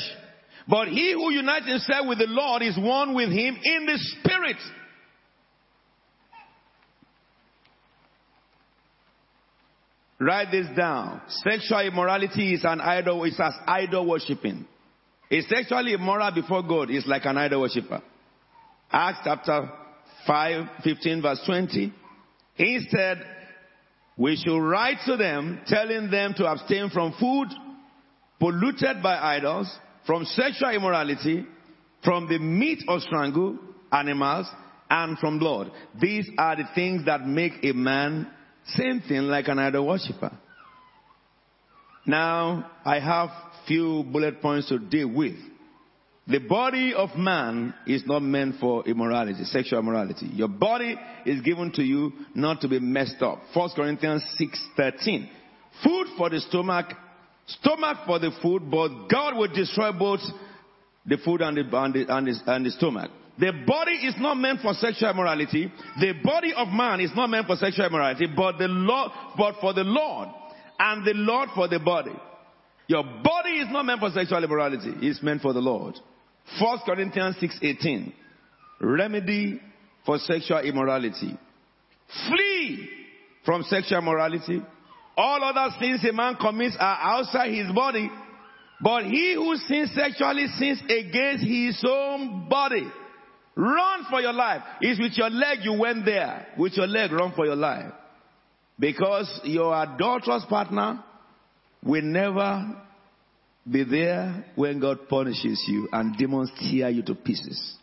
But 0.68 0.88
he 0.88 1.12
who 1.12 1.30
unites 1.30 1.68
himself 1.68 2.06
with 2.08 2.18
the 2.18 2.26
Lord 2.28 2.62
is 2.62 2.78
one 2.78 3.14
with 3.14 3.28
him 3.28 3.58
in 3.62 3.86
the 3.86 3.98
spirit. 3.98 4.56
Write 10.18 10.50
this 10.50 10.66
down. 10.76 11.20
Sexual 11.28 11.88
immorality 11.88 12.54
is 12.54 12.64
an 12.64 12.80
idol, 12.80 13.24
it's 13.24 13.38
as 13.38 13.54
idol 13.66 14.08
worshipping. 14.08 14.66
A 15.30 15.40
sexually 15.42 15.92
immoral 15.92 16.30
before 16.32 16.62
God 16.62 16.90
is 16.90 17.06
like 17.06 17.24
an 17.24 17.36
idol 17.36 17.62
worshipper. 17.62 18.00
Acts 18.90 19.18
chapter 19.24 19.68
5, 20.26 20.66
15 20.84 21.22
verse 21.22 21.40
20. 21.44 21.92
Instead, 22.58 23.18
we 24.16 24.36
should 24.36 24.58
write 24.58 24.98
to 25.04 25.16
them 25.16 25.60
telling 25.66 26.10
them 26.10 26.32
to 26.36 26.46
abstain 26.46 26.88
from 26.90 27.12
food 27.20 27.48
polluted 28.38 29.02
by 29.02 29.16
idols, 29.36 29.70
from 30.06 30.24
sexual 30.24 30.70
immorality, 30.70 31.44
from 32.04 32.28
the 32.28 32.38
meat 32.38 32.82
of 32.88 33.00
strangled 33.02 33.58
animals, 33.92 34.46
and 34.88 35.18
from 35.18 35.38
blood. 35.38 35.72
These 36.00 36.30
are 36.38 36.56
the 36.56 36.68
things 36.74 37.06
that 37.06 37.26
make 37.26 37.52
a 37.64 37.72
man 37.72 38.30
same 38.68 39.00
thing 39.00 39.22
like 39.22 39.48
an 39.48 39.58
idol 39.58 39.86
worshiper. 39.86 40.32
Now, 42.06 42.70
I 42.84 43.00
have 43.00 43.30
few 43.66 44.04
bullet 44.04 44.40
points 44.40 44.68
to 44.68 44.78
deal 44.78 45.08
with. 45.08 45.34
The 46.28 46.38
body 46.38 46.92
of 46.92 47.16
man 47.16 47.72
is 47.86 48.04
not 48.04 48.20
meant 48.20 48.56
for 48.58 48.84
immorality, 48.84 49.44
sexual 49.44 49.78
immorality. 49.78 50.26
Your 50.26 50.48
body 50.48 50.96
is 51.24 51.40
given 51.42 51.70
to 51.72 51.82
you 51.82 52.12
not 52.34 52.60
to 52.62 52.68
be 52.68 52.80
messed 52.80 53.22
up. 53.22 53.42
1 53.54 53.70
Corinthians 53.76 54.24
6:13. 54.36 55.28
Food 55.84 56.08
for 56.16 56.30
the 56.30 56.40
stomach, 56.40 56.86
stomach 57.46 57.98
for 58.06 58.18
the 58.18 58.32
food, 58.42 58.68
but 58.68 59.06
God 59.08 59.36
will 59.36 59.52
destroy 59.52 59.92
both 59.92 60.20
the 61.04 61.16
food 61.18 61.42
and 61.42 61.56
the, 61.56 61.76
and 61.76 61.94
the, 61.94 62.16
and 62.16 62.26
the, 62.26 62.52
and 62.52 62.66
the 62.66 62.70
stomach. 62.72 63.10
The 63.38 63.52
body 63.66 63.92
is 63.92 64.14
not 64.18 64.36
meant 64.36 64.60
for 64.60 64.72
sexual 64.74 65.10
immorality. 65.10 65.70
The 66.00 66.14
body 66.24 66.54
of 66.56 66.68
man 66.68 67.00
is 67.00 67.10
not 67.14 67.28
meant 67.28 67.46
for 67.46 67.56
sexual 67.56 67.86
immorality, 67.86 68.26
but 68.34 68.56
the 68.58 68.68
Lord, 68.68 69.12
but 69.36 69.56
for 69.60 69.74
the 69.74 69.84
Lord, 69.84 70.28
and 70.78 71.04
the 71.04 71.12
Lord 71.14 71.50
for 71.54 71.68
the 71.68 71.78
body. 71.78 72.14
Your 72.88 73.02
body 73.02 73.58
is 73.58 73.68
not 73.70 73.84
meant 73.84 74.00
for 74.00 74.10
sexual 74.10 74.42
immorality. 74.42 74.92
It's 75.02 75.22
meant 75.22 75.42
for 75.42 75.52
the 75.52 75.60
Lord. 75.60 75.98
1 76.58 76.78
Corinthians 76.86 77.36
6:18. 77.36 78.12
Remedy 78.80 79.60
for 80.04 80.18
sexual 80.18 80.58
immorality. 80.60 81.36
Flee 82.28 82.88
from 83.44 83.64
sexual 83.64 83.98
immorality. 83.98 84.62
All 85.16 85.42
other 85.42 85.74
sins 85.80 86.04
a 86.04 86.12
man 86.12 86.36
commits 86.36 86.76
are 86.78 86.98
outside 87.00 87.52
his 87.52 87.70
body, 87.72 88.10
but 88.80 89.04
he 89.04 89.34
who 89.34 89.56
sins 89.56 89.90
sexually 89.94 90.46
sins 90.58 90.80
against 90.88 91.44
his 91.44 91.82
own 91.86 92.48
body. 92.48 92.86
Run 93.56 94.04
for 94.10 94.20
your 94.20 94.34
life. 94.34 94.62
It's 94.82 95.00
with 95.00 95.16
your 95.16 95.30
leg 95.30 95.60
you 95.62 95.72
went 95.72 96.04
there. 96.04 96.48
With 96.58 96.74
your 96.74 96.86
leg, 96.86 97.10
run 97.10 97.32
for 97.34 97.46
your 97.46 97.56
life. 97.56 97.90
Because 98.78 99.40
your 99.44 99.74
adulterous 99.82 100.44
partner 100.46 101.02
will 101.82 102.02
never 102.02 102.76
be 103.68 103.84
there 103.84 104.44
when 104.54 104.78
God 104.78 105.08
punishes 105.08 105.64
you 105.66 105.88
and 105.90 106.16
demons 106.18 106.50
tear 106.60 106.90
you 106.90 107.02
to 107.04 107.14
pieces. 107.14 107.76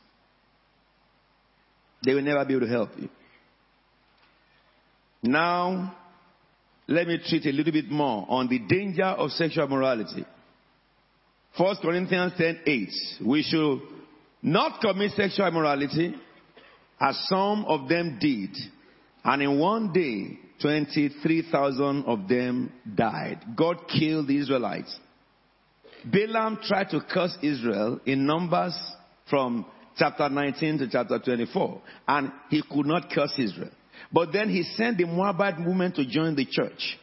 They 2.05 2.13
will 2.13 2.21
never 2.21 2.45
be 2.45 2.55
able 2.55 2.67
to 2.67 2.71
help 2.71 2.89
you. 2.97 3.09
Now, 5.23 5.95
let 6.87 7.07
me 7.07 7.17
treat 7.25 7.45
a 7.45 7.51
little 7.51 7.73
bit 7.73 7.89
more 7.89 8.25
on 8.29 8.47
the 8.47 8.59
danger 8.59 9.05
of 9.05 9.31
sexual 9.31 9.67
morality. 9.67 10.25
1 11.57 11.75
Corinthians 11.81 12.33
10 12.37 12.59
8. 12.65 12.89
We 13.25 13.41
should 13.41 13.79
not 14.43 14.81
commit 14.81 15.11
sexual 15.11 15.47
immorality 15.47 16.13
as 17.01 17.17
some 17.27 17.65
of 17.65 17.87
them 17.87 18.17
did. 18.19 18.55
And 19.23 19.41
in 19.41 19.57
one 19.57 19.93
day, 19.93 20.37
23,000 20.61 22.03
of 22.05 22.27
them 22.27 22.71
died. 22.95 23.39
God 23.55 23.87
killed 23.87 24.27
the 24.27 24.37
Israelites. 24.37 24.99
Balaam 26.05 26.59
tried 26.61 26.89
to 26.89 26.99
curse 27.01 27.37
Israel 27.41 27.99
in 28.05 28.25
Numbers 28.25 28.77
from 29.29 29.65
chapter 29.97 30.27
19 30.27 30.79
to 30.79 30.89
chapter 30.89 31.19
24, 31.19 31.81
and 32.07 32.31
he 32.49 32.61
could 32.69 32.85
not 32.85 33.09
curse 33.09 33.33
Israel. 33.37 33.71
But 34.11 34.33
then 34.33 34.49
he 34.49 34.63
sent 34.63 34.97
the 34.97 35.05
Moabite 35.05 35.65
women 35.65 35.93
to 35.93 36.05
join 36.05 36.35
the 36.35 36.45
church. 36.45 36.97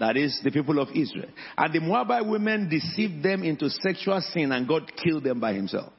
That 0.00 0.16
is 0.16 0.40
the 0.42 0.50
people 0.50 0.80
of 0.80 0.88
Israel. 0.94 1.28
And 1.56 1.72
the 1.72 1.80
Moabite 1.80 2.26
women 2.26 2.68
deceived 2.68 3.22
them 3.22 3.42
into 3.44 3.68
sexual 3.68 4.20
sin 4.32 4.50
and 4.50 4.66
God 4.66 4.90
killed 4.96 5.24
them 5.24 5.38
by 5.38 5.52
himself. 5.52 5.92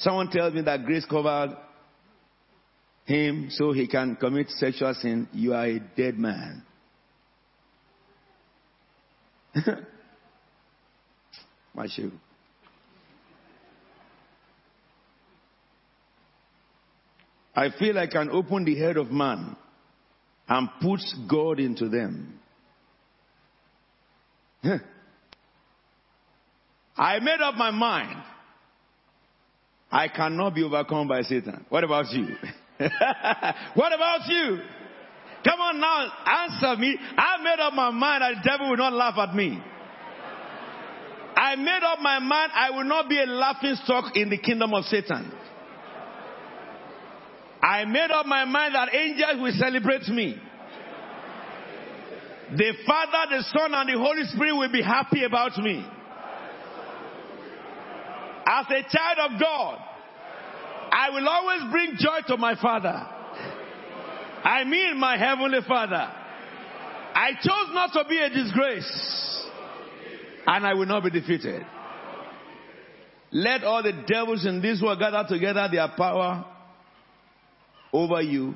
Someone 0.00 0.30
tells 0.30 0.54
me 0.54 0.62
that 0.62 0.84
grace 0.84 1.04
covered 1.04 1.56
him 3.04 3.48
so 3.50 3.72
he 3.72 3.86
can 3.86 4.16
commit 4.16 4.48
sexual 4.50 4.94
sin. 4.94 5.28
You 5.32 5.52
are 5.52 5.66
a 5.66 5.78
dead 5.78 6.18
man. 6.18 6.62
My 11.74 11.86
shoe. 11.86 12.12
I 17.54 17.68
feel 17.78 17.98
I 17.98 18.06
can 18.06 18.30
open 18.30 18.64
the 18.64 18.76
head 18.76 18.96
of 18.96 19.10
man 19.10 19.54
and 20.48 20.68
put 20.80 21.00
God 21.28 21.60
into 21.60 21.90
them. 21.90 22.40
I 26.96 27.18
made 27.18 27.40
up 27.42 27.54
my 27.56 27.70
mind. 27.70 28.22
I 29.90 30.08
cannot 30.08 30.54
be 30.54 30.62
overcome 30.62 31.08
by 31.08 31.22
Satan. 31.22 31.64
What 31.68 31.84
about 31.84 32.10
you? 32.10 32.36
what 32.78 33.92
about 33.92 34.28
you? 34.28 34.60
Come 35.42 35.60
on 35.60 35.80
now, 35.80 36.12
answer 36.26 36.80
me. 36.80 36.96
I 37.16 37.42
made 37.42 37.60
up 37.60 37.72
my 37.72 37.90
mind 37.90 38.22
that 38.22 38.34
the 38.42 38.48
devil 38.48 38.70
will 38.70 38.76
not 38.76 38.92
laugh 38.92 39.18
at 39.18 39.34
me. 39.34 39.60
I 41.34 41.56
made 41.56 41.82
up 41.82 41.98
my 42.00 42.18
mind 42.18 42.52
I 42.54 42.70
will 42.70 42.84
not 42.84 43.08
be 43.08 43.18
a 43.18 43.24
laughing 43.24 43.74
stock 43.84 44.14
in 44.14 44.28
the 44.28 44.36
kingdom 44.38 44.74
of 44.74 44.84
Satan. 44.84 45.32
I 47.62 47.84
made 47.84 48.10
up 48.10 48.26
my 48.26 48.44
mind 48.44 48.74
that 48.74 48.94
angels 48.94 49.40
will 49.40 49.52
celebrate 49.52 50.08
me. 50.08 50.40
The 52.56 52.72
Father, 52.86 53.36
the 53.36 53.42
Son, 53.44 53.72
and 53.74 53.88
the 53.88 53.98
Holy 53.98 54.24
Spirit 54.24 54.56
will 54.56 54.72
be 54.72 54.82
happy 54.82 55.24
about 55.24 55.56
me. 55.58 55.86
As 58.52 58.66
a 58.66 58.82
child 58.82 59.30
of 59.30 59.40
God, 59.40 59.78
I 60.92 61.10
will 61.10 61.28
always 61.28 61.70
bring 61.70 61.92
joy 61.96 62.18
to 62.26 62.36
my 62.36 62.56
Father. 62.60 63.06
I 64.42 64.64
mean 64.64 64.98
my 64.98 65.16
Heavenly 65.16 65.60
Father. 65.68 66.10
I 67.14 67.34
chose 67.34 67.68
not 67.72 67.92
to 67.92 68.04
be 68.08 68.18
a 68.18 68.28
disgrace. 68.28 69.46
And 70.48 70.66
I 70.66 70.74
will 70.74 70.86
not 70.86 71.04
be 71.04 71.10
defeated. 71.10 71.64
Let 73.30 73.62
all 73.62 73.84
the 73.84 73.92
devils 74.04 74.44
in 74.44 74.60
this 74.60 74.82
world 74.82 74.98
gather 74.98 75.24
together 75.28 75.68
their 75.70 75.86
power 75.96 76.44
over 77.92 78.20
you. 78.20 78.54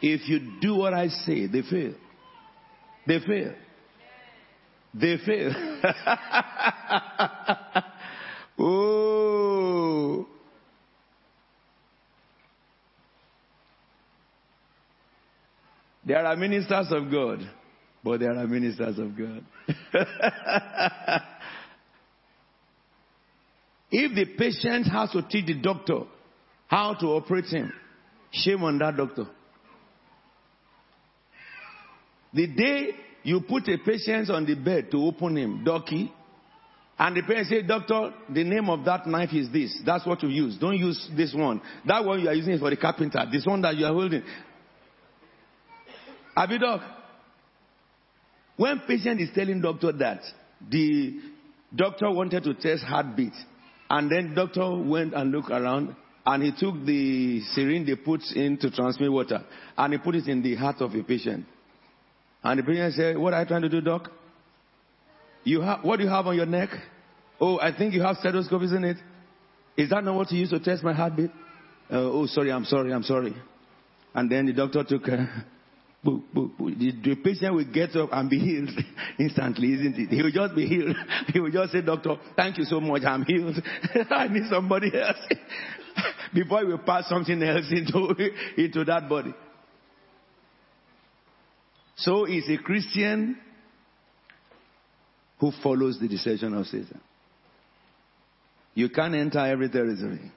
If 0.00 0.28
you 0.28 0.60
do 0.60 0.76
what 0.76 0.94
I 0.94 1.08
say, 1.08 1.48
they 1.48 1.62
fail. 1.62 1.94
They 3.04 3.18
fail. 3.18 3.52
They 4.94 5.16
fail. 5.26 5.82
oh. 8.58 10.26
There 16.04 16.24
are 16.24 16.36
ministers 16.36 16.86
of 16.90 17.10
God, 17.10 17.40
but 18.02 18.20
there 18.20 18.32
are 18.32 18.46
ministers 18.46 18.98
of 18.98 19.16
God. 19.16 19.44
if 23.90 24.14
the 24.14 24.24
patient 24.38 24.86
has 24.86 25.10
to 25.10 25.20
teach 25.22 25.44
the 25.46 25.60
doctor 25.60 26.04
how 26.66 26.94
to 26.94 27.06
operate 27.08 27.44
him, 27.44 27.70
shame 28.30 28.64
on 28.64 28.78
that 28.78 28.96
doctor. 28.96 29.26
The 32.32 32.46
day 32.46 32.90
you 33.22 33.42
put 33.42 33.68
a 33.68 33.76
patient 33.76 34.30
on 34.30 34.46
the 34.46 34.54
bed 34.54 34.90
to 34.90 34.98
open 34.98 35.36
him, 35.36 35.62
Docky, 35.62 36.10
and 36.98 37.16
the 37.16 37.22
parent 37.22 37.46
say, 37.46 37.62
Doctor, 37.62 38.12
the 38.28 38.42
name 38.42 38.68
of 38.68 38.84
that 38.84 39.06
knife 39.06 39.32
is 39.32 39.50
this. 39.52 39.80
That's 39.86 40.04
what 40.04 40.22
you 40.22 40.28
use. 40.30 40.56
Don't 40.58 40.76
use 40.76 41.08
this 41.16 41.32
one. 41.32 41.60
That 41.86 42.04
one 42.04 42.20
you 42.20 42.28
are 42.28 42.34
using 42.34 42.54
is 42.54 42.60
for 42.60 42.70
the 42.70 42.76
carpenter. 42.76 43.24
This 43.30 43.46
one 43.46 43.62
that 43.62 43.76
you 43.76 43.86
are 43.86 43.92
holding. 43.92 44.22
Abidoc, 46.36 46.82
when 48.56 48.80
patient 48.80 49.20
is 49.20 49.28
telling 49.32 49.60
doctor 49.60 49.92
that, 49.92 50.22
the 50.68 51.20
doctor 51.74 52.10
wanted 52.10 52.42
to 52.42 52.54
test 52.54 52.82
heartbeat, 52.82 53.32
and 53.88 54.10
then 54.10 54.34
doctor 54.34 54.76
went 54.76 55.14
and 55.14 55.30
looked 55.30 55.50
around, 55.50 55.94
and 56.26 56.42
he 56.42 56.50
took 56.50 56.84
the 56.84 57.40
syringe 57.52 57.86
they 57.86 57.94
put 57.94 58.22
in 58.34 58.58
to 58.58 58.70
transmit 58.72 59.12
water, 59.12 59.44
and 59.76 59.92
he 59.92 59.98
put 60.00 60.16
it 60.16 60.26
in 60.26 60.42
the 60.42 60.56
heart 60.56 60.80
of 60.80 60.94
a 60.94 61.02
patient. 61.04 61.46
And 62.42 62.58
the 62.58 62.64
patient 62.64 62.94
said, 62.94 63.18
What 63.18 63.34
are 63.34 63.42
you 63.42 63.46
trying 63.46 63.62
to 63.62 63.68
do, 63.68 63.80
doc? 63.80 64.10
You 65.44 65.60
have, 65.62 65.80
what 65.82 65.98
do 65.98 66.04
you 66.04 66.10
have 66.10 66.26
on 66.26 66.36
your 66.36 66.46
neck? 66.46 66.70
Oh, 67.40 67.58
I 67.58 67.76
think 67.76 67.94
you 67.94 68.02
have 68.02 68.16
stethoscope, 68.16 68.62
isn't 68.62 68.84
it? 68.84 68.96
Is 69.76 69.90
that 69.90 70.02
not 70.02 70.14
what 70.14 70.30
you 70.32 70.40
use 70.40 70.50
to 70.50 70.60
test 70.60 70.82
my 70.82 70.92
heartbeat? 70.92 71.30
Uh, 71.90 71.96
oh, 71.96 72.26
sorry, 72.26 72.50
I'm 72.50 72.64
sorry, 72.64 72.92
I'm 72.92 73.04
sorry. 73.04 73.34
And 74.14 74.30
then 74.30 74.46
the 74.46 74.52
doctor 74.52 74.82
took, 74.84 75.08
uh, 75.08 75.24
boo, 76.02 76.22
boo, 76.34 76.50
boo. 76.58 76.74
The, 76.74 76.92
the, 77.02 77.14
patient 77.16 77.54
will 77.54 77.72
get 77.72 77.94
up 77.96 78.10
and 78.12 78.28
be 78.28 78.38
healed 78.38 78.70
instantly, 79.18 79.74
isn't 79.74 79.96
it? 79.96 80.08
He 80.10 80.22
will 80.22 80.32
just 80.32 80.54
be 80.54 80.66
healed. 80.66 80.96
He 81.32 81.40
will 81.40 81.50
just 81.50 81.72
say, 81.72 81.80
doctor, 81.82 82.16
thank 82.36 82.58
you 82.58 82.64
so 82.64 82.80
much, 82.80 83.02
I'm 83.04 83.24
healed. 83.24 83.56
I 84.10 84.28
need 84.28 84.44
somebody 84.50 84.90
else. 84.98 85.18
Before 86.34 86.66
we 86.66 86.76
pass 86.78 87.08
something 87.08 87.42
else 87.42 87.70
into, 87.70 88.14
into 88.56 88.84
that 88.84 89.08
body. 89.08 89.34
So 91.96 92.26
is 92.26 92.48
a 92.48 92.58
Christian 92.58 93.38
who 95.40 95.52
follows 95.62 95.98
the 96.00 96.08
decision 96.08 96.54
of 96.54 96.66
Satan. 96.66 97.00
You 98.74 98.88
can't 98.88 99.14
enter 99.14 99.40
every 99.40 99.68
territory, 99.68 100.30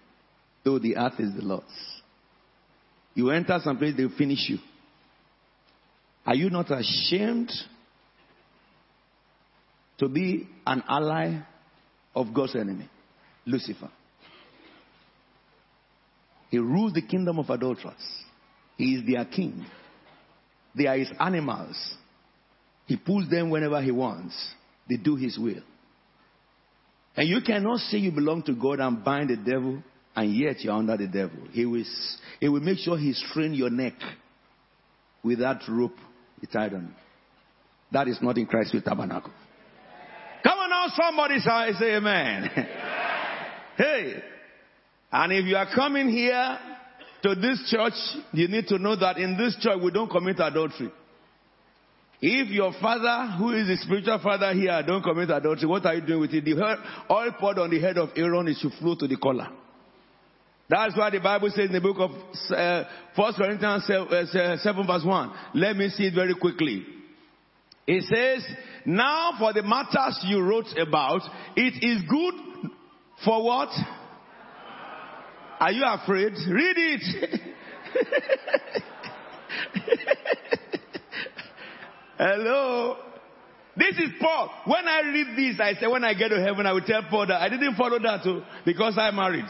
though 0.63 0.79
the 0.79 0.97
earth 0.97 1.19
is 1.19 1.33
the 1.35 1.41
Lord's. 1.41 1.65
You 3.13 3.31
enter 3.31 3.59
some 3.63 3.77
place, 3.77 3.93
they'll 3.95 4.15
finish 4.17 4.49
you. 4.49 4.57
Are 6.25 6.35
you 6.35 6.49
not 6.49 6.71
ashamed 6.71 7.51
to 9.97 10.07
be 10.07 10.47
an 10.65 10.83
ally 10.87 11.39
of 12.15 12.33
God's 12.33 12.55
enemy, 12.55 12.89
Lucifer? 13.45 13.89
He 16.49 16.57
rules 16.57 16.93
the 16.93 17.01
kingdom 17.01 17.39
of 17.39 17.49
adulterers. 17.49 17.93
He 18.77 18.95
is 18.95 19.03
their 19.07 19.25
king. 19.25 19.65
They 20.75 20.87
are 20.87 20.97
his 20.97 21.11
animals. 21.19 21.95
He 22.85 22.97
pulls 22.97 23.29
them 23.29 23.49
whenever 23.49 23.81
he 23.81 23.91
wants. 23.91 24.35
They 24.91 24.97
do 24.97 25.15
his 25.15 25.39
will. 25.39 25.63
And 27.15 27.29
you 27.29 27.39
cannot 27.41 27.79
say 27.79 27.99
you 27.99 28.11
belong 28.11 28.43
to 28.43 28.53
God 28.53 28.81
and 28.81 29.01
bind 29.01 29.29
the 29.29 29.37
devil, 29.37 29.81
and 30.13 30.35
yet 30.35 30.59
you're 30.59 30.73
under 30.73 30.97
the 30.97 31.07
devil. 31.07 31.47
He 31.53 31.65
will, 31.65 31.85
he 32.41 32.49
will 32.49 32.59
make 32.59 32.79
sure 32.79 32.97
he 32.97 33.13
strain 33.13 33.53
your 33.53 33.69
neck 33.69 33.93
with 35.23 35.39
that 35.39 35.61
rope 35.69 35.95
he 36.41 36.47
tied 36.47 36.73
on. 36.73 36.93
That 37.93 38.09
is 38.09 38.19
not 38.21 38.37
in 38.37 38.45
Christ 38.47 38.73
with 38.73 38.83
tabernacle. 38.83 39.31
Come 40.43 40.59
on 40.59 40.69
now, 40.69 40.87
somebody 40.93 41.39
say 41.39 41.95
amen. 41.95 42.49
hey. 43.77 44.23
And 45.09 45.31
if 45.31 45.45
you 45.45 45.55
are 45.55 45.73
coming 45.73 46.09
here 46.09 46.57
to 47.23 47.35
this 47.35 47.63
church, 47.71 47.93
you 48.33 48.49
need 48.49 48.67
to 48.67 48.77
know 48.77 48.97
that 48.97 49.17
in 49.17 49.37
this 49.37 49.55
church 49.61 49.79
we 49.81 49.91
don't 49.91 50.11
commit 50.11 50.39
adultery. 50.39 50.91
If 52.21 52.49
your 52.49 52.71
father, 52.79 53.33
who 53.37 53.51
is 53.53 53.67
the 53.67 53.77
spiritual 53.77 54.19
father 54.19 54.53
here, 54.53 54.83
don't 54.85 55.01
commit 55.01 55.31
adultery, 55.31 55.67
what 55.67 55.85
are 55.87 55.95
you 55.95 56.01
doing 56.01 56.21
with 56.21 56.33
it? 56.33 56.45
The 56.45 56.77
oil 57.09 57.31
poured 57.39 57.57
on 57.57 57.71
the 57.71 57.79
head 57.79 57.97
of 57.97 58.09
Aaron, 58.15 58.47
is 58.47 58.59
to 58.59 58.69
flow 58.79 58.95
to 58.95 59.07
the 59.07 59.17
collar. 59.17 59.49
That's 60.69 60.95
why 60.95 61.09
the 61.09 61.19
Bible 61.19 61.49
says 61.49 61.65
in 61.65 61.73
the 61.73 61.81
book 61.81 61.97
of 61.99 62.11
uh, 62.55 62.83
1 63.15 63.33
Corinthians 63.33 63.87
7, 63.87 64.07
uh, 64.07 64.57
7 64.57 64.87
verse 64.87 65.03
1. 65.03 65.31
Let 65.55 65.75
me 65.75 65.89
see 65.89 66.05
it 66.05 66.13
very 66.13 66.35
quickly. 66.35 66.85
It 67.87 68.03
says, 68.03 68.45
Now 68.85 69.31
for 69.39 69.51
the 69.51 69.63
matters 69.63 70.23
you 70.23 70.41
wrote 70.41 70.67
about, 70.77 71.21
it 71.57 71.83
is 71.83 72.03
good 72.07 72.35
for 73.25 73.43
what? 73.43 73.69
Are 75.59 75.71
you 75.71 75.83
afraid? 75.85 76.33
Read 76.47 76.77
it. 76.77 77.41
Hello. 82.21 82.97
This 83.75 83.97
is 83.97 84.11
Paul. 84.19 84.51
When 84.65 84.87
I 84.87 85.01
read 85.01 85.35
this, 85.35 85.59
I 85.59 85.73
say, 85.73 85.87
when 85.87 86.03
I 86.03 86.13
get 86.13 86.27
to 86.27 86.39
heaven, 86.39 86.67
I 86.67 86.73
will 86.73 86.81
tell 86.81 87.01
Paul 87.09 87.25
that 87.25 87.41
I 87.41 87.49
didn't 87.49 87.73
follow 87.73 87.97
that 87.97 88.23
too 88.23 88.43
because 88.63 88.95
I 88.95 89.09
married. 89.09 89.47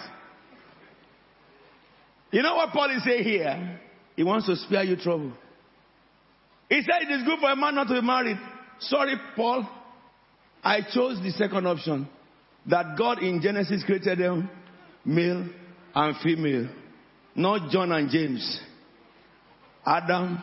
You 2.31 2.41
know 2.41 2.55
what 2.55 2.69
Paul 2.69 2.95
is 2.95 3.03
saying 3.03 3.25
here? 3.25 3.81
He 4.15 4.23
wants 4.23 4.45
to 4.45 4.55
spare 4.55 4.85
you 4.85 4.95
trouble. 4.95 5.33
He 6.69 6.81
said 6.81 7.09
it 7.09 7.11
is 7.11 7.25
good 7.25 7.39
for 7.41 7.51
a 7.51 7.57
man 7.57 7.75
not 7.75 7.89
to 7.89 7.95
be 7.95 8.07
married. 8.07 8.37
Sorry, 8.79 9.15
Paul. 9.35 9.67
I 10.63 10.79
chose 10.93 11.21
the 11.21 11.31
second 11.31 11.67
option. 11.67 12.07
That 12.67 12.97
God 12.97 13.21
in 13.21 13.41
Genesis 13.41 13.83
created 13.83 14.19
them 14.19 14.49
male 15.03 15.45
and 15.93 16.15
female. 16.23 16.69
Not 17.35 17.69
John 17.69 17.91
and 17.91 18.09
James. 18.09 18.61
Adam 19.85 20.41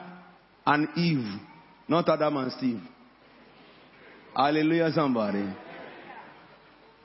and 0.66 0.88
Eve. 0.94 1.40
Not 1.88 2.08
Adam 2.08 2.36
and 2.36 2.52
Steve. 2.52 2.80
Hallelujah, 4.36 4.92
somebody. 4.94 5.44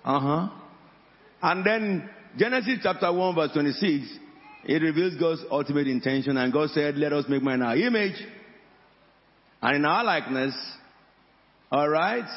Uh 0.04 0.20
huh. 0.20 0.50
And 1.42 1.66
then 1.66 2.10
Genesis 2.38 2.80
chapter 2.84 3.12
1, 3.12 3.36
verse 3.36 3.52
26, 3.54 4.20
it 4.66 4.82
reveals 4.82 5.16
God's 5.16 5.44
ultimate 5.50 5.88
intention. 5.88 6.38
And 6.38 6.52
God 6.52 6.70
said, 6.70 6.98
Let 6.98 7.14
us 7.14 7.26
make 7.30 7.44
man 7.44 7.56
in 7.56 7.62
our 7.64 7.78
image 7.78 8.16
and 9.62 9.76
in 9.78 9.86
our 9.86 10.04
likeness. 10.04 10.54
All 11.72 11.90
right? 11.90 12.28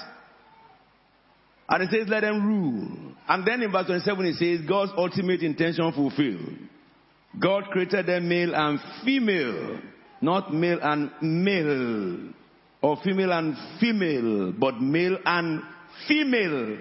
And 1.69 1.83
it 1.83 1.91
says, 1.91 2.09
Let 2.09 2.21
them 2.21 2.47
rule. 2.47 3.13
And 3.29 3.47
then 3.47 3.63
in 3.63 3.73
verse 3.73 3.87
27, 3.87 4.27
it 4.27 4.35
says, 4.37 4.69
God's 4.69 4.93
ultimate 4.97 5.43
intention 5.43 5.93
fulfilled. 5.93 6.59
God 7.41 7.65
created 7.71 8.07
them 8.07 8.29
male 8.29 8.55
and 8.55 8.79
female. 9.05 9.81
Not 10.21 10.53
male 10.53 10.79
and 10.83 11.11
male, 11.21 12.33
or 12.83 12.97
female 13.03 13.33
and 13.33 13.57
female, 13.81 14.53
but 14.59 14.81
male 14.81 15.19
and 15.25 15.63
female. 16.09 16.79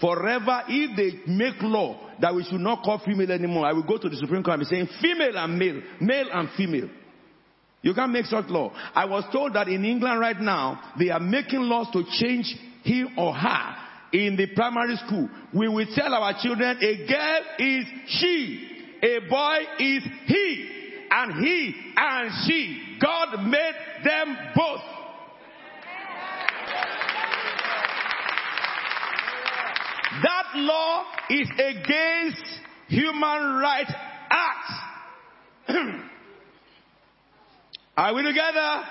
Forever, 0.00 0.62
if 0.68 0.96
they 0.96 1.30
make 1.32 1.60
law 1.60 1.98
that 2.20 2.34
we 2.34 2.44
should 2.44 2.60
not 2.60 2.82
call 2.82 3.00
female 3.04 3.30
anymore, 3.30 3.66
I 3.66 3.72
will 3.72 3.82
go 3.82 3.98
to 3.98 4.08
the 4.08 4.16
Supreme 4.16 4.42
Court 4.42 4.58
and 4.58 4.68
be 4.68 4.74
saying 4.74 4.88
female 5.02 5.36
and 5.36 5.58
male, 5.58 5.82
male 6.00 6.26
and 6.32 6.48
female. 6.56 6.88
You 7.82 7.94
can't 7.94 8.12
make 8.12 8.26
such 8.26 8.46
law. 8.48 8.72
I 8.94 9.04
was 9.06 9.24
told 9.32 9.54
that 9.54 9.68
in 9.68 9.84
England 9.84 10.20
right 10.20 10.38
now, 10.38 10.92
they 10.98 11.10
are 11.10 11.20
making 11.20 11.60
laws 11.60 11.88
to 11.92 12.04
change 12.18 12.54
him 12.82 13.08
or 13.18 13.34
her 13.34 13.76
in 14.12 14.36
the 14.36 14.46
primary 14.54 14.96
school. 14.96 15.28
We 15.54 15.68
will 15.68 15.86
tell 15.94 16.14
our 16.14 16.34
children 16.42 16.78
a 16.80 17.06
girl 17.06 17.40
is 17.58 17.84
she, 18.06 18.68
a 19.02 19.18
boy 19.28 19.58
is 19.78 20.02
he 20.26 20.79
and 21.10 21.44
he 21.44 21.74
and 21.96 22.30
she. 22.46 22.96
God 23.00 23.42
made 23.44 23.74
them 24.04 24.36
both. 24.54 24.80
That 30.22 30.56
law 30.56 31.04
is 31.30 31.48
against 31.52 32.44
human 32.88 33.60
rights 33.62 33.92
act. 34.30 34.70
Are 37.96 38.14
we 38.14 38.22
together? 38.22 38.84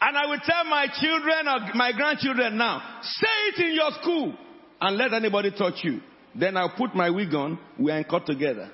And 0.00 0.16
I 0.16 0.26
will 0.26 0.38
tell 0.44 0.64
my 0.64 0.86
children 1.00 1.48
or 1.48 1.74
my 1.74 1.92
grandchildren 1.92 2.56
now, 2.56 3.00
say 3.02 3.26
it 3.48 3.58
in 3.66 3.74
your 3.74 3.90
school 4.00 4.34
and 4.80 4.96
let 4.96 5.12
anybody 5.12 5.50
touch 5.50 5.80
you. 5.82 6.00
Then 6.38 6.56
I'll 6.56 6.74
put 6.76 6.94
my 6.94 7.10
wig 7.10 7.34
on. 7.34 7.58
We 7.78 7.90
are 7.90 7.98
in 7.98 8.04
court 8.04 8.26
together. 8.26 8.70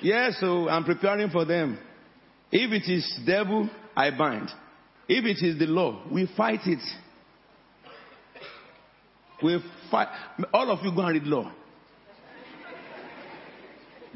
Yeah, 0.00 0.30
so 0.38 0.68
I'm 0.68 0.84
preparing 0.84 1.30
for 1.30 1.44
them. 1.44 1.78
If 2.50 2.72
it 2.72 2.90
is 2.90 3.20
devil, 3.26 3.68
I 3.96 4.16
bind. 4.16 4.48
If 5.08 5.24
it 5.24 5.44
is 5.44 5.58
the 5.58 5.66
law, 5.66 6.04
we 6.10 6.28
fight 6.36 6.60
it. 6.64 6.78
We 9.42 9.62
fight. 9.90 10.08
All 10.52 10.70
of 10.70 10.84
you 10.84 10.94
go 10.94 11.02
and 11.02 11.14
read 11.14 11.24
law. 11.24 11.52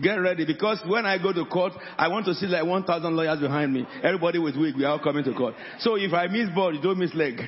Get 0.01 0.15
ready 0.15 0.47
because 0.47 0.81
when 0.87 1.05
I 1.05 1.23
go 1.23 1.33
to 1.33 1.45
court, 1.45 1.73
I 1.99 2.09
want 2.09 2.25
to 2.27 2.35
see 2.35 2.47
like 2.47 2.65
1,000 2.65 3.15
lawyers 3.15 3.41
behind 3.41 3.73
me. 3.73 3.87
Everybody 4.03 4.39
with 4.39 4.57
wig, 4.57 4.75
we 4.77 4.85
are 4.85 4.93
all 4.93 4.99
coming 4.99 5.23
to 5.25 5.35
court. 5.35 5.55
So 5.81 5.97
if 5.97 6.13
I 6.13 6.29
miss 6.29 6.49
ball, 6.55 6.75
you 6.75 6.81
don't 6.81 6.99
miss 6.99 7.15
leg. 7.15 7.37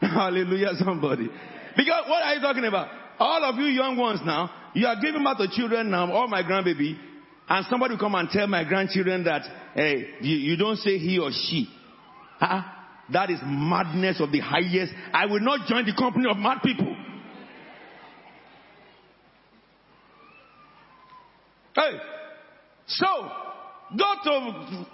Hallelujah, 0.00 0.72
somebody. 0.78 1.28
Because 1.76 2.04
what 2.08 2.22
are 2.22 2.34
you 2.34 2.40
talking 2.40 2.64
about? 2.64 2.88
All 3.18 3.44
of 3.44 3.56
you 3.56 3.66
young 3.66 3.96
ones 3.96 4.20
now, 4.24 4.50
you 4.74 4.86
are 4.86 4.96
giving 5.00 5.22
birth 5.22 5.38
to 5.38 5.48
children 5.48 5.90
now, 5.90 6.10
all 6.12 6.28
my 6.28 6.42
grandbaby. 6.42 6.96
and 7.48 7.66
somebody 7.68 7.94
will 7.94 8.00
come 8.00 8.14
and 8.14 8.28
tell 8.30 8.46
my 8.46 8.64
grandchildren 8.64 9.24
that, 9.24 9.42
hey, 9.74 10.14
you, 10.20 10.36
you 10.36 10.56
don't 10.56 10.76
say 10.76 10.98
he 10.98 11.18
or 11.18 11.30
she. 11.30 11.68
Huh? 12.38 12.62
That 13.12 13.30
is 13.30 13.38
madness 13.44 14.20
of 14.20 14.32
the 14.32 14.40
highest. 14.40 14.92
I 15.12 15.26
will 15.26 15.40
not 15.40 15.68
join 15.68 15.86
the 15.86 15.94
company 15.94 16.28
of 16.28 16.36
mad 16.36 16.58
people. 16.62 16.94
Hey, 21.74 21.92
so 22.86 23.06
go 23.96 24.14
to 24.24 24.86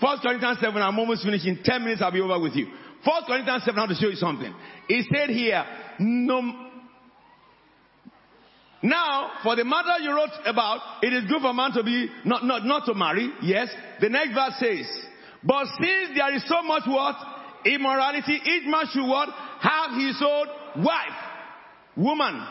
First 0.00 0.22
Corinthians 0.22 0.58
7. 0.60 0.80
I'm 0.80 0.98
almost 0.98 1.24
finishing. 1.24 1.58
10 1.64 1.82
minutes, 1.82 2.02
I'll 2.02 2.12
be 2.12 2.20
over 2.20 2.38
with 2.38 2.54
you. 2.54 2.68
First 3.04 3.26
Corinthians 3.26 3.64
7, 3.64 3.78
I 3.78 3.82
want 3.82 3.90
to 3.90 3.96
show 3.96 4.10
you 4.10 4.16
something. 4.16 4.54
It 4.88 5.06
said 5.12 5.30
here, 5.30 5.64
no, 5.98 6.70
now, 8.82 9.32
for 9.42 9.56
the 9.56 9.64
matter 9.64 10.02
you 10.02 10.14
wrote 10.14 10.30
about, 10.46 11.02
it 11.02 11.12
is 11.12 11.28
good 11.28 11.42
for 11.42 11.52
man 11.52 11.72
to 11.72 11.82
be, 11.82 12.08
not, 12.24 12.44
not, 12.44 12.64
not 12.64 12.86
to 12.86 12.94
marry. 12.94 13.30
Yes. 13.42 13.68
The 14.00 14.08
next 14.08 14.32
verse 14.32 14.54
says, 14.58 14.86
but 15.44 15.66
since 15.80 16.16
there 16.16 16.34
is 16.34 16.44
so 16.48 16.62
much 16.62 16.84
what? 16.86 17.16
Immorality, 17.66 18.40
each 18.42 18.64
man 18.66 18.84
should 18.90 19.06
what? 19.06 19.28
Have 19.60 20.00
his 20.00 20.22
own 20.24 20.82
wife. 20.82 21.18
Woman. 21.96 22.46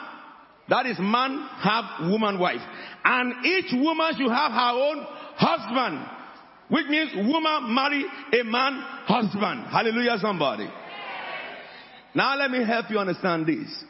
That 0.69 0.85
is 0.85 0.97
man 0.99 1.47
have 1.61 2.11
woman 2.11 2.37
wife. 2.37 2.61
And 3.03 3.43
each 3.43 3.73
woman 3.73 4.11
should 4.15 4.31
have 4.31 4.51
her 4.51 4.71
own 4.71 5.05
husband. 5.35 6.05
Which 6.69 6.85
means 6.87 7.11
woman 7.15 7.73
marry 7.73 8.05
a 8.39 8.43
man 8.43 8.81
husband. 9.05 9.65
Hallelujah 9.71 10.17
somebody. 10.21 10.69
Now 12.13 12.35
let 12.37 12.51
me 12.51 12.63
help 12.63 12.89
you 12.89 12.99
understand 12.99 13.47
this. 13.47 13.83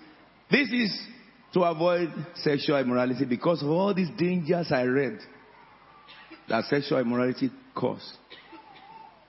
This 0.50 0.70
is 0.72 1.08
to 1.54 1.62
avoid 1.64 2.12
sexual 2.36 2.80
immorality 2.80 3.26
because 3.26 3.62
of 3.62 3.70
all 3.70 3.94
these 3.94 4.10
dangers 4.18 4.72
I 4.72 4.84
read 4.84 5.20
that 6.48 6.66
sexual 6.66 7.00
immorality 7.00 7.52
cause. 7.76 8.18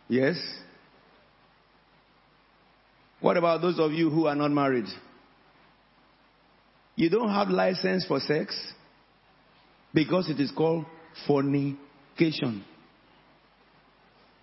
Yes? 0.09 0.37
What 3.21 3.37
about 3.37 3.61
those 3.61 3.79
of 3.79 3.93
you 3.93 4.11
who 4.11 4.27
are 4.27 4.35
not 4.35 4.51
married? 4.51 4.87
You 6.97 7.11
don't 7.11 7.31
have 7.31 7.49
license 7.49 8.07
for 8.07 8.19
sex 8.21 8.57
because 9.93 10.29
it 10.31 10.41
is 10.41 10.51
called 10.51 10.87
fornication. 11.27 12.65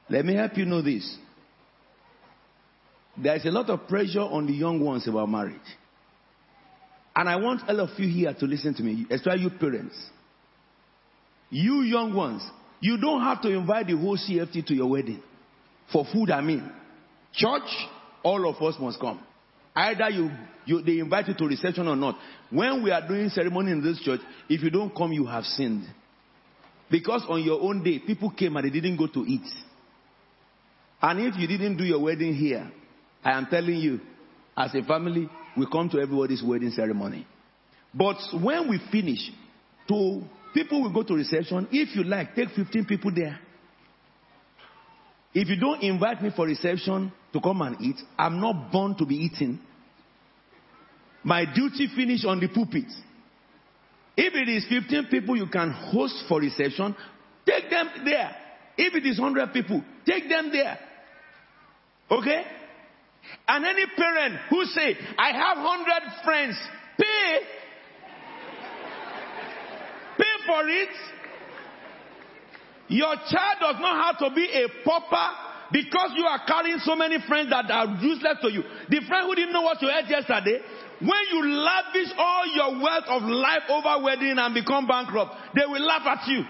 Let 0.10 0.26
me 0.26 0.36
help 0.36 0.58
you 0.58 0.66
know 0.66 0.82
this. 0.82 1.18
There 3.22 3.36
is 3.36 3.45
a 3.45 3.51
lot 3.51 3.70
of 3.70 3.88
pressure 3.88 4.22
on 4.22 4.45
the 4.45 4.53
young 4.53 4.80
ones 4.80 5.08
about 5.08 5.30
marriage. 5.30 5.55
And 7.16 7.28
I 7.28 7.36
want 7.38 7.68
all 7.68 7.80
of 7.80 7.89
you 7.97 8.08
here 8.08 8.34
to 8.34 8.45
listen 8.45 8.76
to 8.76 8.84
me, 8.84 9.08
especially 9.10 9.41
you 9.41 9.49
parents. 9.49 9.97
You 11.49 11.82
young 11.82 12.14
ones, 12.14 12.43
you 12.80 12.97
don't 12.97 13.22
have 13.22 13.41
to 13.41 13.49
invite 13.49 13.88
the 13.88 13.97
whole 13.97 14.18
CFT 14.18 14.66
to 14.68 14.76
your 14.76 14.88
wedding. 14.88 15.24
For 15.91 16.05
food, 16.14 16.30
I 16.30 16.41
mean. 16.41 16.70
Church, 17.34 17.70
all 18.24 18.47
of 18.47 18.62
us 18.62 18.76
must 18.80 18.99
come. 18.99 19.20
Either 19.76 20.10
you, 20.10 20.30
you, 20.66 20.82
they 20.82 20.99
invite 20.99 21.28
you 21.28 21.34
to 21.36 21.45
reception 21.45 21.88
or 21.88 21.95
not. 21.95 22.18
When 22.51 22.84
we 22.84 22.91
are 22.91 23.08
doing 23.08 23.30
ceremony 23.30 23.72
in 23.72 23.84
this 23.84 23.99
church, 24.01 24.22
if 24.49 24.62
you 24.62 24.70
don't 24.70 24.95
come, 24.95 25.12
you 25.12 25.26
have 25.26 25.43
sinned. 25.43 25.86
Because 26.89 27.24
on 27.28 27.43
your 27.43 27.62
own 27.62 27.84
day, 27.84 27.99
people 27.99 28.30
came 28.32 28.55
and 28.58 28.66
they 28.66 28.70
didn't 28.70 28.97
go 28.97 29.08
to 29.08 29.20
eat. 29.22 29.45
And 31.02 31.20
if 31.20 31.36
you 31.38 31.48
didn't 31.48 31.78
do 31.78 31.84
your 31.84 32.02
wedding 32.02 32.34
here, 32.34 32.72
I 33.24 33.32
am 33.38 33.48
telling 33.48 33.76
you, 33.78 34.00
as 34.56 34.74
a 34.74 34.84
family, 34.84 35.30
we 35.56 35.68
come 35.72 35.89
to 35.89 36.00
everybody's 36.00 36.43
wedding 36.43 36.72
ceremony. 36.72 37.28
But 37.93 38.18
when 38.34 38.70
we 38.70 38.80
finish, 38.91 39.32
to 39.88 40.24
people 40.54 40.82
will 40.82 40.93
go 40.93 41.04
to 41.04 41.14
reception. 41.14 41.68
If 41.72 41.95
you 41.95 42.04
like, 42.04 42.36
take 42.36 42.50
15 42.50 42.86
people 42.86 43.12
there. 43.14 43.39
If 45.34 45.50
you 45.50 45.56
don't 45.60 45.84
invite 45.84 46.22
me 46.22 46.32
for 46.36 46.45
reception 46.45 47.12
to 47.34 47.39
come 47.39 47.62
and 47.62 47.80
eat, 47.82 47.98
I'm 48.18 48.39
not 48.41 48.72
born 48.72 48.95
to 48.98 49.06
be 49.06 49.16
eating. 49.16 49.60
My 51.24 51.45
duty 51.45 51.88
finish 51.95 52.26
on 52.26 52.39
the 52.39 52.48
pulpit. 52.48 52.86
If 54.16 54.34
it 54.34 54.50
is 54.50 54.66
15 54.68 55.08
people 55.12 55.38
you 55.38 55.48
can 55.48 55.70
host 55.70 56.24
for 56.28 56.39
reception, 56.39 56.95
take 57.45 57.70
them 57.70 57.89
there. 58.04 58.36
If 58.78 58.95
it 58.95 59.06
is 59.06 59.20
100 59.20 59.54
people, 59.54 59.84
take 60.06 60.28
them 60.28 60.50
there. 60.52 60.80
Okay? 62.10 62.43
And 63.47 63.66
any 63.66 63.86
parent 63.95 64.36
who 64.49 64.64
say, 64.66 64.95
I 65.18 65.32
have 65.32 65.58
100 65.58 66.24
friends, 66.24 66.55
pay. 66.97 67.39
Pay 70.18 70.45
for 70.45 70.68
it. 70.68 70.89
Your 72.89 73.16
child 73.16 73.58
does 73.60 73.76
not 73.80 74.05
have 74.05 74.18
to 74.20 74.36
be 74.36 74.45
a 74.45 74.68
pauper 74.86 75.30
because 75.72 76.12
you 76.16 76.24
are 76.24 76.39
carrying 76.47 76.80
so 76.80 76.95
many 76.95 77.18
friends 77.28 77.49
that 77.49 77.70
are 77.70 77.88
useless 78.01 78.38
to 78.41 78.51
you. 78.51 78.64
The 78.89 79.01
friend 79.08 79.28
who 79.28 79.36
didn't 79.36 79.51
know 79.51 79.62
what 79.62 79.82
you 79.82 79.89
ate 79.89 80.10
yesterday, 80.10 80.60
when 81.01 81.24
you 81.32 81.45
lavish 81.45 82.14
all 82.18 82.45
your 82.55 82.82
wealth 82.82 83.03
of 83.10 83.24
life 83.24 83.64
over 83.70 84.03
wedding 84.03 84.36
and 84.38 84.53
become 84.53 84.88
bankrupt, 84.88 85.36
they 85.53 85.66
will 85.66 85.86
laugh 85.86 86.08
at 86.08 86.28
you. 86.28 86.43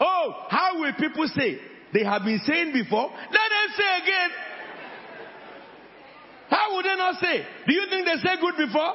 Oh, 0.00 0.46
how 0.50 0.80
will 0.80 0.92
people 0.98 1.26
say? 1.34 1.58
They 1.94 2.02
have 2.02 2.24
been 2.24 2.40
saying 2.44 2.72
before. 2.72 3.08
Let 3.08 3.48
them 3.54 3.68
say 3.78 4.02
again. 4.02 4.30
How 6.50 6.74
would 6.74 6.84
they 6.84 6.96
not 6.96 7.20
say? 7.22 7.46
Do 7.66 7.72
you 7.72 7.86
think 7.88 8.04
they 8.04 8.16
say 8.16 8.34
good 8.40 8.56
before? 8.56 8.92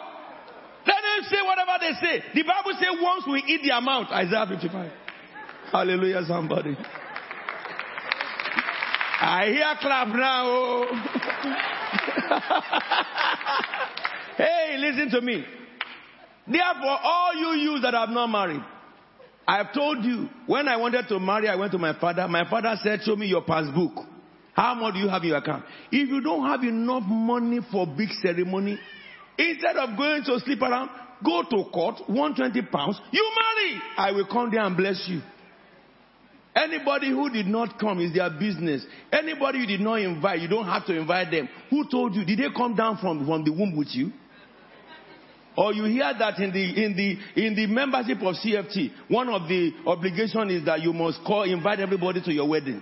Let 0.86 1.02
them 1.02 1.24
say 1.32 1.42
whatever 1.42 1.72
they 1.80 1.94
say. 2.02 2.24
The 2.36 2.44
Bible 2.44 2.74
says 2.74 2.90
once 3.02 3.24
we 3.26 3.42
eat 3.48 3.62
their 3.66 3.80
mouth. 3.80 4.08
Isaiah 4.12 4.46
55. 4.48 4.92
Hallelujah, 5.72 6.24
somebody. 6.28 6.76
I 9.22 9.46
hear 9.48 9.76
clap 9.80 10.08
now. 10.10 10.46
Oh. 10.48 10.86
hey, 14.38 14.78
listen 14.78 15.10
to 15.12 15.22
me. 15.22 15.46
Therefore, 16.48 16.98
all 17.04 17.36
you 17.36 17.62
youths 17.62 17.84
that 17.84 17.94
have 17.94 18.10
not 18.10 18.28
married, 18.28 18.62
I've 19.50 19.74
told 19.74 20.06
you, 20.06 20.30
when 20.46 20.68
I 20.68 20.78
wanted 20.78 21.08
to 21.08 21.20
marry, 21.20 21.50
I 21.50 21.56
went 21.56 21.72
to 21.72 21.80
my 21.80 22.00
father. 22.00 22.28
My 22.28 22.48
father 22.48 22.76
said, 22.84 23.02
show 23.02 23.16
me 23.16 23.26
your 23.26 23.42
passbook. 23.42 24.06
How 24.54 24.76
much 24.76 24.94
do 24.94 25.00
you 25.00 25.10
have 25.10 25.24
in 25.24 25.30
your 25.30 25.38
account? 25.38 25.66
If 25.92 26.08
you 26.08 26.22
don't 26.22 26.46
have 26.46 26.62
enough 26.62 27.02
money 27.08 27.60
for 27.72 27.88
big 27.88 28.10
ceremony, 28.22 28.78
instead 29.40 29.76
of 29.78 29.98
going 29.98 30.24
to 30.26 30.40
sleep 30.42 30.62
around, 30.62 30.92
go 31.26 31.42
to 31.50 31.64
court, 31.72 31.96
120 32.06 32.62
pounds, 32.72 33.02
you 33.12 33.28
marry. 33.42 33.82
I 33.98 34.12
will 34.12 34.28
come 34.28 34.52
there 34.52 34.62
and 34.62 34.78
bless 34.78 35.04
you. 35.08 35.20
Anybody 36.56 37.10
who 37.10 37.32
did 37.32 37.48
not 37.48 37.80
come 37.80 38.02
is 38.02 38.14
their 38.14 38.30
business. 38.30 38.86
Anybody 39.12 39.60
you 39.60 39.66
did 39.66 39.82
not 39.82 39.96
invite, 39.96 40.42
you 40.42 40.48
don't 40.48 40.66
have 40.66 40.86
to 40.86 40.96
invite 40.96 41.32
them. 41.32 41.50
Who 41.72 41.90
told 41.90 42.14
you? 42.14 42.24
Did 42.24 42.38
they 42.38 42.56
come 42.56 42.76
down 42.76 43.00
from, 43.00 43.26
from 43.26 43.44
the 43.44 43.52
womb 43.52 43.76
with 43.76 43.90
you? 43.94 44.12
Or 45.58 45.74
you 45.74 45.86
hear 45.86 46.14
that 46.18 46.40
in 46.40 46.52
the 46.52 46.86
in 46.86 46.96
the 46.96 47.46
in 47.46 47.56
the 47.56 47.68
membership 47.68 48.18
of 48.20 48.36
CFT, 48.36 48.92
one 49.08 49.30
of 49.30 49.48
the 49.48 49.74
obligation 49.86 50.50
is 50.50 50.66
that 50.66 50.82
you 50.82 50.94
must 50.94 51.20
call, 51.26 51.44
invite 51.44 51.80
everybody 51.80 52.22
to 52.22 52.32
your 52.32 52.48
wedding. 52.48 52.82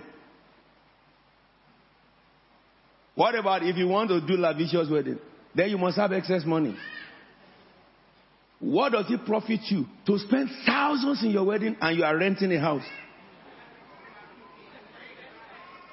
What 3.14 3.34
about 3.34 3.64
if 3.64 3.76
you 3.76 3.88
want 3.88 4.10
to 4.10 4.20
do 4.20 4.36
lavicious 4.36 4.88
wedding? 4.90 5.18
Then 5.54 5.70
you 5.70 5.78
must 5.78 5.96
have 5.96 6.12
excess 6.12 6.44
money. 6.44 6.76
What 8.60 8.92
does 8.92 9.06
it 9.10 9.24
profit 9.26 9.60
you 9.70 9.86
to 10.06 10.18
spend 10.18 10.50
thousands 10.64 11.24
in 11.24 11.30
your 11.30 11.44
wedding 11.44 11.76
and 11.80 11.98
you 11.98 12.04
are 12.04 12.16
renting 12.16 12.52
a 12.52 12.60
house? 12.60 12.84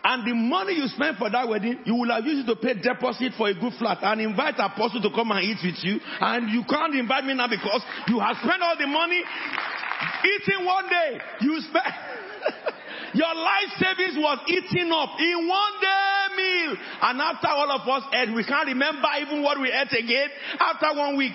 And 0.06 0.22
the 0.22 0.38
money 0.38 0.78
you 0.78 0.86
spend 0.94 1.18
for 1.18 1.34
that 1.34 1.50
wedding, 1.50 1.82
you 1.82 1.98
will 1.98 2.14
have 2.14 2.22
used 2.22 2.46
it 2.46 2.54
to 2.54 2.62
pay 2.62 2.78
deposit 2.78 3.34
for 3.34 3.50
a 3.50 3.58
good 3.58 3.74
flat 3.82 4.06
and 4.06 4.22
invite 4.22 4.54
apostle 4.62 5.02
to 5.02 5.10
come 5.10 5.34
and 5.34 5.42
eat 5.42 5.58
with 5.66 5.82
you. 5.82 5.98
And 6.22 6.54
you 6.54 6.62
can't 6.70 6.94
invite 6.94 7.26
me 7.26 7.34
now 7.34 7.50
because 7.50 7.82
you 8.06 8.22
have 8.22 8.38
spent 8.38 8.62
all 8.62 8.78
the 8.78 8.86
money 8.86 9.18
eating 9.18 10.62
one 10.62 10.86
day. 10.94 11.18
You 11.42 11.58
spent 11.58 11.90
your 13.18 13.34
life 13.34 13.74
savings 13.82 14.14
was 14.14 14.46
eaten 14.46 14.94
up 14.94 15.18
in 15.18 15.50
one 15.50 15.76
day 15.82 16.06
meal. 16.38 16.78
And 17.02 17.18
after 17.18 17.50
all 17.50 17.74
of 17.74 17.82
us 17.90 18.06
ate, 18.14 18.30
we 18.30 18.46
can't 18.46 18.70
remember 18.70 19.10
even 19.26 19.42
what 19.42 19.58
we 19.58 19.74
ate 19.74 19.90
again 19.90 20.30
after 20.62 20.94
one 20.94 21.18
week. 21.18 21.34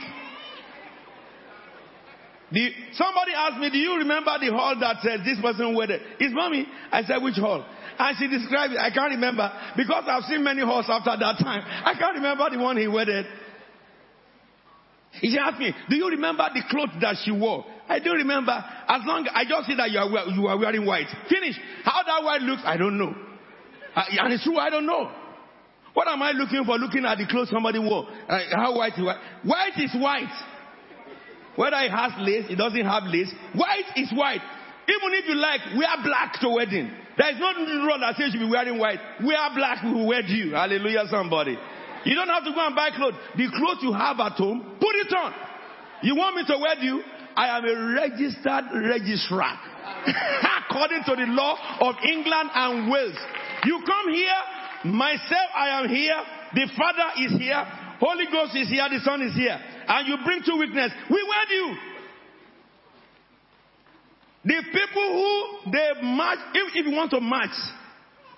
The, 2.52 2.70
somebody 2.94 3.32
asked 3.34 3.58
me, 3.58 3.70
do 3.70 3.78
you 3.78 3.98
remember 3.98 4.30
the 4.38 4.54
hall 4.54 4.74
that 4.78 5.02
says 5.02 5.20
this 5.24 5.40
person 5.40 5.74
wedded? 5.74 6.02
It's 6.18 6.34
mommy. 6.34 6.66
I 6.90 7.02
said, 7.02 7.18
which 7.22 7.34
hall? 7.36 7.64
And 8.00 8.16
she 8.16 8.28
described 8.28 8.72
it. 8.72 8.80
I 8.80 8.88
can't 8.88 9.12
remember 9.12 9.52
because 9.76 10.04
I've 10.08 10.24
seen 10.24 10.42
many 10.42 10.62
halls 10.62 10.86
after 10.88 11.12
that 11.20 11.36
time. 11.36 11.60
I 11.84 11.92
can't 11.98 12.16
remember 12.16 12.48
the 12.48 12.58
one 12.58 12.78
he 12.78 12.88
wedded. 12.88 13.26
She 15.20 15.36
asked 15.38 15.60
me, 15.60 15.74
do 15.90 15.96
you 15.96 16.08
remember 16.08 16.48
the 16.54 16.62
clothes 16.70 16.96
that 17.02 17.16
she 17.22 17.30
wore? 17.30 17.66
I 17.88 17.98
do 17.98 18.12
remember. 18.12 18.52
As 18.52 19.02
long 19.04 19.28
I 19.34 19.44
just 19.44 19.66
see 19.66 19.76
that 19.76 19.90
you 19.90 19.98
are, 19.98 20.08
you 20.32 20.46
are 20.46 20.56
wearing 20.56 20.86
white. 20.86 21.08
Finish. 21.28 21.60
How 21.84 22.02
that 22.06 22.24
white 22.24 22.40
looks, 22.40 22.62
I 22.64 22.78
don't 22.78 22.96
know. 22.96 23.12
Uh, 23.94 24.02
and 24.08 24.32
it's 24.32 24.44
true, 24.44 24.56
I 24.56 24.70
don't 24.70 24.86
know. 24.86 25.10
What 25.92 26.08
am 26.08 26.22
I 26.22 26.30
looking 26.30 26.64
for? 26.64 26.78
Looking 26.78 27.04
at 27.04 27.18
the 27.18 27.26
clothes 27.26 27.50
somebody 27.50 27.80
wore. 27.80 28.08
Uh, 28.28 28.38
how 28.54 28.78
white 28.78 28.94
is 28.96 29.04
white? 29.04 29.18
White 29.44 29.76
is 29.76 29.90
white. 29.94 30.32
Whether 31.56 31.76
it 31.84 31.90
has 31.90 32.12
lace, 32.20 32.46
it 32.48 32.56
doesn't 32.56 32.86
have 32.86 33.02
lace. 33.04 33.34
White 33.54 33.92
is 33.96 34.10
white. 34.14 34.40
Even 34.88 35.12
if 35.18 35.28
you 35.28 35.34
like, 35.34 35.60
wear 35.76 35.96
black 36.02 36.40
to 36.40 36.48
wedding. 36.48 36.90
There 37.18 37.30
is 37.30 37.38
no 37.38 37.52
law 37.86 37.98
that 37.98 38.16
says 38.16 38.32
you 38.32 38.40
should 38.40 38.46
be 38.46 38.50
wearing 38.50 38.78
white. 38.78 38.98
Wear 39.22 39.50
black, 39.54 39.82
we 39.82 39.92
will 39.92 40.06
wed 40.06 40.28
you. 40.28 40.52
Hallelujah, 40.52 41.04
somebody. 41.10 41.58
You 42.04 42.14
don't 42.14 42.28
have 42.28 42.44
to 42.44 42.52
go 42.52 42.66
and 42.66 42.74
buy 42.74 42.90
clothes. 42.90 43.16
The 43.36 43.48
clothes 43.50 43.82
you 43.82 43.92
have 43.92 44.18
at 44.20 44.32
home, 44.32 44.78
put 44.80 44.94
it 44.96 45.12
on. 45.12 45.34
You 46.02 46.16
want 46.16 46.36
me 46.36 46.44
to 46.46 46.56
wed 46.56 46.78
you? 46.80 47.02
I 47.36 47.58
am 47.58 47.64
a 47.64 47.94
registered 47.94 48.64
registrar. 48.72 49.58
According 50.64 51.04
to 51.04 51.16
the 51.16 51.28
law 51.28 51.56
of 51.80 51.94
England 52.04 52.50
and 52.54 52.90
Wales. 52.90 53.18
You 53.64 53.82
come 53.84 54.08
here, 54.14 54.92
myself, 54.92 55.48
I 55.54 55.82
am 55.82 55.88
here, 55.88 56.16
the 56.54 56.70
Father 56.76 57.20
is 57.20 57.32
here, 57.38 57.60
Holy 58.00 58.24
Ghost 58.32 58.56
is 58.56 58.68
here, 58.68 58.88
the 58.88 59.00
Son 59.04 59.20
is 59.20 59.34
here. 59.34 59.58
And 59.86 60.08
you 60.08 60.16
bring 60.24 60.40
two 60.44 60.56
witnesses. 60.56 60.96
We 61.10 61.20
wed 61.20 61.48
you. 61.50 61.89
The 64.44 64.62
people 64.72 65.06
who 65.12 65.70
they 65.70 66.00
match, 66.02 66.38
if, 66.54 66.72
if 66.76 66.86
you 66.86 66.96
want 66.96 67.10
to 67.10 67.20
match 67.20 67.56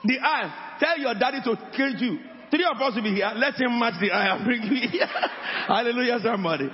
the 0.04 0.18
eye, 0.18 0.76
tell 0.80 0.98
your 0.98 1.14
daddy 1.14 1.38
to 1.44 1.56
kill 1.76 1.94
you. 1.94 2.18
Three 2.50 2.66
of 2.68 2.76
us 2.82 2.94
will 2.96 3.02
be 3.02 3.14
here. 3.14 3.30
Let 3.36 3.54
him 3.54 3.78
match 3.78 3.94
the 4.00 4.10
eye 4.10 4.36
and 4.36 4.44
bring 4.44 4.60
me 4.68 4.88
here. 4.88 5.06
Hallelujah, 5.68 6.18
somebody. 6.22 6.68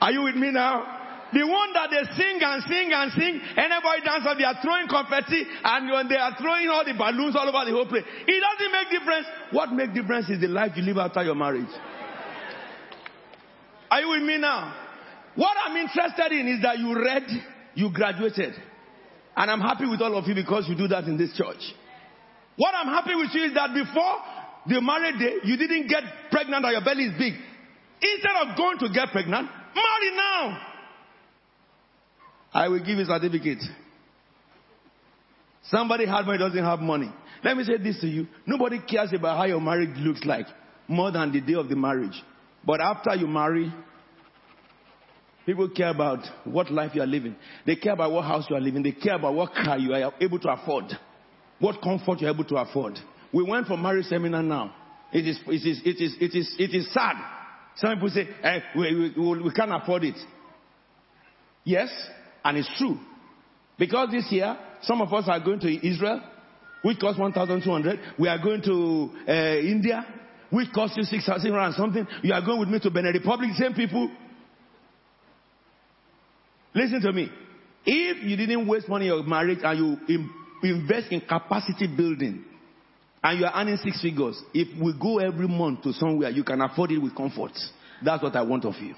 Are 0.00 0.12
you 0.12 0.22
with 0.22 0.34
me 0.34 0.50
now? 0.50 0.94
The 1.32 1.42
one 1.42 1.72
that 1.72 1.90
they 1.90 2.04
sing 2.14 2.38
and 2.42 2.62
sing 2.62 2.92
and 2.92 3.10
sing, 3.10 3.40
anybody 3.56 4.02
dance 4.04 4.22
up, 4.28 4.38
they 4.38 4.44
are 4.44 4.58
throwing 4.62 4.86
confetti 4.86 5.42
and 5.64 5.90
when 5.90 6.06
they 6.06 6.14
are 6.16 6.36
throwing 6.38 6.68
all 6.68 6.84
the 6.84 6.94
balloons 6.94 7.34
all 7.34 7.48
over 7.48 7.64
the 7.64 7.74
whole 7.74 7.86
place. 7.86 8.04
It 8.06 8.38
doesn't 8.38 8.72
make 8.72 8.90
difference. 8.90 9.26
What 9.50 9.72
makes 9.72 9.94
difference 9.94 10.30
is 10.30 10.40
the 10.40 10.46
life 10.46 10.72
you 10.76 10.82
live 10.82 10.98
after 10.98 11.24
your 11.24 11.34
marriage. 11.34 11.72
Are 13.90 14.00
you 14.00 14.10
with 14.10 14.22
me 14.22 14.38
now? 14.38 14.74
What 15.34 15.56
I'm 15.64 15.76
interested 15.76 16.30
in 16.30 16.46
is 16.46 16.62
that 16.62 16.78
you 16.78 16.94
read, 16.94 17.26
you 17.74 17.90
graduated. 17.92 18.54
And 19.36 19.50
I'm 19.50 19.60
happy 19.60 19.86
with 19.86 20.00
all 20.00 20.16
of 20.16 20.26
you 20.26 20.34
because 20.34 20.66
you 20.68 20.76
do 20.76 20.88
that 20.88 21.04
in 21.04 21.16
this 21.16 21.36
church. 21.36 21.60
What 22.56 22.74
I'm 22.74 22.86
happy 22.86 23.14
with 23.16 23.30
you 23.32 23.44
is 23.44 23.54
that 23.54 23.74
before 23.74 24.14
the 24.66 24.80
married 24.80 25.18
day, 25.18 25.34
you 25.44 25.56
didn't 25.56 25.88
get 25.88 26.02
pregnant 26.30 26.64
or 26.64 26.70
your 26.70 26.84
belly 26.84 27.04
is 27.04 27.18
big. 27.18 27.34
Instead 28.00 28.36
of 28.42 28.56
going 28.56 28.78
to 28.78 28.88
get 28.92 29.08
pregnant, 29.08 29.48
marry 29.74 30.16
now. 30.16 30.58
I 32.52 32.68
will 32.68 32.78
give 32.78 32.96
you 32.96 33.02
a 33.02 33.06
certificate. 33.06 33.62
Somebody 35.64 36.06
had 36.06 36.24
money, 36.26 36.38
doesn't 36.38 36.64
have 36.64 36.78
money. 36.78 37.12
Let 37.42 37.56
me 37.56 37.64
say 37.64 37.78
this 37.78 38.00
to 38.00 38.06
you. 38.06 38.26
Nobody 38.46 38.80
cares 38.88 39.12
about 39.12 39.36
how 39.36 39.44
your 39.44 39.60
marriage 39.60 39.96
looks 39.96 40.24
like 40.24 40.46
more 40.86 41.10
than 41.10 41.32
the 41.32 41.40
day 41.40 41.54
of 41.54 41.68
the 41.68 41.76
marriage. 41.76 42.22
But 42.64 42.80
after 42.80 43.14
you 43.14 43.26
marry, 43.26 43.72
people 45.46 45.68
care 45.68 45.90
about 45.90 46.20
what 46.44 46.70
life 46.70 46.92
you 46.94 47.02
are 47.02 47.06
living. 47.06 47.36
They 47.66 47.76
care 47.76 47.92
about 47.92 48.12
what 48.12 48.24
house 48.24 48.46
you 48.48 48.56
are 48.56 48.60
living. 48.60 48.82
They 48.82 48.92
care 48.92 49.14
about 49.14 49.34
what 49.34 49.52
car 49.52 49.78
you 49.78 49.92
are 49.94 50.12
able 50.20 50.38
to 50.40 50.52
afford. 50.52 50.84
What 51.58 51.82
comfort 51.82 52.20
you're 52.20 52.30
able 52.30 52.44
to 52.44 52.56
afford. 52.56 52.98
We 53.32 53.42
went 53.44 53.66
for 53.66 53.76
marriage 53.76 54.06
seminar 54.06 54.42
now. 54.42 54.74
It 55.12 55.26
is, 55.28 55.38
it 55.46 55.66
is, 55.66 55.80
it 55.84 56.02
is, 56.02 56.16
it 56.20 56.34
is, 56.36 56.54
it 56.58 56.74
is 56.74 56.92
sad. 56.92 57.16
Some 57.76 57.94
people 57.94 58.10
say, 58.10 58.28
eh, 58.42 58.60
we, 58.76 59.12
we, 59.16 59.42
we 59.42 59.52
can't 59.52 59.72
afford 59.72 60.04
it. 60.04 60.16
Yes, 61.64 61.88
and 62.44 62.58
it's 62.58 62.70
true. 62.78 62.98
Because 63.78 64.10
this 64.10 64.26
year, 64.30 64.56
some 64.82 65.00
of 65.00 65.12
us 65.12 65.24
are 65.26 65.40
going 65.40 65.60
to 65.60 65.88
Israel, 65.88 66.20
which 66.82 66.98
costs 66.98 67.18
1,200. 67.18 67.98
We 68.18 68.28
are 68.28 68.38
going 68.38 68.62
to 68.62 69.10
uh, 69.26 69.58
India, 69.58 70.06
which 70.50 70.68
costs 70.72 70.96
you 70.96 71.02
6,000 71.02 71.52
and 71.52 71.74
something. 71.74 72.06
You 72.22 72.34
are 72.34 72.44
going 72.44 72.60
with 72.60 72.68
me 72.68 72.78
to 72.80 72.90
Benin 72.90 73.12
Republic, 73.12 73.50
same 73.56 73.74
people. 73.74 74.10
Listen 76.74 77.00
to 77.02 77.12
me. 77.12 77.30
If 77.86 78.24
you 78.24 78.36
didn't 78.36 78.66
waste 78.66 78.88
money 78.88 79.10
on 79.10 79.18
your 79.18 79.26
marriage 79.26 79.60
and 79.62 79.78
you 80.08 80.28
invest 80.62 81.12
in 81.12 81.20
capacity 81.20 81.86
building, 81.86 82.44
and 83.22 83.40
you 83.40 83.46
are 83.46 83.52
earning 83.58 83.78
six 83.78 84.02
figures, 84.02 84.38
if 84.52 84.68
we 84.80 84.92
go 85.00 85.18
every 85.18 85.48
month 85.48 85.82
to 85.82 85.92
somewhere, 85.94 86.30
you 86.30 86.44
can 86.44 86.60
afford 86.60 86.90
it 86.92 86.98
with 86.98 87.16
comfort. 87.16 87.52
That's 88.04 88.22
what 88.22 88.36
I 88.36 88.42
want 88.42 88.64
of 88.66 88.74
you. 88.76 88.94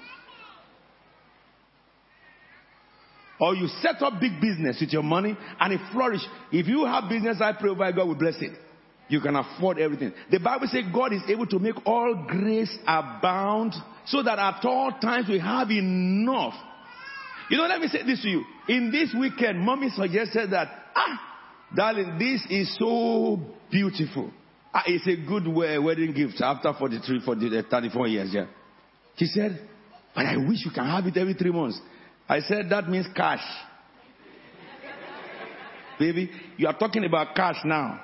Or 3.39 3.55
you 3.55 3.67
set 3.81 4.01
up 4.01 4.19
big 4.19 4.41
business 4.41 4.79
with 4.81 4.91
your 4.91 5.03
money 5.03 5.37
and 5.59 5.73
it 5.73 5.79
flourish. 5.93 6.21
If 6.51 6.67
you 6.67 6.85
have 6.85 7.07
business, 7.07 7.37
I 7.39 7.53
pray 7.53 7.69
over 7.69 7.91
God 7.91 8.07
will 8.07 8.15
bless 8.15 8.35
it. 8.41 8.51
You 9.09 9.21
can 9.21 9.35
afford 9.35 9.79
everything. 9.79 10.11
The 10.31 10.39
Bible 10.39 10.67
says 10.69 10.83
God 10.93 11.13
is 11.13 11.21
able 11.29 11.45
to 11.47 11.59
make 11.59 11.75
all 11.85 12.25
grace 12.27 12.75
abound 12.85 13.75
so 14.07 14.23
that 14.23 14.39
at 14.39 14.65
all 14.65 14.91
times 14.99 15.29
we 15.29 15.39
have 15.39 15.69
enough. 15.71 16.55
You 17.49 17.57
know, 17.57 17.65
let 17.67 17.79
me 17.79 17.87
say 17.87 18.03
this 18.03 18.21
to 18.23 18.29
you. 18.29 18.43
In 18.67 18.91
this 18.91 19.15
weekend, 19.17 19.59
mommy 19.59 19.89
suggested 19.89 20.51
that, 20.51 20.67
ah, 20.95 21.21
darling, 21.75 22.17
this 22.19 22.45
is 22.49 22.75
so 22.77 23.39
beautiful. 23.71 24.31
Ah, 24.73 24.83
it's 24.85 25.07
a 25.07 25.15
good 25.25 25.47
wedding 25.47 26.13
gift 26.13 26.41
after 26.41 26.73
43, 26.73 27.21
40, 27.23 27.61
34 27.69 28.07
years, 28.07 28.29
yeah. 28.33 28.45
She 29.17 29.25
said, 29.25 29.67
but 30.13 30.25
I 30.25 30.37
wish 30.37 30.65
you 30.65 30.71
can 30.71 30.85
have 30.85 31.05
it 31.05 31.15
every 31.15 31.33
three 31.33 31.51
months. 31.51 31.79
I 32.27 32.41
said 32.41 32.69
that 32.69 32.89
means 32.89 33.07
cash. 33.15 33.43
Baby, 35.99 36.29
you 36.57 36.67
are 36.67 36.77
talking 36.77 37.05
about 37.05 37.35
cash 37.35 37.57
now. 37.63 38.01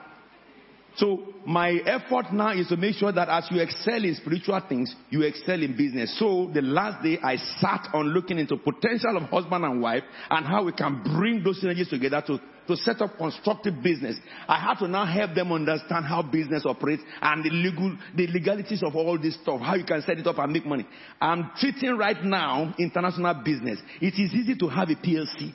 So 0.96 1.34
my 1.46 1.72
effort 1.86 2.32
now 2.32 2.52
is 2.52 2.68
to 2.68 2.78
make 2.78 2.96
sure 2.96 3.12
that 3.12 3.28
as 3.28 3.48
you 3.50 3.60
excel 3.62 4.04
in 4.04 4.16
spiritual 4.16 4.62
things, 4.70 4.96
you 5.10 5.24
excel 5.24 5.62
in 5.62 5.76
business. 5.76 6.18
So 6.20 6.52
the 6.54 6.62
last 6.62 7.04
day 7.04 7.18
I 7.24 7.38
sat 7.60 7.90
on 7.94 8.10
looking 8.10 8.38
into 8.38 8.58
potential 8.58 9.18
of 9.18 9.24
husband 9.24 9.66
and 9.66 9.82
wife 9.82 10.04
and 10.30 10.46
how 10.46 10.66
we 10.66 10.72
can 10.72 11.02
bring 11.18 11.44
those 11.44 11.64
synergies 11.64 11.90
together 11.90 12.22
to, 12.28 12.40
to 12.68 12.76
set 12.78 13.02
up 13.02 13.18
constructive 13.18 13.82
business. 13.82 14.18
I 14.48 14.60
had 14.60 14.76
to 14.80 14.88
now 14.88 15.06
help 15.06 15.34
them 15.34 15.52
understand 15.52 16.06
how 16.06 16.22
business 16.22 16.64
operates 16.64 17.02
and 17.22 17.44
the 17.44 17.50
legal, 17.50 17.98
the 18.16 18.28
legalities 18.28 18.84
of 18.84 18.96
all 18.96 19.18
this 19.18 19.36
stuff, 19.42 19.62
how 19.62 19.74
you 19.74 19.86
can 19.86 20.04
set 20.04 20.20
it 20.20 20.28
up 20.28 20.38
and 20.38 20.54
make 20.54 20.66
money. 20.66 20.86
I'm 21.20 21.52
treating 21.58 21.98
right 21.98 22.24
now 22.24 22.74
international 22.78 23.34
business. 23.44 23.80
It 24.00 24.14
is 24.14 24.32
easy 24.32 24.56
to 24.60 24.68
have 24.68 24.90
a 24.90 24.96
PLC. 24.96 25.54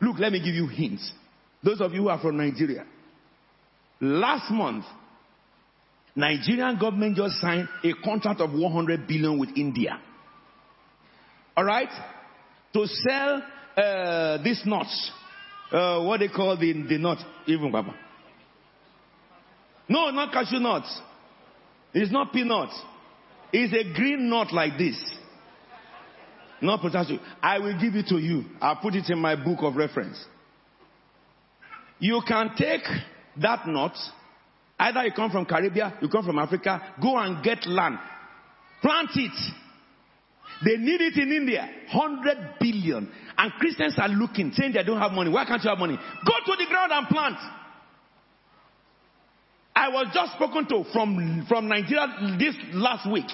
Look, 0.00 0.18
let 0.18 0.32
me 0.32 0.38
give 0.38 0.54
you 0.54 0.66
hints. 0.66 1.12
Those 1.62 1.82
of 1.82 1.92
you 1.92 2.02
who 2.02 2.08
are 2.08 2.18
from 2.18 2.38
Nigeria, 2.38 2.86
Last 4.00 4.50
month, 4.50 4.84
Nigerian 6.16 6.78
government 6.78 7.16
just 7.16 7.40
signed 7.40 7.68
a 7.84 7.92
contract 8.02 8.40
of 8.40 8.52
100 8.52 9.06
billion 9.06 9.38
with 9.38 9.50
India. 9.56 10.00
All 11.56 11.64
right, 11.64 11.88
to 12.72 12.86
sell 12.86 13.42
uh, 13.76 14.42
these 14.42 14.62
nuts. 14.64 15.10
Uh, 15.70 16.02
what 16.02 16.18
they 16.18 16.28
call 16.28 16.56
the 16.56 16.72
the 16.72 16.98
nut, 16.98 17.18
even 17.46 17.70
Baba. 17.70 17.94
No, 19.88 20.10
not 20.10 20.32
cashew 20.32 20.58
nuts. 20.58 21.00
It's 21.92 22.10
not 22.12 22.32
peanuts. 22.32 22.80
It's 23.52 23.72
a 23.72 23.92
green 23.94 24.28
nut 24.28 24.52
like 24.52 24.78
this. 24.78 24.96
Not 26.62 26.80
potato. 26.80 27.18
I 27.42 27.58
will 27.58 27.78
give 27.80 27.94
it 27.94 28.06
to 28.08 28.18
you. 28.18 28.44
I'll 28.60 28.76
put 28.76 28.94
it 28.94 29.08
in 29.08 29.18
my 29.18 29.34
book 29.36 29.58
of 29.62 29.76
reference. 29.76 30.22
You 31.98 32.22
can 32.26 32.50
take 32.56 32.82
that 33.40 33.66
nut, 33.66 33.96
either 34.78 35.04
you 35.04 35.12
come 35.12 35.30
from 35.30 35.46
Caribbean, 35.46 35.92
you 36.00 36.08
come 36.08 36.24
from 36.24 36.38
Africa, 36.38 36.94
go 37.02 37.18
and 37.18 37.42
get 37.42 37.66
land. 37.66 37.98
Plant 38.82 39.10
it. 39.14 39.32
They 40.64 40.76
need 40.76 41.00
it 41.00 41.16
in 41.16 41.32
India. 41.32 41.68
100 41.92 42.58
billion. 42.60 43.10
And 43.36 43.52
Christians 43.54 43.94
are 43.98 44.08
looking, 44.08 44.52
saying 44.52 44.72
they 44.72 44.82
don't 44.82 44.98
have 44.98 45.12
money. 45.12 45.30
Why 45.30 45.44
can't 45.46 45.62
you 45.62 45.70
have 45.70 45.78
money? 45.78 45.96
Go 45.96 46.32
to 46.44 46.56
the 46.58 46.66
ground 46.68 46.92
and 46.92 47.06
plant. 47.08 47.36
I 49.74 49.88
was 49.88 50.08
just 50.12 50.34
spoken 50.34 50.66
to 50.68 50.84
from, 50.92 51.46
from 51.48 51.68
Nigeria 51.68 52.36
this 52.38 52.54
last 52.74 53.10
week. 53.10 53.26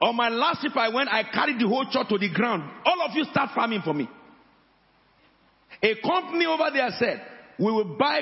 On 0.00 0.14
my 0.14 0.28
last 0.28 0.60
trip 0.60 0.76
I 0.76 0.90
went, 0.90 1.08
I 1.08 1.24
carried 1.24 1.58
the 1.58 1.66
whole 1.66 1.86
church 1.90 2.08
to 2.08 2.18
the 2.18 2.30
ground. 2.30 2.70
All 2.84 3.00
of 3.02 3.12
you 3.14 3.24
start 3.24 3.50
farming 3.54 3.80
for 3.82 3.94
me. 3.94 4.08
A 5.82 5.94
company 6.02 6.44
over 6.46 6.70
there 6.72 6.90
said, 6.98 7.22
we 7.58 7.72
will 7.72 7.96
buy 7.96 8.20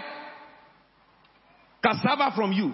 cassava 1.86 2.34
from 2.34 2.52
you. 2.52 2.72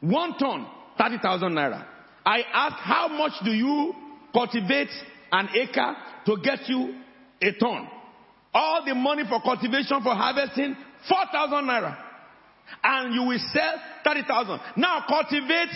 One 0.00 0.36
ton, 0.38 0.66
30,000 0.98 1.52
naira. 1.52 1.86
I 2.26 2.42
asked, 2.52 2.80
how 2.80 3.08
much 3.08 3.32
do 3.44 3.50
you 3.50 3.94
cultivate 4.32 4.90
an 5.32 5.48
acre 5.54 5.94
to 6.26 6.36
get 6.42 6.68
you 6.68 6.94
a 7.40 7.52
ton? 7.52 7.88
All 8.52 8.84
the 8.84 8.94
money 8.94 9.24
for 9.28 9.40
cultivation, 9.40 10.02
for 10.02 10.14
harvesting, 10.14 10.76
4,000 11.08 11.64
naira. 11.64 11.96
And 12.82 13.14
you 13.14 13.22
will 13.22 13.40
sell 13.52 13.74
30,000. 14.04 14.60
Now 14.76 15.04
cultivate 15.08 15.70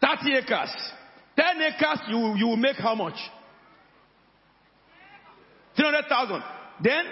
30 0.00 0.36
acres. 0.36 0.74
10 1.36 1.62
acres, 1.62 2.00
you, 2.08 2.34
you 2.36 2.46
will 2.48 2.56
make 2.56 2.76
how 2.76 2.94
much? 2.94 3.16
300,000. 5.76 6.42
Then 6.82 7.04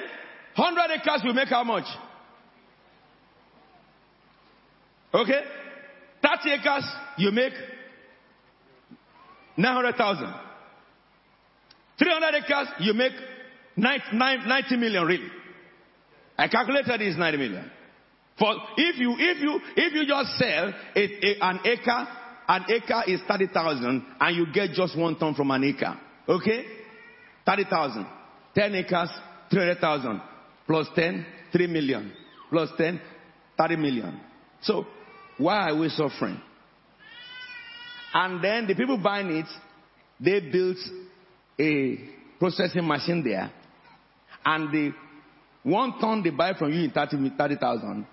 100 0.54 1.00
acres, 1.00 1.22
you 1.24 1.32
make 1.32 1.48
how 1.48 1.64
much? 1.64 1.86
Okay? 5.14 5.40
30 6.22 6.50
acres, 6.52 6.84
you 7.18 7.30
make 7.32 7.52
900,000. 9.56 10.34
300 11.98 12.34
acres, 12.34 12.68
you 12.80 12.94
make 12.94 13.12
90 13.76 14.76
million 14.76 15.04
really. 15.04 15.28
I 16.38 16.48
calculated 16.48 17.00
this 17.00 17.16
90 17.16 17.38
million. 17.38 17.70
For 18.38 18.54
if 18.76 18.98
you 18.98 19.14
if 19.18 19.40
you 19.40 19.60
if 19.76 19.92
you 19.92 20.06
just 20.06 20.38
sell 20.38 20.72
a, 20.96 21.00
a, 21.00 21.36
an 21.42 21.60
acre, 21.64 22.08
an 22.48 22.64
acre 22.68 23.02
is 23.06 23.20
thirty 23.28 23.46
thousand, 23.46 24.04
and 24.20 24.36
you 24.36 24.52
get 24.52 24.72
just 24.72 24.98
one 24.98 25.18
ton 25.18 25.34
from 25.34 25.50
an 25.50 25.62
acre. 25.64 25.98
Okay, 26.28 26.64
thirty 27.44 27.64
thousand. 27.64 28.06
Ten 28.54 28.74
acres, 28.74 29.10
three 29.50 29.60
hundred 29.60 29.78
thousand. 29.80 30.20
Plus 30.66 30.88
ten, 30.96 31.26
three 31.52 31.66
million. 31.66 32.12
Plus 32.50 32.70
ten, 32.78 33.00
thirty 33.58 33.76
million. 33.76 34.18
So 34.62 34.86
why 35.42 35.70
are 35.70 35.76
we 35.76 35.88
suffering? 35.88 36.40
And 38.14 38.42
then 38.42 38.66
the 38.66 38.74
people 38.74 38.98
buying 38.98 39.30
it, 39.36 39.46
they 40.20 40.40
built 40.40 40.76
a 41.58 41.98
processing 42.38 42.86
machine 42.86 43.22
there, 43.24 43.50
and 44.44 44.72
the 44.72 44.92
one 45.62 45.98
ton 46.00 46.22
they 46.22 46.30
buy 46.30 46.54
from 46.54 46.72
you 46.72 46.84
in 46.84 46.90
30,000, 46.90 47.36
30, 47.38 48.06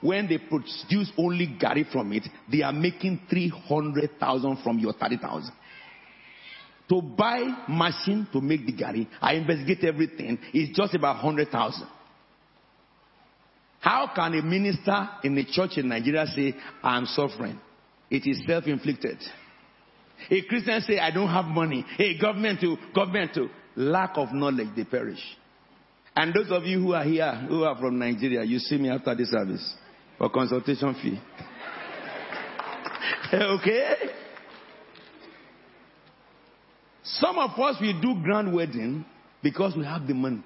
when 0.00 0.28
they 0.28 0.38
produce 0.38 1.10
only 1.16 1.56
garri 1.60 1.90
from 1.90 2.12
it, 2.12 2.24
they 2.50 2.62
are 2.62 2.72
making 2.72 3.20
300,000 3.30 4.58
from 4.62 4.78
your 4.78 4.92
30,000. 4.92 5.52
To 6.88 7.02
buy 7.02 7.64
machine 7.68 8.28
to 8.32 8.40
make 8.40 8.66
the 8.66 8.72
garri, 8.72 9.08
I 9.20 9.34
investigate 9.34 9.84
everything, 9.84 10.38
it's 10.52 10.76
just 10.76 10.94
about 10.94 11.16
100,000. 11.16 11.88
How 13.86 14.10
can 14.12 14.34
a 14.34 14.42
minister 14.42 15.08
in 15.22 15.38
a 15.38 15.44
church 15.44 15.78
in 15.78 15.88
Nigeria 15.88 16.26
say, 16.26 16.54
I'm 16.82 17.06
suffering? 17.06 17.56
It 18.10 18.26
is 18.26 18.42
self-inflicted. 18.44 19.16
A 20.28 20.42
Christian 20.42 20.80
say, 20.80 20.98
I 20.98 21.12
don't 21.12 21.28
have 21.28 21.44
money. 21.44 21.86
A 21.96 22.18
government 22.18 22.60
to, 22.62 22.76
government 22.92 23.34
to. 23.34 23.48
Lack 23.76 24.16
of 24.16 24.32
knowledge, 24.32 24.70
they 24.74 24.82
perish. 24.82 25.20
And 26.16 26.34
those 26.34 26.50
of 26.50 26.64
you 26.64 26.80
who 26.80 26.94
are 26.94 27.04
here, 27.04 27.32
who 27.48 27.62
are 27.62 27.78
from 27.78 27.96
Nigeria, 27.96 28.42
you 28.42 28.58
see 28.58 28.76
me 28.76 28.90
after 28.90 29.14
this 29.14 29.30
service 29.30 29.76
for 30.18 30.30
consultation 30.30 30.92
fee. 31.00 31.20
okay? 33.36 33.94
Some 37.04 37.38
of 37.38 37.50
us 37.60 37.76
we 37.80 37.92
do 38.02 38.20
grand 38.24 38.52
wedding 38.52 39.04
because 39.44 39.76
we 39.76 39.84
have 39.84 40.08
the 40.08 40.14
money. 40.14 40.42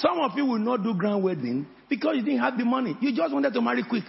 Some 0.00 0.20
of 0.20 0.32
you 0.36 0.46
will 0.46 0.58
not 0.58 0.82
do 0.82 0.94
grand 0.94 1.22
wedding 1.22 1.66
because 1.88 2.16
you 2.16 2.22
didn't 2.22 2.40
have 2.40 2.56
the 2.56 2.64
money. 2.64 2.96
You 3.00 3.14
just 3.14 3.32
wanted 3.32 3.52
to 3.52 3.60
marry 3.60 3.82
quick. 3.88 4.04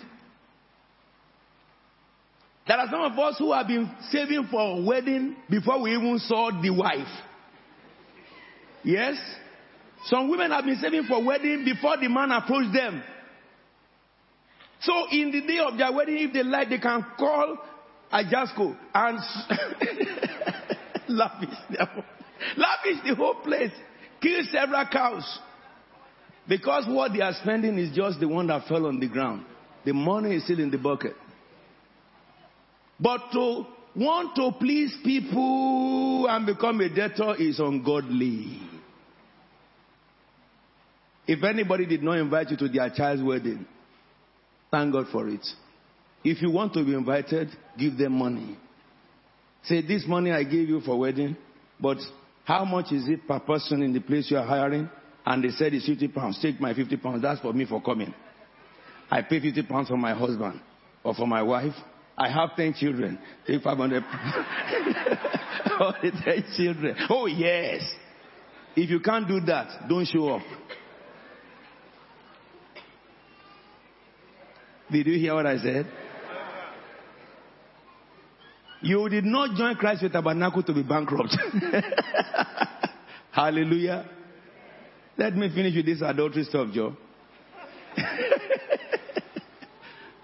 There 2.67 2.77
are 2.77 2.87
some 2.91 3.01
of 3.01 3.17
us 3.17 3.35
who 3.39 3.51
have 3.51 3.65
been 3.67 3.89
saving 4.11 4.47
for 4.51 4.77
a 4.77 4.83
wedding 4.83 5.35
before 5.49 5.81
we 5.81 5.91
even 5.95 6.19
saw 6.19 6.51
the 6.61 6.69
wife. 6.69 7.07
Yes? 8.83 9.15
Some 10.05 10.29
women 10.29 10.51
have 10.51 10.65
been 10.65 10.75
saving 10.75 11.05
for 11.05 11.23
wedding 11.23 11.65
before 11.65 11.97
the 11.97 12.07
man 12.07 12.31
approached 12.31 12.71
them. 12.73 13.01
So 14.81 14.93
in 15.11 15.31
the 15.31 15.41
day 15.41 15.57
of 15.59 15.75
their 15.77 15.91
wedding, 15.91 16.17
if 16.19 16.33
they 16.33 16.43
like, 16.43 16.69
they 16.69 16.77
can 16.77 17.03
call 17.17 17.57
Ajasco 18.13 18.77
and 18.93 19.19
lavish, 21.09 21.49
lavish 22.55 23.03
the 23.03 23.15
whole 23.17 23.35
place, 23.35 23.71
kill 24.21 24.41
several 24.51 24.85
cows. 24.91 25.39
Because 26.49 26.85
what 26.87 27.13
they 27.13 27.21
are 27.21 27.33
spending 27.43 27.77
is 27.77 27.95
just 27.95 28.19
the 28.19 28.27
one 28.27 28.47
that 28.47 28.67
fell 28.67 28.87
on 28.87 28.99
the 28.99 29.07
ground. 29.07 29.45
The 29.85 29.93
money 29.93 30.35
is 30.35 30.43
still 30.43 30.59
in 30.59 30.71
the 30.71 30.79
bucket. 30.79 31.13
But 32.99 33.21
to 33.33 33.65
want 33.95 34.35
to 34.35 34.51
please 34.59 34.97
people 35.05 36.25
and 36.27 36.47
become 36.47 36.81
a 36.81 36.89
debtor 36.89 37.35
is 37.35 37.59
ungodly. 37.59 38.61
If 41.27 41.43
anybody 41.43 41.85
did 41.85 42.01
not 42.01 42.17
invite 42.17 42.49
you 42.49 42.57
to 42.57 42.67
their 42.67 42.89
child's 42.89 43.21
wedding, 43.21 43.67
thank 44.71 44.91
God 44.91 45.05
for 45.11 45.29
it. 45.29 45.45
If 46.23 46.41
you 46.41 46.49
want 46.49 46.73
to 46.73 46.83
be 46.83 46.95
invited, 46.95 47.49
give 47.77 47.95
them 47.95 48.13
money. 48.13 48.57
Say, 49.63 49.83
this 49.85 50.05
money 50.07 50.31
I 50.31 50.43
gave 50.43 50.67
you 50.67 50.81
for 50.81 50.97
wedding, 50.97 51.37
but 51.79 51.97
how 52.43 52.65
much 52.65 52.91
is 52.91 53.07
it 53.07 53.27
per 53.27 53.39
person 53.39 53.83
in 53.83 53.93
the 53.93 53.99
place 53.99 54.31
you 54.31 54.37
are 54.37 54.45
hiring? 54.45 54.89
And 55.29 55.43
they 55.43 55.49
said 55.49 55.75
it's 55.75 55.85
50 55.85 56.07
pounds. 56.07 56.39
Take 56.41 56.59
my 56.59 56.73
50 56.73 56.97
pounds. 56.97 57.21
That's 57.21 57.39
for 57.39 57.53
me 57.53 57.63
for 57.63 57.79
coming. 57.79 58.11
I 59.11 59.21
pay 59.21 59.39
50 59.39 59.61
pounds 59.61 59.87
for 59.87 59.95
my 59.95 60.15
husband 60.15 60.59
or 61.03 61.13
for 61.13 61.27
my 61.27 61.43
wife. 61.43 61.75
I 62.17 62.29
have 62.29 62.55
10 62.55 62.73
children. 62.73 63.19
Take 63.45 63.61
500 63.61 64.03
oh, 65.79 65.91
10 66.01 66.11
children. 66.57 66.95
Oh, 67.11 67.27
yes. 67.27 67.81
If 68.75 68.89
you 68.89 68.99
can't 69.01 69.27
do 69.27 69.39
that, 69.41 69.87
don't 69.87 70.05
show 70.05 70.29
up. 70.29 70.41
Did 74.91 75.05
you 75.05 75.19
hear 75.19 75.35
what 75.35 75.45
I 75.45 75.59
said? 75.59 75.85
You 78.81 79.07
did 79.09 79.25
not 79.25 79.55
join 79.55 79.75
Christ 79.75 80.01
with 80.01 80.11
Tabernacle 80.11 80.63
to 80.63 80.73
be 80.73 80.81
bankrupt. 80.81 81.37
Hallelujah. 83.31 84.09
Let 85.19 85.35
me 85.35 85.49
finish 85.53 85.75
with 85.75 85.85
this 85.85 86.01
adultery 86.01 86.45
stuff, 86.45 86.69
Joe. 86.73 86.95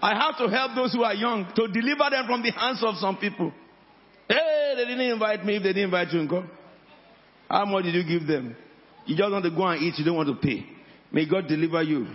I 0.00 0.14
have 0.14 0.38
to 0.38 0.48
help 0.48 0.74
those 0.74 0.94
who 0.94 1.02
are 1.02 1.12
young 1.12 1.52
to 1.54 1.68
deliver 1.68 2.08
them 2.08 2.24
from 2.26 2.42
the 2.42 2.50
hands 2.50 2.82
of 2.82 2.94
some 2.96 3.18
people. 3.18 3.52
Hey, 4.26 4.72
they 4.74 4.86
didn't 4.86 5.12
invite 5.12 5.44
me 5.44 5.56
if 5.56 5.62
they 5.64 5.74
didn't 5.74 5.84
invite 5.84 6.08
you. 6.14 6.26
Go. 6.26 6.46
How 7.46 7.66
much 7.66 7.84
did 7.84 7.94
you 7.94 8.04
give 8.04 8.26
them? 8.26 8.56
You 9.04 9.14
just 9.14 9.30
want 9.30 9.44
to 9.44 9.50
go 9.50 9.66
and 9.66 9.82
eat, 9.82 9.98
you 9.98 10.04
don't 10.06 10.16
want 10.16 10.28
to 10.30 10.34
pay. 10.36 10.64
May 11.12 11.28
God 11.28 11.46
deliver 11.46 11.82
you. 11.82 12.06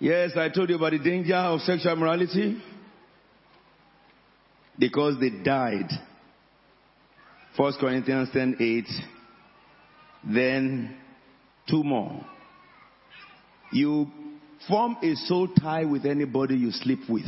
Yes, 0.00 0.32
I 0.36 0.48
told 0.48 0.70
you 0.70 0.76
about 0.76 0.90
the 0.90 0.98
danger 0.98 1.36
of 1.36 1.60
sexual 1.60 1.94
morality. 1.94 2.60
Because 4.76 5.20
they 5.20 5.30
died. 5.30 5.88
1 7.56 7.72
Corinthians 7.78 8.28
10 8.32 8.56
8. 8.58 8.84
Then 10.26 10.96
two 11.68 11.82
more. 11.84 12.24
You 13.72 14.10
Form 14.68 14.96
a 15.02 15.14
soul 15.14 15.48
tie 15.48 15.84
with 15.84 16.04
anybody 16.04 16.56
you 16.56 16.72
sleep 16.72 17.00
with. 17.08 17.26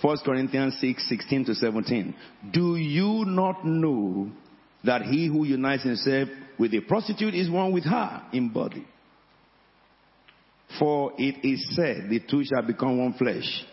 1 0.00 0.18
Corinthians 0.24 0.78
6, 0.80 1.08
16 1.08 1.44
to 1.46 1.54
17. 1.54 2.14
Do 2.52 2.76
you 2.76 3.24
not 3.24 3.64
know 3.64 4.30
that 4.84 5.02
he 5.02 5.26
who 5.26 5.44
unites 5.44 5.82
himself 5.82 6.28
with 6.56 6.72
a 6.74 6.80
prostitute 6.80 7.34
is 7.34 7.50
one 7.50 7.72
with 7.72 7.84
her 7.84 8.22
in 8.32 8.50
body? 8.50 8.86
For 10.78 11.12
it 11.18 11.44
is 11.44 11.74
said, 11.74 12.08
the 12.08 12.20
two 12.20 12.44
shall 12.44 12.62
become 12.62 12.98
one 12.98 13.14
flesh. 13.14 13.64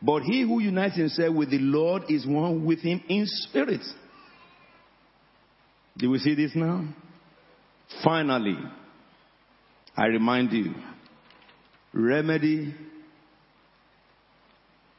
But 0.00 0.22
he 0.22 0.42
who 0.42 0.60
unites 0.60 0.96
himself 0.96 1.34
with 1.34 1.50
the 1.50 1.58
Lord 1.58 2.04
is 2.08 2.26
one 2.26 2.64
with 2.64 2.80
him 2.80 3.02
in 3.08 3.26
spirit. 3.26 3.82
Do 5.98 6.08
we 6.08 6.18
see 6.18 6.34
this 6.34 6.52
now? 6.54 6.88
Finally, 8.02 8.58
I 9.96 10.06
remind 10.06 10.52
you 10.52 10.74
remedy 11.92 12.74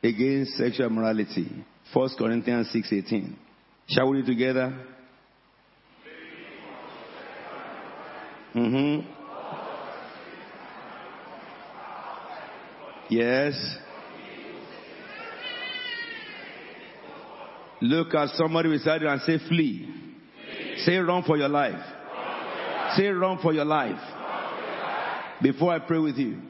against 0.03 0.57
sexual 0.57 0.89
morality. 0.89 1.47
1 1.93 2.09
Corinthians 2.17 2.71
6:18. 2.73 3.35
Shall 3.87 4.09
we 4.09 4.17
read 4.17 4.25
together? 4.25 4.73
Mm-hmm. 8.55 9.09
Yes. 13.09 13.53
Look 17.81 18.13
at 18.15 18.29
somebody 18.29 18.69
beside 18.69 19.01
you 19.01 19.09
and 19.09 19.21
say, 19.21 19.37
flee. 19.39 19.89
flee. 20.55 20.77
Say, 20.77 20.97
run 20.97 21.23
for 21.23 21.35
your 21.37 21.49
life. 21.49 21.73
Run 21.73 21.81
for 21.81 22.61
your 22.61 22.71
life. 22.77 22.82
Say, 22.95 23.07
run 23.07 23.39
for 23.41 23.53
your 23.53 23.65
life. 23.65 23.99
Before 25.41 25.73
I 25.73 25.79
pray 25.79 25.99
with 25.99 26.17
you. 26.17 26.41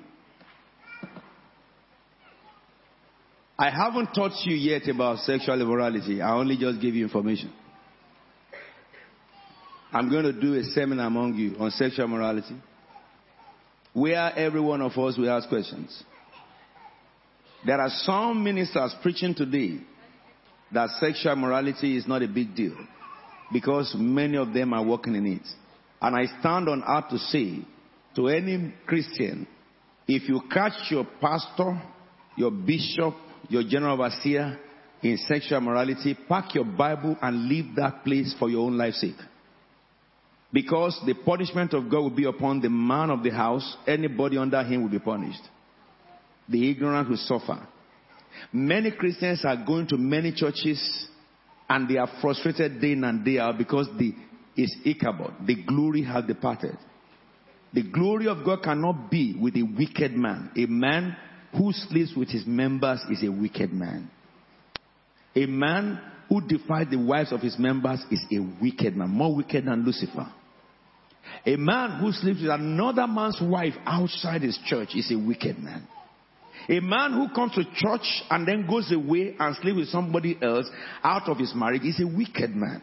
I 3.58 3.70
haven't 3.70 4.14
taught 4.14 4.34
you 4.44 4.56
yet 4.56 4.88
about 4.90 5.20
sexual 5.20 5.62
immorality. 5.62 6.22
I 6.22 6.34
only 6.34 6.58
just 6.58 6.82
gave 6.82 6.96
you 6.96 7.04
information. 7.04 7.54
I'm 9.92 10.10
going 10.10 10.24
to 10.24 10.34
do 10.34 10.56
a 10.56 10.64
seminar 10.64 11.08
among 11.08 11.36
you 11.36 11.56
on 11.60 11.70
sexual 11.72 12.08
morality 12.08 12.56
where 13.94 14.34
every 14.36 14.60
one 14.60 14.82
of 14.82 14.92
us 14.98 15.18
will 15.18 15.30
ask 15.30 15.48
questions. 15.48 16.04
There 17.66 17.80
are 17.80 17.90
some 17.90 18.44
ministers 18.44 18.94
preaching 19.02 19.36
today 19.36 19.78
that 20.74 20.90
sexual 21.00 21.36
morality 21.36 21.96
is 21.96 22.08
not 22.08 22.24
a 22.24 22.28
big 22.28 22.56
deal 22.56 22.76
because 23.52 23.96
many 23.96 24.36
of 24.36 24.52
them 24.52 24.74
are 24.74 24.84
working 24.84 25.16
in 25.16 25.28
it. 25.28 25.48
And 26.04 26.18
I 26.18 26.26
stand 26.42 26.68
on 26.68 26.84
earth 26.86 27.10
to 27.12 27.18
say 27.18 27.60
to 28.18 28.28
any 28.28 28.74
Christian, 28.86 29.48
if 30.06 30.28
you 30.28 30.42
catch 30.52 30.92
your 30.92 31.08
pastor, 31.22 31.82
your 32.36 32.52
bishop, 32.52 33.16
your 33.48 33.64
general 33.64 33.94
overseer 33.94 34.60
in 35.02 35.18
sexual 35.18 35.62
morality, 35.62 36.18
pack 36.28 36.56
your 36.56 36.66
Bible 36.66 37.18
and 37.22 37.48
leave 37.48 37.76
that 37.78 38.04
place 38.04 38.36
for 38.38 38.50
your 38.50 38.66
own 38.68 38.78
life's 38.78 39.00
sake. 39.00 39.16
Because 40.52 41.02
the 41.06 41.14
punishment 41.14 41.74
of 41.74 41.90
God 41.90 42.02
will 42.02 42.10
be 42.10 42.26
upon 42.26 42.60
the 42.60 42.70
man 42.70 43.10
of 43.10 43.24
the 43.24 43.32
house, 43.32 43.78
anybody 43.88 44.38
under 44.38 44.62
him 44.62 44.84
will 44.84 44.90
be 44.90 45.00
punished. 45.00 45.42
The 46.50 46.70
ignorant 46.70 47.10
will 47.10 47.18
suffer. 47.18 47.66
Many 48.52 48.92
Christians 48.92 49.46
are 49.46 49.66
going 49.66 49.88
to 49.88 49.98
many 49.98 50.34
churches 50.34 51.08
and 51.70 51.88
they 51.88 51.98
are 51.98 52.10
frustrated 52.22 52.82
day 52.82 52.92
in 52.92 53.06
and 53.06 53.24
day 53.24 53.40
out 53.40 53.58
because 53.58 53.88
the 53.98 54.14
is 54.56 54.76
Ichabod. 54.86 55.34
The 55.46 55.64
glory 55.64 56.04
has 56.04 56.26
departed. 56.26 56.78
The 57.74 57.84
glory 57.84 58.28
of 58.28 58.46
God 58.46 58.64
cannot 58.64 59.10
be 59.10 59.36
with 59.40 59.56
a 59.56 59.64
wicked 59.64 60.14
man. 60.14 60.52
A 60.56 60.66
man 60.68 61.16
who 61.58 61.72
sleeps 61.72 62.14
with 62.16 62.30
his 62.30 62.46
members 62.46 63.02
is 63.10 63.24
a 63.24 63.32
wicked 63.32 63.74
man. 63.74 64.10
A 65.36 65.46
man 65.48 66.00
who 66.30 66.42
defies 66.48 66.88
the 66.90 66.98
wives 66.98 67.32
of 67.32 67.42
his 67.42 67.58
members 67.58 68.04
is 68.12 68.24
a 68.32 68.40
wicked 68.62 68.96
man, 68.96 69.10
more 69.10 69.36
wicked 69.36 69.66
than 69.66 69.84
Lucifer. 69.84 70.32
A 71.46 71.56
man 71.56 72.00
who 72.00 72.12
sleeps 72.12 72.42
with 72.42 72.52
another 72.52 73.08
man's 73.08 73.40
wife 73.42 73.74
outside 73.86 74.42
his 74.42 74.58
church 74.66 74.90
is 74.96 75.12
a 75.12 75.18
wicked 75.18 75.58
man. 75.58 75.88
A 76.70 76.80
man 76.80 77.14
who 77.14 77.34
comes 77.34 77.54
to 77.56 77.64
church 77.76 78.24
and 78.30 78.48
then 78.48 78.68
goes 78.68 78.92
away 78.92 79.36
and 79.38 79.56
sleeps 79.58 79.78
with 79.78 79.88
somebody 79.90 80.38
else 80.42 80.70
out 81.04 81.28
of 81.28 81.38
his 81.38 81.54
marriage 81.56 81.84
is 81.84 82.00
a 82.00 82.08
wicked 82.08 82.56
man. 82.56 82.82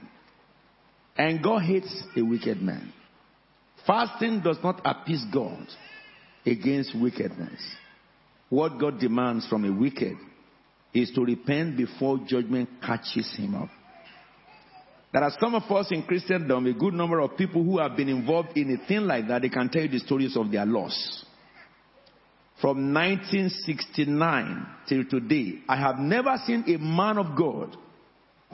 And 1.21 1.43
God 1.43 1.59
hates 1.65 2.03
a 2.17 2.23
wicked 2.23 2.63
man. 2.63 2.95
Fasting 3.87 4.41
does 4.41 4.57
not 4.65 4.81
appease 4.87 5.23
God 5.31 5.67
against 6.47 6.99
wickedness. 6.99 7.61
What 8.49 8.79
God 8.81 8.99
demands 8.99 9.47
from 9.47 9.67
a 9.67 9.71
wicked 9.71 10.17
is 10.95 11.11
to 11.11 11.23
repent 11.23 11.77
before 11.77 12.21
judgment 12.27 12.71
catches 12.81 13.31
him 13.37 13.55
up. 13.55 13.69
There 15.13 15.23
are 15.23 15.33
some 15.39 15.55
of 15.55 15.71
us 15.71 15.89
in 15.91 16.05
Christendom, 16.05 16.65
a 16.65 16.73
good 16.73 16.95
number 16.95 17.21
of 17.21 17.37
people 17.37 17.65
who 17.65 17.79
have 17.81 17.99
been 17.99 18.09
involved 18.09 18.57
in 18.57 18.73
a 18.73 18.89
thing 18.89 19.01
like 19.01 19.29
that. 19.29 19.43
They 19.43 19.51
can 19.51 19.69
tell 19.69 19.83
you 19.83 19.89
the 19.89 19.99
stories 19.99 20.39
of 20.39 20.51
their 20.51 20.65
loss. 20.65 21.27
From 22.63 22.95
1969 22.95 24.67
till 24.89 25.05
today, 25.05 25.59
I 25.69 25.77
have 25.77 25.99
never 25.99 26.41
seen 26.47 26.65
a 26.67 26.79
man 26.79 27.19
of 27.19 27.37
God 27.37 27.77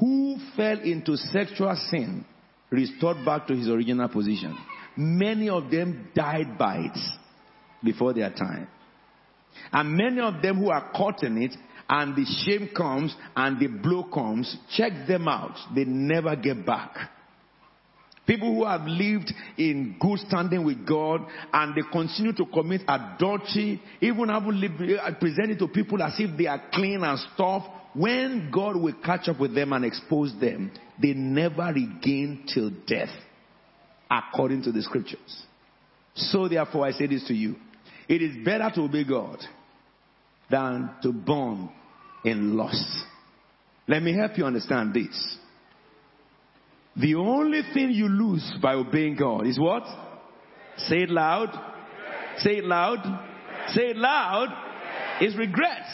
who 0.01 0.37
fell 0.57 0.81
into 0.81 1.17
sexual 1.17 1.77
sin 1.91 2.25
restored 2.71 3.25
back 3.25 3.47
to 3.47 3.55
his 3.55 3.69
original 3.69 4.09
position. 4.09 4.57
Many 4.97 5.49
of 5.49 5.71
them 5.71 6.09
died 6.15 6.57
by 6.59 6.91
it 6.93 6.99
before 7.85 8.13
their 8.15 8.31
time. 8.31 8.69
And 9.73 9.97
many 9.97 10.21
of 10.21 10.43
them 10.43 10.59
who 10.59 10.71
are 10.71 10.91
caught 10.95 11.23
in 11.23 11.39
it 11.39 11.55
and 11.89 12.17
the 12.17 12.25
shame 12.45 12.71
comes 12.77 13.15
and 13.35 13.61
the 13.61 13.69
blow 13.69 14.05
comes, 14.05 14.57
check 14.77 14.93
them 15.07 15.29
out. 15.29 15.57
They 15.75 15.85
never 15.85 16.35
get 16.37 16.67
back. 16.67 16.97
People 18.27 18.57
who 18.57 18.65
have 18.65 18.83
lived 18.83 19.33
in 19.57 19.97
good 20.01 20.19
standing 20.19 20.65
with 20.65 20.85
God 20.85 21.25
and 21.53 21.77
they 21.77 21.83
continue 21.93 22.33
to 22.33 22.47
commit 22.47 22.83
adultery, 22.89 23.81
even 24.01 24.29
have 24.29 24.43
uh, 24.43 25.11
presented 25.21 25.61
to 25.61 25.69
people 25.69 26.03
as 26.03 26.15
if 26.19 26.37
they 26.37 26.47
are 26.47 26.61
clean 26.73 27.05
and 27.05 27.19
stuff. 27.35 27.65
When 27.97 28.51
God 28.53 28.77
will 28.77 28.95
catch 29.05 29.29
up 29.29 29.41
with 29.41 29.55
them 29.55 29.73
and 29.73 29.85
expose 29.85 30.35
them, 30.39 30.71
they 31.01 31.15
never 31.15 31.73
regain 31.75 32.45
till 32.53 32.71
death, 32.87 33.09
according 34.11 34.63
to 34.65 34.73
the 34.73 34.83
scriptures. 34.83 35.45
So 36.15 36.47
therefore 36.49 36.87
I 36.87 36.91
say 36.91 37.07
this 37.07 37.27
to 37.29 37.35
you. 37.35 37.57
It 38.09 38.21
is 38.21 38.45
better 38.45 38.71
to 38.75 38.83
obey 38.83 39.05
God 39.05 39.39
than 40.51 40.91
to 41.03 41.13
burn 41.13 41.71
in 42.25 42.57
lust. 42.57 43.05
Let 43.89 44.03
me 44.03 44.15
help 44.15 44.37
you 44.37 44.45
understand 44.45 44.93
this. 44.93 45.39
The 46.97 47.15
only 47.15 47.63
thing 47.73 47.91
you 47.91 48.09
lose 48.09 48.59
by 48.61 48.75
obeying 48.75 49.17
God 49.17 49.47
is 49.47 49.59
what? 49.59 49.85
Say 50.77 51.03
it 51.03 51.11
loud. 51.11 51.51
Say 52.39 52.59
it 52.59 52.65
loud. 52.65 52.99
Say 53.69 53.91
it 53.91 53.97
loud. 53.97 54.49
Is 55.21 55.37
regret. 55.37 55.85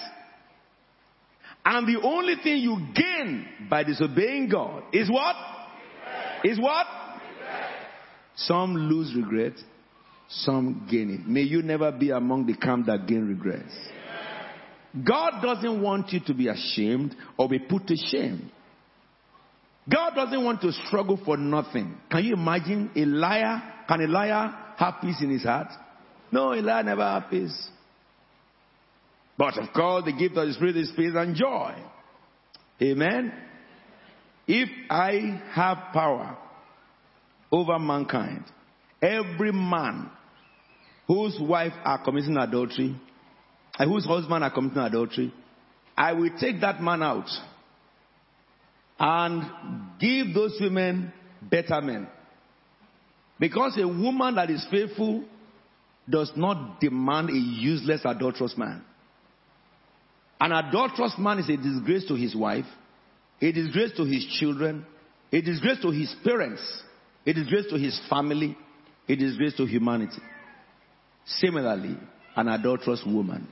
And 1.65 1.87
the 1.87 2.01
only 2.03 2.35
thing 2.43 2.59
you 2.59 2.77
gain 2.95 3.47
by 3.71 3.85
disobeying 3.85 4.49
God 4.49 4.85
is 4.93 5.11
what? 5.11 5.37
Is 6.45 6.59
what? 6.59 6.87
Some 8.35 8.75
lose 8.75 9.15
regret, 9.15 9.53
some 10.29 10.87
gain 10.91 11.11
it. 11.11 11.27
May 11.27 11.43
you 11.43 11.63
never 11.63 11.93
be 11.93 12.11
among 12.11 12.47
the 12.47 12.57
camp 12.57 12.87
that 12.87 13.07
gain 13.07 13.29
regrets. 13.29 13.75
God 15.07 15.41
doesn't 15.43 15.81
want 15.81 16.13
you 16.13 16.21
to 16.27 16.35
be 16.35 16.49
ashamed 16.49 17.15
or 17.37 17.49
be 17.49 17.59
put 17.59 17.87
to 17.87 17.97
shame. 17.97 18.51
God 19.89 20.15
doesn't 20.15 20.45
want 20.45 20.61
to 20.63 20.73
struggle 20.87 21.19
for 21.25 21.37
nothing. 21.37 21.97
Can 22.11 22.25
you 22.25 22.35
imagine 22.35 22.91
a 22.95 23.05
liar? 23.05 23.63
Can 23.89 24.03
a 24.03 24.07
liar 24.07 24.55
have 24.77 24.95
peace 25.01 25.21
in 25.21 25.31
his 25.31 25.45
heart? 25.45 25.69
No, 26.31 26.53
a 26.53 26.61
liar 26.61 26.83
never 26.83 27.03
has 27.03 27.23
peace. 27.31 27.69
But 29.37 29.59
of 29.59 29.73
course, 29.73 30.05
the 30.05 30.13
gift 30.13 30.37
of 30.37 30.47
the 30.47 30.55
Spirit 30.55 30.77
is 30.77 30.93
peace 30.97 31.13
and 31.15 31.35
joy. 31.35 31.75
Amen. 32.81 33.33
If 34.47 34.69
I 34.91 35.41
have 35.53 35.79
power 35.93 36.37
over 37.51 37.79
mankind, 37.79 38.45
every 39.01 39.53
man 39.53 40.11
whose 41.07 41.39
wife 41.41 41.73
are 41.85 42.03
committing 42.05 42.37
adultery 42.37 42.97
and 43.79 43.91
whose 43.91 44.05
husband 44.05 44.45
are 44.45 44.51
committing 44.51 44.83
adultery, 44.83 45.33
I 45.97 46.13
will 46.13 46.31
take 46.39 46.61
that 46.61 46.83
man 46.83 47.03
out 47.03 47.29
and 48.99 49.43
give 49.99 50.35
those 50.35 50.57
women 50.61 51.13
better 51.43 51.81
men. 51.81 52.09
Because 53.39 53.77
a 53.79 53.87
woman 53.87 54.37
that 54.37 54.51
is 54.51 54.67
faithful 54.71 55.25
does 56.09 56.33
not 56.37 56.81
demand 56.81 57.31
a 57.31 57.33
useless 57.33 58.03
adulterous 58.05 58.57
man. 58.57 58.85
An 60.43 60.51
adulterous 60.51 61.15
man 61.19 61.39
is 61.39 61.49
a 61.49 61.57
disgrace 61.57 62.05
to 62.09 62.17
his 62.17 62.35
wife, 62.35 62.67
a 63.41 63.53
disgrace 63.53 63.93
to 63.97 64.05
his 64.05 64.27
children, 64.41 64.85
a 65.33 65.41
disgrace 65.41 65.81
to 65.83 65.91
his 65.91 66.13
parents, 66.25 66.83
a 67.25 67.33
disgrace 67.33 67.67
to 67.71 67.79
his 67.79 68.01
family, 68.11 68.57
a 69.09 69.15
disgrace 69.15 69.55
to 69.57 69.67
humanity. 69.67 70.21
Similarly, 71.27 71.97
an 72.35 72.49
adulterous 72.49 73.05
woman 73.07 73.47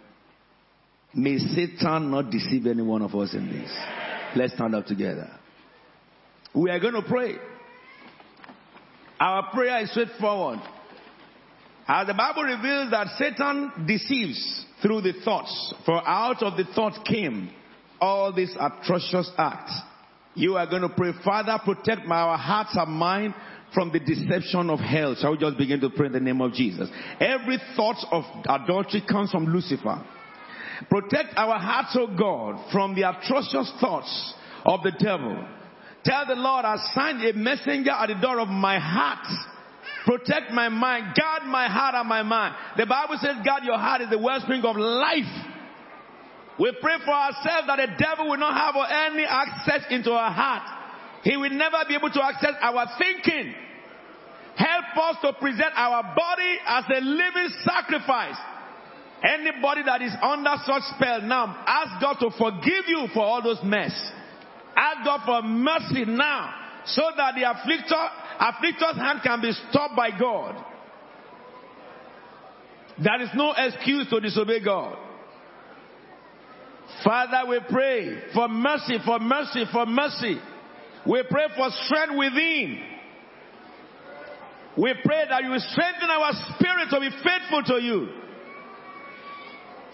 May 1.15 1.39
Satan 1.39 2.11
not 2.11 2.31
deceive 2.31 2.67
any 2.67 2.83
one 2.83 3.03
of 3.03 3.15
us 3.15 3.35
in 3.35 3.51
this. 3.51 3.71
Let's 4.37 4.55
stand 4.55 4.75
up 4.77 4.87
together. 4.87 5.29
We 6.55 6.71
are 6.71 6.79
going 6.79 6.95
to 6.95 7.03
pray. 7.03 7.35
Our 9.19 9.51
prayer 9.51 9.83
is 9.83 9.91
straightforward. 9.91 10.61
As 11.93 12.07
the 12.07 12.15
Bible 12.15 12.45
reveals 12.45 12.93
that 12.93 13.09
Satan 13.19 13.85
deceives 13.85 14.65
through 14.81 15.01
the 15.01 15.13
thoughts, 15.25 15.75
for 15.85 16.01
out 16.09 16.41
of 16.41 16.57
the 16.57 16.63
thought 16.73 17.05
came 17.05 17.51
all 18.01 18.33
these 18.33 18.55
atrocious 18.61 19.29
acts. 19.37 19.77
You 20.37 20.57
are 20.57 20.69
going 20.69 20.83
to 20.83 20.89
pray, 20.89 21.11
Father, 21.25 21.59
protect 21.65 22.07
my, 22.07 22.37
hearts 22.37 22.77
and 22.77 22.93
mind 22.93 23.35
from 23.75 23.91
the 23.91 23.99
deception 23.99 24.71
of 24.71 24.79
hell. 24.79 25.17
Shall 25.17 25.33
we 25.33 25.39
just 25.39 25.59
begin 25.59 25.81
to 25.81 25.91
pray 25.91 26.07
in 26.07 26.13
the 26.13 26.21
name 26.21 26.41
of 26.41 26.53
Jesus? 26.53 26.89
Every 27.19 27.59
thought 27.75 28.07
of 28.13 28.23
adultery 28.49 29.03
comes 29.11 29.33
from 29.33 29.47
Lucifer. 29.47 30.01
Protect 30.89 31.35
our 31.35 31.59
hearts, 31.59 31.97
O 31.99 32.07
God, 32.17 32.71
from 32.71 32.95
the 32.95 33.03
atrocious 33.03 33.69
thoughts 33.81 34.35
of 34.65 34.85
the 34.85 34.93
devil. 34.93 35.45
Tell 36.05 36.25
the 36.25 36.37
Lord, 36.37 36.65
I 36.65 36.77
signed 36.95 37.25
a 37.25 37.33
messenger 37.33 37.91
at 37.91 38.07
the 38.07 38.15
door 38.15 38.39
of 38.39 38.47
my 38.47 38.79
heart. 38.79 39.27
Protect 40.05 40.51
my 40.53 40.69
mind. 40.69 41.15
Guard 41.19 41.43
my 41.47 41.69
heart 41.69 41.95
and 41.95 42.09
my 42.09 42.23
mind. 42.23 42.55
The 42.77 42.87
Bible 42.87 43.17
says, 43.21 43.37
guard 43.45 43.65
your 43.65 43.79
heart 43.79 44.01
is 44.01 44.11
the 44.11 44.19
wellspring 44.19 44.63
of 44.65 44.77
life. 44.77 45.33
We 46.59 46.77
pray 46.81 46.97
for 47.05 47.13
ourselves 47.13 47.67
that 47.67 47.77
the 47.77 47.89
devil 47.99 48.29
will 48.29 48.39
not 48.39 48.55
have 48.55 48.75
any 48.77 49.25
access 49.25 49.85
into 49.91 50.13
our 50.13 50.31
heart. 50.31 50.63
He 51.23 51.37
will 51.37 51.51
never 51.51 51.79
be 51.89 51.95
able 51.95 52.11
to 52.11 52.25
access 52.25 52.53
our 52.61 52.87
thinking. 52.99 53.55
Help 54.57 54.97
us 54.97 55.17
to 55.23 55.33
present 55.35 55.73
our 55.75 56.03
body 56.15 56.57
as 56.67 56.85
a 56.97 57.01
living 57.01 57.49
sacrifice 57.65 58.37
Anybody 59.23 59.83
that 59.85 60.01
is 60.01 60.13
under 60.23 60.57
such 60.65 60.83
spell 60.97 61.21
now, 61.23 61.63
ask 61.67 62.01
God 62.01 62.17
to 62.21 62.31
forgive 62.39 62.89
you 62.89 63.07
for 63.13 63.21
all 63.21 63.43
those 63.43 63.61
mess. 63.63 63.93
Ask 64.75 65.05
God 65.05 65.21
for 65.27 65.43
mercy 65.47 66.07
now, 66.07 66.55
so 66.87 67.03
that 67.15 67.35
the 67.35 67.43
afflictor, 67.43 68.09
afflictor's 68.41 68.97
hand 68.97 69.21
can 69.23 69.41
be 69.41 69.53
stopped 69.69 69.97
by 69.97 70.11
God. 70.19 70.65
There 73.03 73.23
is 73.23 73.31
no 73.35 73.55
excuse 73.57 74.09
to 74.11 74.21
disobey 74.21 74.63
God. 74.65 74.97
Father, 77.05 77.49
we 77.49 77.61
pray 77.71 78.23
for 78.35 78.49
mercy, 78.49 78.97
for 79.05 79.19
mercy, 79.19 79.65
for 79.73 79.87
mercy. 79.87 80.41
We 81.07 81.23
pray 81.31 81.47
for 81.57 81.71
strength 81.85 82.19
within. 82.19 82.83
We 84.77 84.95
pray 85.05 85.25
that 85.29 85.43
you 85.43 85.59
strengthen 85.59 86.11
our 86.11 86.33
spirit 86.55 86.91
to 86.91 87.01
be 87.01 87.11
faithful 87.11 87.63
to 87.75 87.83
you. 87.83 88.09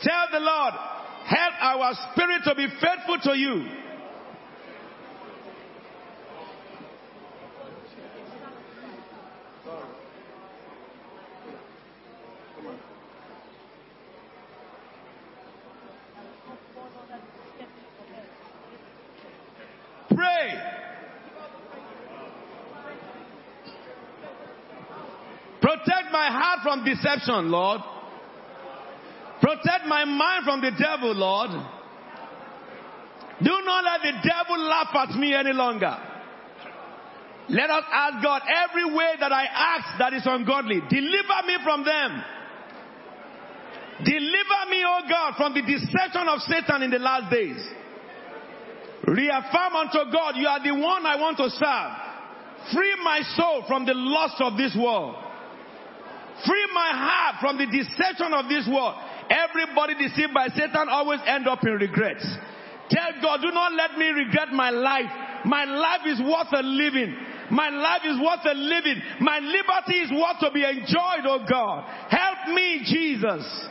Tell 0.02 0.26
the 0.32 0.40
Lord, 0.40 0.74
help 1.26 1.54
our 1.60 1.92
spirit 2.12 2.42
to 2.44 2.54
be 2.54 2.66
faithful 2.66 3.18
to 3.32 3.38
you. 3.38 3.85
pray. 20.26 20.62
Protect 25.60 26.12
my 26.12 26.28
heart 26.28 26.60
from 26.62 26.84
deception, 26.84 27.50
Lord. 27.50 27.80
Protect 29.40 29.86
my 29.86 30.04
mind 30.04 30.44
from 30.44 30.60
the 30.60 30.70
devil, 30.70 31.14
Lord. 31.14 31.50
Do 33.42 33.60
not 33.64 33.84
let 33.84 34.00
the 34.02 34.28
devil 34.28 34.58
laugh 34.64 34.94
at 34.94 35.18
me 35.18 35.34
any 35.34 35.52
longer. 35.52 35.96
Let 37.48 37.70
us 37.70 37.84
ask 37.92 38.24
God 38.24 38.42
every 38.64 38.84
way 38.94 39.12
that 39.20 39.30
I 39.30 39.44
ask 39.44 39.98
that 39.98 40.14
is 40.14 40.22
ungodly. 40.24 40.80
Deliver 40.88 41.46
me 41.46 41.56
from 41.62 41.84
them. 41.84 42.24
Deliver 44.04 44.70
me, 44.70 44.84
O 44.84 45.00
oh 45.04 45.08
God, 45.08 45.34
from 45.36 45.54
the 45.54 45.62
deception 45.62 46.28
of 46.28 46.40
Satan 46.40 46.82
in 46.82 46.90
the 46.90 46.98
last 46.98 47.30
days. 47.30 47.66
Reaffirm 49.06 49.76
unto 49.76 50.10
God, 50.10 50.34
you 50.36 50.48
are 50.48 50.62
the 50.62 50.74
one 50.74 51.06
I 51.06 51.14
want 51.16 51.36
to 51.38 51.48
serve. 51.48 51.92
Free 52.74 52.96
my 53.04 53.22
soul 53.36 53.62
from 53.68 53.86
the 53.86 53.94
lust 53.94 54.40
of 54.40 54.56
this 54.56 54.74
world. 54.74 55.14
Free 56.44 56.66
my 56.74 56.90
heart 56.90 57.36
from 57.40 57.56
the 57.56 57.66
deception 57.66 58.34
of 58.34 58.48
this 58.48 58.66
world. 58.66 58.94
Everybody 59.30 59.94
deceived 59.94 60.34
by 60.34 60.48
Satan 60.48 60.88
always 60.90 61.20
end 61.26 61.46
up 61.46 61.62
in 61.62 61.72
regrets. 61.74 62.26
Tell 62.90 63.22
God, 63.22 63.40
do 63.42 63.50
not 63.50 63.72
let 63.72 63.96
me 63.96 64.06
regret 64.06 64.50
my 64.52 64.70
life. 64.70 65.10
My 65.44 65.64
life 65.64 66.02
is 66.06 66.20
worth 66.20 66.52
a 66.52 66.62
living. 66.62 67.14
My 67.50 67.70
life 67.70 68.02
is 68.04 68.18
worth 68.18 68.44
a 68.44 68.54
living. 68.54 69.00
My 69.20 69.38
liberty 69.38 69.98
is 70.02 70.10
worth 70.10 70.40
to 70.40 70.50
be 70.50 70.64
enjoyed, 70.64 71.24
oh 71.26 71.46
God. 71.48 71.84
Help 72.10 72.54
me, 72.54 72.82
Jesus. 72.84 73.68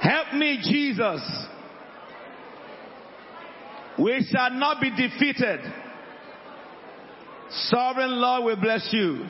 Help 0.00 0.34
me, 0.34 0.58
Jesus. 0.62 1.49
We 4.00 4.26
shall 4.30 4.50
not 4.52 4.80
be 4.80 4.90
defeated. 4.90 5.60
Sovereign 7.50 8.20
Lord, 8.20 8.44
we 8.44 8.54
bless 8.62 8.88
you. 8.92 9.26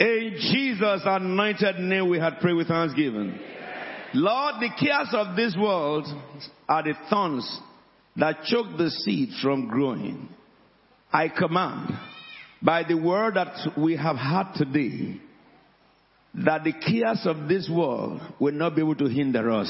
In 0.00 0.36
Jesus' 0.52 1.02
anointed 1.04 1.78
name, 1.78 2.08
we 2.08 2.18
had 2.18 2.40
prayed 2.40 2.54
with 2.54 2.68
thanksgiving. 2.68 3.38
Lord, 4.14 4.56
the 4.60 4.70
cares 4.78 5.08
of 5.12 5.36
this 5.36 5.56
world 5.56 6.06
are 6.68 6.82
the 6.82 6.94
thorns 7.08 7.60
that 8.16 8.44
choke 8.44 8.76
the 8.76 8.90
seed 8.90 9.28
from 9.42 9.68
growing. 9.68 10.28
I 11.12 11.28
command 11.28 11.92
by 12.62 12.82
the 12.82 12.96
word 12.96 13.34
that 13.34 13.78
we 13.78 13.96
have 13.96 14.16
had 14.16 14.54
today 14.54 15.20
that 16.44 16.64
the 16.64 16.72
cares 16.72 17.22
of 17.24 17.48
this 17.48 17.68
world 17.70 18.20
will 18.38 18.52
not 18.52 18.74
be 18.74 18.82
able 18.82 18.96
to 18.96 19.06
hinder 19.06 19.50
us. 19.50 19.68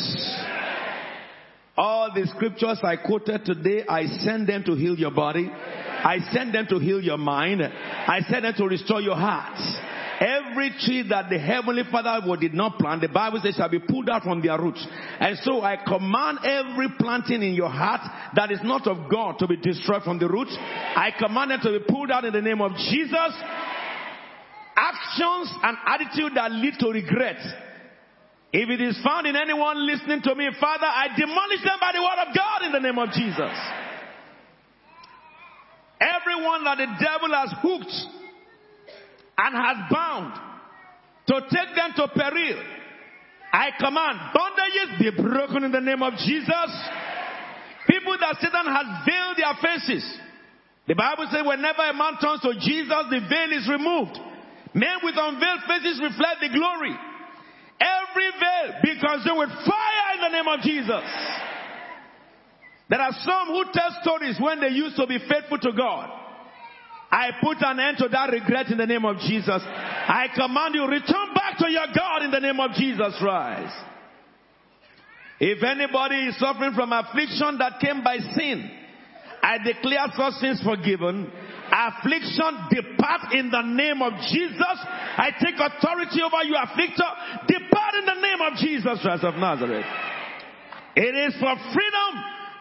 All 1.76 2.10
the 2.14 2.26
scriptures 2.34 2.80
I 2.82 2.97
quoted 2.97 3.44
today, 3.44 3.84
I 3.86 4.06
send 4.06 4.48
them 4.48 4.64
to 4.64 4.74
heal 4.74 4.97
your 4.97 5.10
body. 5.10 5.51
I 5.52 6.18
send 6.32 6.55
them 6.55 6.66
to 6.70 6.78
heal 6.78 7.01
your 7.01 7.18
mind. 7.18 7.62
I 7.62 8.20
send 8.30 8.44
them 8.44 8.55
to 8.56 8.64
restore 8.64 9.01
your 9.01 9.16
heart. 9.16 9.59
Every 10.18 10.70
tree 10.80 11.05
that 11.10 11.28
the 11.28 11.38
Heavenly 11.38 11.82
Father 11.90 12.24
did 12.40 12.55
not 12.55 12.78
plant, 12.78 13.02
the 13.02 13.09
Bible 13.09 13.38
says 13.43 13.56
shall 13.56 13.68
be 13.68 13.78
pulled 13.78 14.09
out 14.09 14.22
from 14.22 14.40
their 14.40 14.59
roots. 14.59 14.84
And 15.20 15.36
so 15.43 15.60
I 15.60 15.76
command 15.76 16.38
every 16.43 16.88
planting 16.98 17.43
in 17.43 17.52
your 17.52 17.68
heart 17.68 18.01
that 18.34 18.51
is 18.51 18.60
not 18.62 18.86
of 18.86 19.10
God 19.10 19.38
to 19.40 19.47
be 19.47 19.56
destroyed 19.56 20.02
from 20.02 20.18
the 20.18 20.28
roots. 20.28 20.56
I 20.56 21.10
command 21.18 21.52
it 21.52 21.60
to 21.62 21.78
be 21.78 21.84
pulled 21.86 22.10
out 22.10 22.24
in 22.24 22.32
the 22.32 22.40
name 22.40 22.62
of 22.62 22.72
Jesus. 22.76 23.32
Actions 24.76 25.52
and 25.62 25.76
attitude 25.86 26.32
that 26.36 26.52
lead 26.52 26.74
to 26.80 26.88
regret. 26.90 27.40
If 28.52 28.68
it 28.70 28.80
is 28.80 28.98
found 29.02 29.26
in 29.26 29.34
anyone 29.36 29.86
listening 29.86 30.22
to 30.22 30.34
me, 30.34 30.48
Father, 30.60 30.86
I 30.86 31.08
demolish 31.16 31.64
them 31.64 31.78
by 31.80 31.92
the 31.92 32.00
word 32.00 32.28
of 32.28 32.34
God 32.36 32.62
in 32.66 32.72
the 32.72 32.80
name 32.80 32.98
of 32.98 33.10
Jesus. 33.10 33.56
Everyone 36.00 36.64
that 36.64 36.76
the 36.76 36.86
devil 37.00 37.32
has 37.32 37.52
hooked 37.60 37.94
and 39.38 39.52
has 39.56 39.76
bound 39.90 40.32
to 41.28 41.40
take 41.48 41.74
them 41.74 41.92
to 41.96 42.08
peril. 42.08 42.62
I 43.52 43.70
command 43.80 44.18
bondages 44.36 44.98
be 45.00 45.22
broken 45.22 45.64
in 45.64 45.72
the 45.72 45.80
name 45.80 46.02
of 46.02 46.12
Jesus. 46.14 46.70
People 47.88 48.16
that 48.20 48.36
Satan 48.40 48.66
has 48.66 48.86
veiled 49.08 49.36
their 49.36 49.54
faces. 49.62 50.04
The 50.86 50.94
Bible 50.94 51.26
says 51.30 51.42
whenever 51.44 51.82
a 51.82 51.94
man 51.94 52.18
turns 52.20 52.40
to 52.42 52.52
Jesus, 52.60 53.04
the 53.10 53.20
veil 53.28 53.52
is 53.52 53.68
removed. 53.68 54.18
Men 54.76 55.00
with 55.02 55.14
unveiled 55.16 55.64
faces 55.66 56.00
reflect 56.04 56.44
the 56.44 56.52
glory. 56.52 56.92
Every 57.80 58.28
veil 58.36 58.68
be 58.84 59.00
consumed 59.00 59.38
with 59.38 59.48
fire 59.64 60.08
in 60.16 60.20
the 60.20 60.32
name 60.36 60.48
of 60.48 60.60
Jesus. 60.60 61.06
There 62.88 63.00
are 63.00 63.12
some 63.24 63.48
who 63.48 63.64
tell 63.72 63.96
stories 64.02 64.36
when 64.38 64.60
they 64.60 64.68
used 64.68 64.96
to 64.96 65.06
be 65.06 65.18
faithful 65.18 65.58
to 65.58 65.72
God. 65.72 66.10
I 67.10 67.30
put 67.42 67.56
an 67.62 67.80
end 67.80 67.96
to 67.98 68.08
that 68.08 68.30
regret 68.30 68.68
in 68.68 68.76
the 68.76 68.86
name 68.86 69.04
of 69.04 69.16
Jesus. 69.18 69.62
I 69.64 70.28
command 70.34 70.74
you, 70.74 70.86
return 70.86 71.32
back 71.34 71.56
to 71.58 71.70
your 71.70 71.86
God 71.96 72.22
in 72.24 72.30
the 72.30 72.40
name 72.40 72.60
of 72.60 72.72
Jesus 72.72 73.14
Christ. 73.18 73.74
If 75.40 75.62
anybody 75.62 76.16
is 76.26 76.38
suffering 76.38 76.74
from 76.74 76.92
affliction 76.92 77.58
that 77.58 77.80
came 77.80 78.04
by 78.04 78.18
sin, 78.18 78.70
I 79.42 79.58
declare 79.58 80.06
such 80.16 80.34
sins 80.34 80.62
forgiven. 80.62 81.30
Affliction 81.72 82.70
depart 82.70 83.32
in 83.32 83.51
the 83.51 83.62
name 83.62 84.02
of 84.02 84.12
Jesus. 84.30 84.76
I 85.18 85.30
take 85.43 85.59
authority 85.59 86.22
over 86.22 86.43
you, 86.44 86.55
afflictor. 86.55 87.10
Depart 87.47 87.94
in 87.98 88.06
the 88.06 88.20
name 88.22 88.40
of 88.40 88.52
Jesus 88.59 89.02
Christ 89.02 89.24
of 89.24 89.34
Nazareth. 89.34 89.86
It 90.97 91.14
is 91.14 91.34
for 91.40 91.55
freedom 91.74 92.10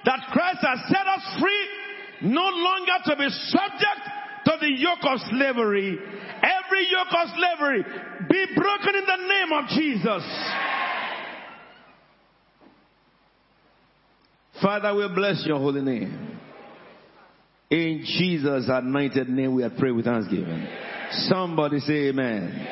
that 0.06 0.20
Christ 0.32 0.60
has 0.62 0.80
set 0.88 1.08
us 1.08 1.40
free, 1.40 2.30
no 2.30 2.44
longer 2.44 2.98
to 3.06 3.16
be 3.16 3.30
subject 3.30 4.04
to 4.46 4.52
the 4.60 4.72
yoke 4.78 5.04
of 5.04 5.20
slavery. 5.32 5.98
Every 5.98 6.88
yoke 6.92 7.14
of 7.14 7.30
slavery 7.36 7.84
be 8.30 8.46
broken 8.56 8.96
in 8.96 9.06
the 9.06 9.22
name 9.28 9.52
of 9.54 9.70
Jesus. 9.70 10.24
Father, 14.62 14.96
we 14.96 15.08
bless 15.14 15.44
your 15.46 15.60
holy 15.60 15.82
name. 15.82 16.35
In 17.70 18.04
Jesus' 18.06 18.66
anointed 18.70 19.28
name, 19.28 19.56
we 19.56 19.64
are 19.64 19.72
praying 19.72 19.96
with 19.96 20.06
thanksgiving. 20.06 20.68
Somebody 21.30 21.80
say 21.80 22.10
amen. 22.10 22.68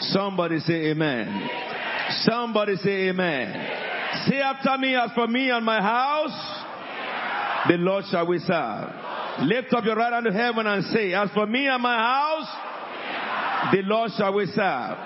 Somebody 0.00 0.58
say 0.60 0.90
amen. 0.90 1.48
Somebody 2.22 2.76
say 2.76 3.08
amen. 3.08 3.52
Say 4.26 4.40
after 4.40 4.76
me, 4.78 4.96
as 4.96 5.10
for 5.14 5.26
me 5.28 5.50
and 5.50 5.64
my 5.64 5.80
house, 5.80 6.64
the 7.68 7.76
Lord 7.76 8.04
shall 8.10 8.26
we 8.26 8.38
serve. 8.40 8.90
Lift 9.42 9.72
up 9.72 9.84
your 9.84 9.94
right 9.94 10.12
hand 10.12 10.26
to 10.26 10.32
heaven 10.32 10.66
and 10.66 10.84
say, 10.86 11.12
As 11.14 11.30
for 11.30 11.46
me 11.46 11.68
and 11.68 11.82
my 11.82 11.96
house, 11.96 13.72
the 13.72 13.82
Lord 13.82 14.10
shall 14.16 14.34
we 14.34 14.46
serve. 14.46 14.98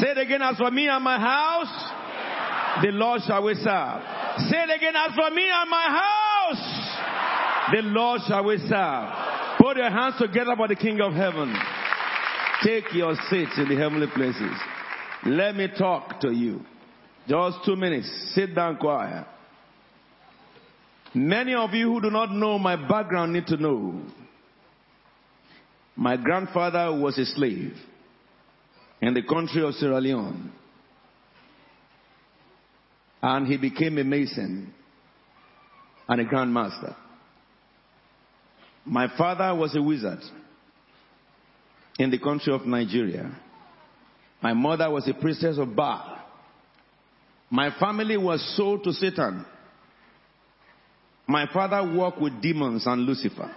Say 0.00 0.10
it 0.10 0.18
again, 0.18 0.40
as 0.40 0.56
for 0.56 0.70
me 0.70 0.88
and 0.88 1.04
my 1.04 1.18
house, 1.18 2.82
the 2.82 2.92
Lord 2.92 3.20
shall 3.26 3.42
we 3.44 3.54
serve. 3.54 4.00
Say 4.48 4.56
it 4.56 4.70
again, 4.74 4.94
as 4.96 5.14
for 5.14 5.30
me 5.30 5.44
and 5.50 5.70
my 5.70 5.82
house, 5.82 6.23
the 7.72 7.82
Lord 7.82 8.20
shall 8.26 8.44
we 8.44 8.58
serve. 8.58 9.08
Put 9.58 9.76
your 9.76 9.90
hands 9.90 10.16
together 10.18 10.54
for 10.56 10.68
the 10.68 10.76
King 10.76 11.00
of 11.00 11.12
heaven. 11.14 11.54
Take 12.62 12.92
your 12.92 13.14
seats 13.30 13.58
in 13.58 13.68
the 13.68 13.76
heavenly 13.76 14.06
places. 14.14 14.52
Let 15.26 15.56
me 15.56 15.68
talk 15.76 16.20
to 16.20 16.30
you. 16.30 16.60
Just 17.28 17.58
two 17.64 17.76
minutes. 17.76 18.32
Sit 18.34 18.54
down 18.54 18.76
quiet. 18.76 19.26
Many 21.14 21.54
of 21.54 21.72
you 21.72 21.92
who 21.92 22.00
do 22.00 22.10
not 22.10 22.32
know 22.32 22.58
my 22.58 22.76
background 22.76 23.32
need 23.32 23.46
to 23.46 23.56
know. 23.56 24.02
My 25.96 26.16
grandfather 26.16 26.92
was 26.98 27.16
a 27.18 27.24
slave 27.24 27.74
in 29.00 29.14
the 29.14 29.22
country 29.22 29.62
of 29.62 29.74
Sierra 29.74 30.00
Leone. 30.00 30.52
And 33.22 33.46
he 33.46 33.56
became 33.56 33.96
a 33.98 34.04
mason 34.04 34.74
and 36.08 36.20
a 36.20 36.24
grandmaster. 36.24 36.96
My 38.84 39.08
father 39.16 39.54
was 39.54 39.74
a 39.74 39.82
wizard 39.82 40.20
in 41.98 42.10
the 42.10 42.18
country 42.18 42.52
of 42.52 42.66
Nigeria. 42.66 43.34
My 44.42 44.52
mother 44.52 44.90
was 44.90 45.08
a 45.08 45.14
priestess 45.14 45.56
of 45.58 45.74
Baal. 45.74 46.18
My 47.50 47.70
family 47.78 48.16
was 48.16 48.56
sold 48.56 48.84
to 48.84 48.92
Satan. 48.92 49.46
My 51.26 51.46
father 51.52 51.96
worked 51.96 52.20
with 52.20 52.42
demons 52.42 52.86
and 52.86 53.02
Lucifer, 53.02 53.50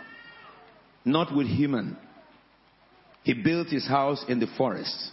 not 1.03 1.35
with 1.35 1.47
human. 1.47 1.97
He 3.23 3.33
built 3.33 3.67
his 3.67 3.85
house 3.85 4.23
in 4.29 4.39
the 4.39 4.47
forest 4.57 5.11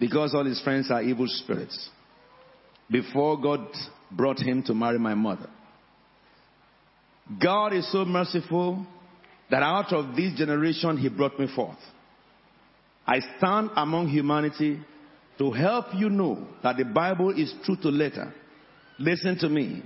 because 0.00 0.34
all 0.34 0.44
his 0.44 0.62
friends 0.62 0.90
are 0.90 1.02
evil 1.02 1.26
spirits. 1.28 1.90
Before 2.90 3.38
God 3.38 3.66
brought 4.10 4.38
him 4.38 4.62
to 4.62 4.74
marry 4.74 4.98
my 4.98 5.14
mother. 5.14 5.50
God 7.42 7.74
is 7.74 7.90
so 7.92 8.06
merciful 8.06 8.86
that 9.50 9.62
out 9.62 9.92
of 9.92 10.14
this 10.14 10.34
generation 10.36 10.96
he 10.96 11.08
brought 11.08 11.38
me 11.38 11.46
forth. 11.54 11.78
I 13.06 13.20
stand 13.38 13.70
among 13.76 14.08
humanity 14.08 14.80
to 15.38 15.50
help 15.50 15.86
you 15.94 16.10
know 16.10 16.46
that 16.62 16.76
the 16.76 16.84
Bible 16.84 17.30
is 17.30 17.54
true 17.64 17.76
to 17.82 17.88
letter. 17.88 18.34
Listen 18.98 19.38
to 19.38 19.48
me. 19.48 19.82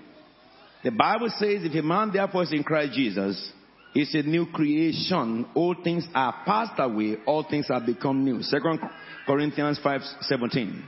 The 0.82 0.90
Bible 0.90 1.28
says, 1.38 1.60
if 1.62 1.74
a 1.74 1.82
man 1.82 2.10
therefore 2.12 2.42
is 2.42 2.52
in 2.52 2.64
Christ 2.64 2.94
Jesus, 2.94 3.52
is 3.94 4.14
a 4.14 4.22
new 4.22 4.46
creation. 4.46 5.46
All 5.54 5.76
things 5.84 6.06
are 6.14 6.42
passed 6.44 6.78
away, 6.78 7.18
all 7.26 7.44
things 7.48 7.66
have 7.68 7.86
become 7.86 8.24
new. 8.24 8.42
Second 8.42 8.80
Corinthians 9.26 9.78
5 9.82 10.00
17. 10.22 10.82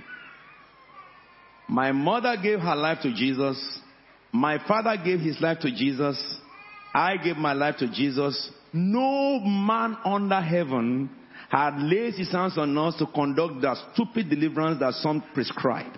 My 1.68 1.92
mother 1.92 2.36
gave 2.42 2.60
her 2.60 2.74
life 2.74 2.98
to 3.02 3.14
Jesus. 3.14 3.80
My 4.32 4.58
father 4.66 4.96
gave 5.02 5.20
his 5.20 5.40
life 5.40 5.58
to 5.60 5.70
Jesus. 5.70 6.18
I 6.92 7.16
gave 7.16 7.36
my 7.36 7.52
life 7.52 7.76
to 7.78 7.88
Jesus. 7.88 8.50
No 8.74 9.38
man 9.38 9.96
under 10.04 10.40
heaven 10.40 11.08
had 11.48 11.78
laid 11.78 12.14
his 12.14 12.32
hands 12.32 12.58
on 12.58 12.76
us 12.76 12.96
to 12.98 13.06
conduct 13.06 13.60
the 13.60 13.76
stupid 13.92 14.28
deliverance 14.28 14.80
that 14.80 14.94
some 14.94 15.22
prescribe. 15.32 15.92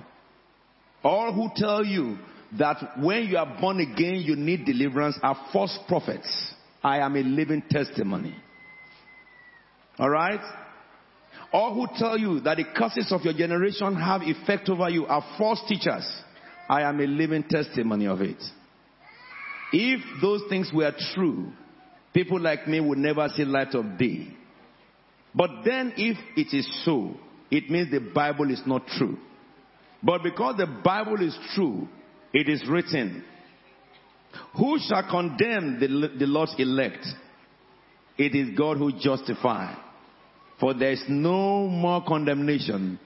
All 1.03 1.32
who 1.32 1.48
tell 1.57 1.82
you 1.82 2.19
that 2.59 2.98
when 3.01 3.24
you 3.24 3.39
are 3.39 3.59
born 3.59 3.81
again 3.81 4.16
you 4.16 4.36
need 4.36 4.66
deliverance 4.66 5.19
are 5.23 5.36
false 5.55 5.78
prophets. 5.89 6.55
I 6.85 6.98
am 6.98 7.16
a 7.16 7.20
living 7.20 7.62
testimony. 7.70 8.36
Alright? 9.98 10.40
All 11.55 11.73
who 11.73 11.86
tell 11.97 12.19
you 12.19 12.40
that 12.40 12.59
the 12.59 12.65
curses 12.77 13.11
of 13.11 13.23
your 13.23 13.32
generation 13.32 13.94
have 13.94 14.20
effect 14.20 14.69
over 14.69 14.90
you 14.90 15.07
are 15.07 15.24
false 15.39 15.62
teachers. 15.66 16.07
I 16.69 16.82
am 16.82 17.01
a 17.01 17.07
living 17.07 17.44
testimony 17.48 18.07
of 18.07 18.20
it. 18.20 18.43
If 19.73 20.01
those 20.20 20.43
things 20.51 20.70
were 20.74 20.93
true, 21.15 21.53
people 22.16 22.40
like 22.40 22.66
me 22.66 22.80
will 22.80 22.97
never 22.97 23.28
see 23.36 23.44
light 23.44 23.74
of 23.74 23.98
day. 23.98 24.26
But 25.34 25.51
then 25.66 25.93
if 25.98 26.16
it 26.34 26.56
is 26.56 26.66
so, 26.82 27.14
it 27.51 27.68
means 27.68 27.90
the 27.90 28.01
Bible 28.01 28.51
is 28.51 28.62
not 28.64 28.86
true. 28.86 29.18
But 30.02 30.22
because 30.22 30.56
the 30.56 30.80
Bible 30.82 31.20
is 31.20 31.36
true, 31.55 31.86
it 32.32 32.48
is 32.48 32.66
written, 32.66 33.22
Who 34.56 34.78
shall 34.78 35.06
condemn 35.10 35.78
the, 35.78 35.88
the 36.18 36.26
Lord's 36.26 36.55
elect? 36.59 37.06
It 38.16 38.34
is 38.34 38.56
God 38.56 38.78
who 38.78 38.98
justifies. 38.98 39.76
For 40.59 40.72
there 40.72 40.93
is 40.93 41.05
no 41.10 41.66
more 41.66 42.02
condemnation 42.02 42.98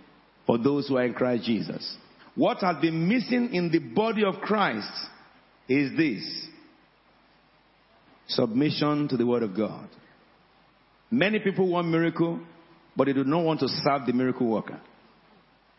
for 0.47 0.57
those 0.57 0.87
who 0.87 0.99
are 0.99 1.05
in 1.05 1.15
Christ 1.15 1.47
Jesus. 1.47 1.97
What 2.37 2.59
has 2.59 2.77
been 2.81 3.09
missing 3.09 3.53
in 3.55 3.73
the 3.73 3.81
body 3.81 4.23
of 4.23 4.37
Christ 4.37 4.93
is 5.69 5.97
this 5.97 6.50
submission 8.31 9.09
to 9.09 9.17
the 9.17 9.27
Word 9.27 9.43
of 9.43 9.57
God. 9.57 9.89
Many 11.11 11.41
people 11.41 11.69
want 11.69 11.89
miracle, 11.89 12.41
but 12.97 13.07
they 13.07 13.13
do 13.13 13.25
not 13.25 13.45
want 13.45 13.61
to 13.61 13.69
serve 13.69 14.07
the 14.07 14.13
miracle 14.13 14.49
worker. 14.49 14.81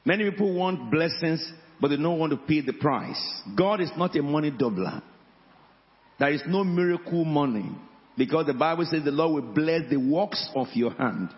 Many 0.03 0.29
people 0.29 0.53
want 0.53 0.91
blessings, 0.91 1.51
but 1.79 1.89
they 1.89 1.97
don't 1.97 2.19
want 2.19 2.31
to 2.31 2.37
pay 2.37 2.61
the 2.61 2.73
price. 2.73 3.21
God 3.55 3.81
is 3.81 3.91
not 3.97 4.15
a 4.15 4.21
money 4.21 4.51
doubler. 4.51 5.01
There 6.19 6.31
is 6.31 6.43
no 6.47 6.63
miracle 6.63 7.25
money 7.25 7.71
because 8.17 8.45
the 8.45 8.53
Bible 8.53 8.85
says 8.85 9.03
the 9.03 9.11
Lord 9.11 9.43
will 9.43 9.53
bless 9.53 9.89
the 9.89 9.97
works 9.97 10.49
of 10.55 10.67
your 10.73 10.91
hand. 10.91 11.29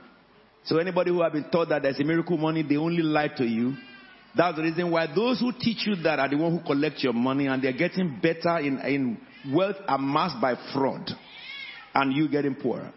So 0.66 0.78
anybody 0.78 1.12
who 1.12 1.22
have 1.22 1.34
been 1.34 1.50
taught 1.50 1.70
that 1.70 1.84
there's 1.84 2.00
a 2.00 2.04
miracle 2.04 2.38
money, 2.38 2.64
they 2.64 2.78
only 2.78 3.02
lie 3.02 3.30
to 3.38 3.46
you. 3.46 3.76
That's 4.36 4.58
the 4.58 4.64
reason 4.64 4.90
why 4.92 5.08
those 5.14 5.40
who 5.40 5.52
teach 5.52 5.86
you 5.86 5.96
that 6.04 6.20
are 6.20 6.28
the 6.28 6.38
one 6.38 6.58
who 6.58 6.64
collect 6.66 7.04
your 7.04 7.14
money 7.14 7.48
and 7.48 7.62
they're 7.62 7.74
getting 7.74 8.20
better 8.22 8.58
in, 8.58 8.80
in 8.80 9.18
wealth 9.52 9.78
amassed 9.88 10.42
by 10.42 10.56
fraud 10.74 11.10
and 11.94 12.14
you 12.14 12.28
getting 12.30 12.56
poorer. 12.56 12.92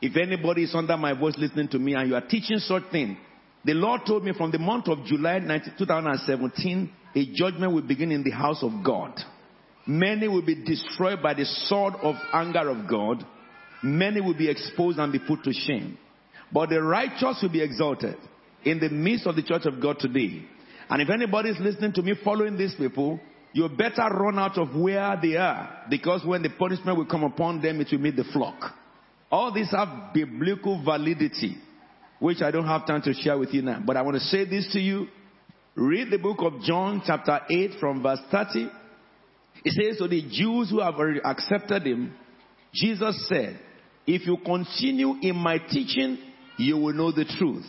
If 0.00 0.16
anybody 0.16 0.64
is 0.64 0.74
under 0.74 0.96
my 0.96 1.12
voice 1.12 1.34
listening 1.38 1.68
to 1.68 1.78
me 1.78 1.94
and 1.94 2.08
you 2.08 2.16
are 2.16 2.26
teaching 2.26 2.58
such 2.58 2.82
thing, 2.90 3.16
the 3.64 3.74
Lord 3.74 4.00
told 4.06 4.24
me 4.24 4.32
from 4.36 4.50
the 4.50 4.58
month 4.58 4.88
of 4.88 5.04
July 5.04 5.38
2017, 5.38 6.92
a 7.14 7.26
judgment 7.34 7.72
will 7.72 7.82
begin 7.82 8.10
in 8.10 8.24
the 8.24 8.32
house 8.32 8.62
of 8.62 8.72
God. 8.84 9.12
Many 9.86 10.26
will 10.26 10.44
be 10.44 10.64
destroyed 10.64 11.22
by 11.22 11.34
the 11.34 11.44
sword 11.44 11.94
of 12.02 12.16
anger 12.32 12.68
of 12.68 12.88
God. 12.88 13.24
Many 13.82 14.20
will 14.20 14.36
be 14.36 14.48
exposed 14.50 14.98
and 14.98 15.12
be 15.12 15.20
put 15.20 15.44
to 15.44 15.52
shame. 15.52 15.98
But 16.52 16.70
the 16.70 16.82
righteous 16.82 17.38
will 17.42 17.52
be 17.52 17.62
exalted 17.62 18.16
in 18.64 18.80
the 18.80 18.88
midst 18.88 19.26
of 19.26 19.36
the 19.36 19.42
church 19.42 19.66
of 19.66 19.80
God 19.80 19.98
today. 19.98 20.44
And 20.88 21.00
if 21.00 21.10
anybody 21.10 21.50
is 21.50 21.60
listening 21.60 21.92
to 21.94 22.02
me 22.02 22.14
following 22.24 22.56
these 22.56 22.74
people, 22.74 23.20
you 23.52 23.68
better 23.68 24.08
run 24.10 24.38
out 24.38 24.56
of 24.56 24.74
where 24.74 25.18
they 25.20 25.36
are 25.36 25.84
because 25.90 26.24
when 26.24 26.42
the 26.42 26.50
punishment 26.50 26.96
will 26.96 27.06
come 27.06 27.24
upon 27.24 27.60
them, 27.60 27.80
it 27.80 27.88
will 27.92 27.98
meet 27.98 28.16
the 28.16 28.24
flock. 28.32 28.74
All 29.30 29.52
these 29.52 29.70
have 29.70 30.12
biblical 30.14 30.82
validity, 30.82 31.56
which 32.18 32.40
I 32.42 32.50
don't 32.50 32.66
have 32.66 32.86
time 32.86 33.02
to 33.02 33.14
share 33.14 33.38
with 33.38 33.52
you 33.52 33.62
now. 33.62 33.82
But 33.84 33.96
I 33.96 34.02
want 34.02 34.16
to 34.16 34.20
say 34.20 34.44
this 34.44 34.70
to 34.72 34.80
you. 34.80 35.06
Read 35.74 36.10
the 36.10 36.18
book 36.18 36.38
of 36.40 36.60
John, 36.62 37.02
chapter 37.06 37.40
8, 37.48 37.72
from 37.80 38.02
verse 38.02 38.20
30. 38.30 38.68
It 39.64 39.72
says, 39.72 39.98
So 39.98 40.06
the 40.06 40.22
Jews 40.22 40.70
who 40.70 40.80
have 40.80 40.94
already 40.94 41.20
accepted 41.24 41.86
him, 41.86 42.14
Jesus 42.74 43.26
said, 43.28 43.58
If 44.06 44.26
you 44.26 44.36
continue 44.44 45.14
in 45.22 45.36
my 45.36 45.58
teaching, 45.58 46.18
you 46.58 46.76
will 46.76 46.92
know 46.92 47.12
the 47.12 47.24
truth. 47.38 47.64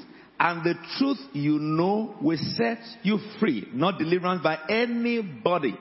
And 0.46 0.62
the 0.62 0.76
truth 0.98 1.20
you 1.32 1.58
know 1.58 2.18
will 2.22 2.38
set 2.38 2.80
you 3.02 3.18
free, 3.40 3.66
not 3.72 3.98
deliverance 3.98 4.44
by 4.44 4.58
anybody. 4.68 5.74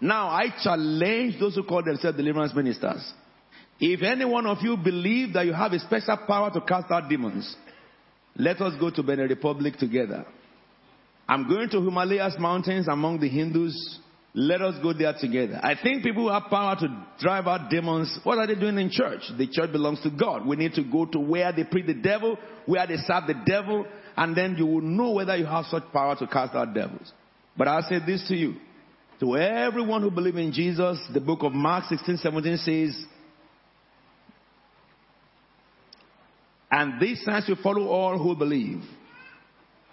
Now 0.00 0.28
I 0.28 0.46
challenge 0.62 1.38
those 1.38 1.56
who 1.56 1.62
call 1.62 1.82
themselves 1.84 2.16
deliverance 2.16 2.54
ministers. 2.54 3.12
If 3.78 4.02
any 4.02 4.24
one 4.24 4.46
of 4.46 4.62
you 4.62 4.78
believe 4.78 5.34
that 5.34 5.44
you 5.44 5.52
have 5.52 5.74
a 5.74 5.78
special 5.78 6.16
power 6.26 6.50
to 6.52 6.62
cast 6.62 6.90
out 6.90 7.10
demons, 7.10 7.54
let 8.34 8.62
us 8.62 8.72
go 8.80 8.88
to 8.88 9.02
Benin 9.02 9.28
Republic 9.28 9.76
together. 9.76 10.24
I'm 11.28 11.46
going 11.46 11.68
to 11.68 11.82
Himalayas 11.82 12.36
mountains 12.38 12.88
among 12.88 13.20
the 13.20 13.28
Hindus 13.28 13.98
let 14.34 14.60
us 14.60 14.74
go 14.82 14.92
there 14.92 15.14
together. 15.18 15.58
I 15.62 15.74
think 15.82 16.02
people 16.02 16.24
who 16.24 16.30
have 16.30 16.50
power 16.50 16.76
to 16.76 17.06
drive 17.18 17.46
out 17.46 17.70
demons, 17.70 18.20
what 18.24 18.38
are 18.38 18.46
they 18.46 18.54
doing 18.54 18.78
in 18.78 18.90
church? 18.90 19.22
The 19.36 19.46
church 19.46 19.72
belongs 19.72 20.00
to 20.02 20.10
God. 20.10 20.46
We 20.46 20.56
need 20.56 20.74
to 20.74 20.84
go 20.84 21.06
to 21.06 21.18
where 21.18 21.52
they 21.52 21.64
preach 21.64 21.86
the 21.86 21.94
devil, 21.94 22.38
where 22.66 22.86
they 22.86 22.96
serve 22.96 23.24
the 23.26 23.42
devil, 23.46 23.86
and 24.16 24.36
then 24.36 24.56
you 24.56 24.66
will 24.66 24.82
know 24.82 25.12
whether 25.12 25.36
you 25.36 25.46
have 25.46 25.64
such 25.66 25.84
power 25.92 26.14
to 26.16 26.26
cast 26.26 26.54
out 26.54 26.74
devils. 26.74 27.12
But 27.56 27.68
I'll 27.68 27.82
say 27.82 27.98
this 28.04 28.26
to 28.28 28.36
you. 28.36 28.56
To 29.20 29.36
everyone 29.36 30.02
who 30.02 30.10
believes 30.10 30.38
in 30.38 30.52
Jesus, 30.52 30.98
the 31.12 31.20
book 31.20 31.42
of 31.42 31.52
Mark 31.52 31.86
16, 31.86 32.18
17 32.18 32.56
says, 32.58 33.04
And 36.70 37.00
these 37.00 37.24
signs 37.24 37.48
will 37.48 37.56
follow 37.62 37.88
all 37.88 38.18
who 38.18 38.36
believe. 38.36 38.82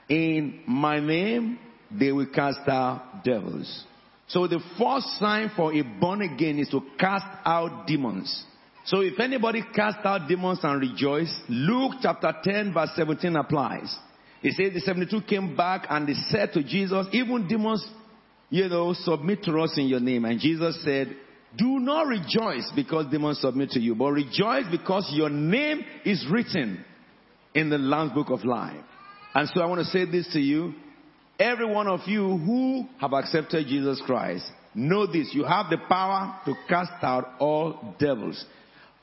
In 0.09 0.61
my 0.67 0.99
name, 0.99 1.57
they 1.89 2.11
will 2.11 2.27
cast 2.27 2.67
out 2.67 3.23
devils. 3.23 3.85
So 4.27 4.47
the 4.47 4.59
first 4.79 5.07
sign 5.19 5.51
for 5.55 5.73
a 5.73 5.81
born 5.81 6.21
again 6.21 6.59
is 6.59 6.69
to 6.69 6.81
cast 6.99 7.25
out 7.45 7.85
demons. 7.87 8.43
So 8.85 9.01
if 9.01 9.19
anybody 9.19 9.63
cast 9.75 10.05
out 10.05 10.27
demons 10.27 10.59
and 10.63 10.79
rejoice, 10.79 11.33
Luke 11.49 11.93
chapter 12.01 12.33
10 12.43 12.73
verse 12.73 12.91
17 12.95 13.35
applies. 13.35 13.95
It 14.43 14.53
says 14.53 14.73
the 14.73 14.79
72 14.79 15.21
came 15.21 15.55
back 15.55 15.87
and 15.89 16.07
they 16.07 16.13
said 16.13 16.53
to 16.53 16.63
Jesus, 16.63 17.07
even 17.11 17.47
demons, 17.47 17.85
you 18.49 18.67
know, 18.67 18.93
submit 18.93 19.43
to 19.43 19.59
us 19.59 19.75
in 19.77 19.87
your 19.87 19.99
name. 19.99 20.25
And 20.25 20.39
Jesus 20.39 20.83
said, 20.83 21.15
do 21.57 21.79
not 21.79 22.07
rejoice 22.07 22.71
because 22.75 23.05
demons 23.09 23.39
submit 23.41 23.69
to 23.71 23.79
you, 23.79 23.95
but 23.95 24.11
rejoice 24.11 24.65
because 24.69 25.09
your 25.13 25.29
name 25.29 25.81
is 26.03 26.25
written 26.29 26.83
in 27.53 27.69
the 27.69 27.77
Lamb's 27.77 28.13
book 28.13 28.29
of 28.29 28.43
life. 28.43 28.83
And 29.33 29.49
so 29.49 29.61
I 29.61 29.65
want 29.65 29.79
to 29.79 29.85
say 29.85 30.05
this 30.05 30.27
to 30.33 30.39
you. 30.39 30.73
Every 31.39 31.65
one 31.65 31.87
of 31.87 32.01
you 32.05 32.37
who 32.37 32.87
have 32.99 33.13
accepted 33.13 33.67
Jesus 33.67 34.01
Christ, 34.05 34.45
know 34.73 35.05
this. 35.05 35.31
You 35.33 35.43
have 35.43 35.69
the 35.69 35.77
power 35.89 36.39
to 36.45 36.53
cast 36.69 37.03
out 37.03 37.33
all 37.39 37.95
devils. 37.99 38.43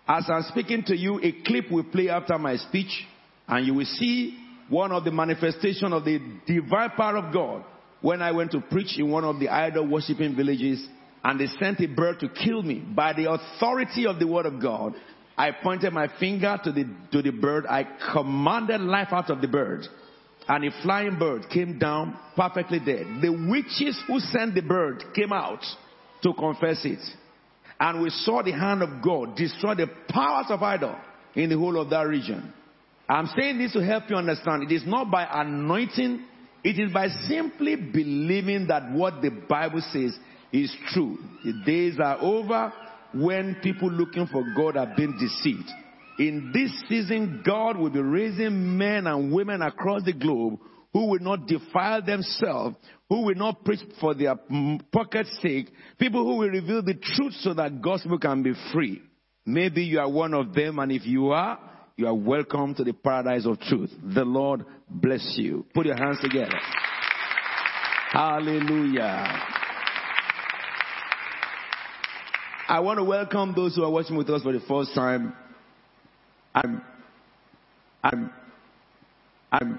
As 0.09 0.25
I'm 0.29 0.43
speaking 0.45 0.83
to 0.85 0.97
you, 0.97 1.21
a 1.23 1.33
clip 1.45 1.71
will 1.71 1.85
play 1.85 2.09
after 2.09 2.39
my 2.39 2.57
speech, 2.57 3.07
and 3.47 3.67
you 3.67 3.75
will 3.75 3.87
see 3.87 4.39
one 4.69 4.93
of 4.93 5.05
the 5.05 5.11
manifestation 5.11 5.93
of 5.93 6.05
the 6.05 6.19
divine 6.47 6.91
power 6.91 7.19
of 7.19 7.35
God 7.35 7.65
when 8.01 8.23
I 8.23 8.33
went 8.33 8.53
to 8.53 8.61
preach 8.61 8.99
in 8.99 9.11
one 9.11 9.25
of 9.25 9.39
the 9.39 9.49
idol 9.49 9.87
worshipping 9.87 10.35
villages 10.35 10.85
and 11.25 11.39
they 11.39 11.47
sent 11.47 11.81
a 11.81 11.87
bird 11.87 12.19
to 12.21 12.29
kill 12.29 12.63
me. 12.63 12.81
By 12.81 13.13
the 13.13 13.31
authority 13.31 14.07
of 14.07 14.19
the 14.19 14.27
word 14.27 14.47
of 14.47 14.61
God, 14.61 14.95
I 15.37 15.51
pointed 15.53 15.93
my 15.93 16.09
finger 16.19 16.59
to 16.65 16.73
the, 16.73 16.85
to 17.13 17.23
the 17.23 17.31
bird. 17.31 17.67
I 17.67 17.87
commanded 18.13 18.81
life 18.81 19.09
out 19.13 19.31
of 19.31 19.41
the 19.41 19.49
bird 19.49 19.87
and 20.49 20.65
a 20.65 20.83
flying 20.83 21.19
bird 21.19 21.49
came 21.51 21.79
down 21.79 22.17
perfectly 22.37 22.79
dead. 22.79 23.07
The 23.21 23.31
witches 23.31 24.01
who 24.07 24.19
sent 24.19 24.55
the 24.55 24.63
bird 24.63 25.05
came 25.15 25.33
out 25.33 25.65
to 26.23 26.33
confess 26.35 26.85
it. 26.85 27.01
And 27.79 28.03
we 28.03 28.11
saw 28.11 28.43
the 28.43 28.53
hand 28.53 28.83
of 28.83 29.03
God 29.03 29.37
destroy 29.37 29.75
the 29.75 29.89
powers 30.09 30.47
of 30.51 30.63
idol 30.63 30.97
in 31.35 31.51
the 31.51 31.59
whole 31.59 31.81
of 31.81 31.91
that 31.91 32.07
region. 32.07 32.53
I'm 33.09 33.29
saying 33.37 33.59
this 33.59 33.73
to 33.73 33.85
help 33.85 34.05
you 34.09 34.17
understand. 34.17 34.63
It 34.63 34.73
is 34.73 34.87
not 34.87 35.11
by 35.11 35.27
anointing, 35.31 36.25
it 36.65 36.79
is 36.79 36.93
by 36.93 37.09
simply 37.29 37.77
believing 37.77 38.69
that 38.69 38.91
what 38.93 39.21
the 39.21 39.31
Bible 39.31 39.83
says 39.93 40.17
is 40.53 40.75
true. 40.93 41.19
The 41.45 41.55
days 41.67 41.99
are 41.99 42.19
over 42.21 42.73
when 43.15 43.57
people 43.63 43.91
looking 43.91 44.27
for 44.27 44.45
God 44.57 44.77
are 44.77 44.95
being 44.97 45.19
deceived. 45.19 45.69
In 46.19 46.51
this 46.53 46.71
season, 46.89 47.43
God 47.45 47.77
will 47.79 47.91
be 47.91 48.01
raising 48.01 48.77
men 48.77 49.07
and 49.07 49.33
women 49.33 49.63
across 49.63 50.05
the 50.05 50.13
globe 50.13 50.59
who 50.93 51.07
will 51.07 51.21
not 51.21 51.47
defile 51.47 52.03
themselves, 52.03 52.77
who 53.09 53.23
will 53.23 53.35
not 53.35 53.65
preach 53.65 53.81
for 54.01 54.15
their 54.15 54.35
mm, 54.35 54.81
pocket's 54.93 55.39
sake, 55.41 55.71
people 55.99 56.23
who 56.25 56.37
will 56.37 56.51
reveal 56.51 56.83
the 56.83 56.95
truth 56.95 57.33
so 57.41 57.55
that 57.55 57.81
gospel 57.81 58.19
can 58.19 58.43
be 58.43 58.53
free. 58.73 59.01
Maybe 59.47 59.85
you 59.85 60.01
are 60.01 60.11
one 60.11 60.35
of 60.35 60.53
them, 60.55 60.79
and 60.79 60.93
if 60.93 61.07
you 61.07 61.31
are, 61.31 61.59
you 61.97 62.07
are 62.07 62.15
welcome 62.15 62.75
to 62.75 62.85
the 62.85 62.93
paradise 62.93 63.47
of 63.47 63.59
truth. 63.61 63.91
The 64.15 64.25
Lord 64.25 64.65
bless 64.89 65.35
you. 65.37 65.67
Put 65.75 65.87
your 65.87 65.97
hands 65.97 66.21
together. 66.21 66.59
Hallelujah. 68.13 69.49
I 72.69 72.81
want 72.81 72.99
to 72.99 73.05
welcome 73.05 73.53
those 73.55 73.77
who 73.77 73.85
are 73.85 73.91
watching 73.91 74.17
with 74.17 74.31
us 74.31 74.43
for 74.43 74.53
the 74.53 74.61
first 74.61 74.95
time. 74.95 75.35
I'm, 76.55 76.83
I'm, 78.05 78.31
I'm 79.53 79.79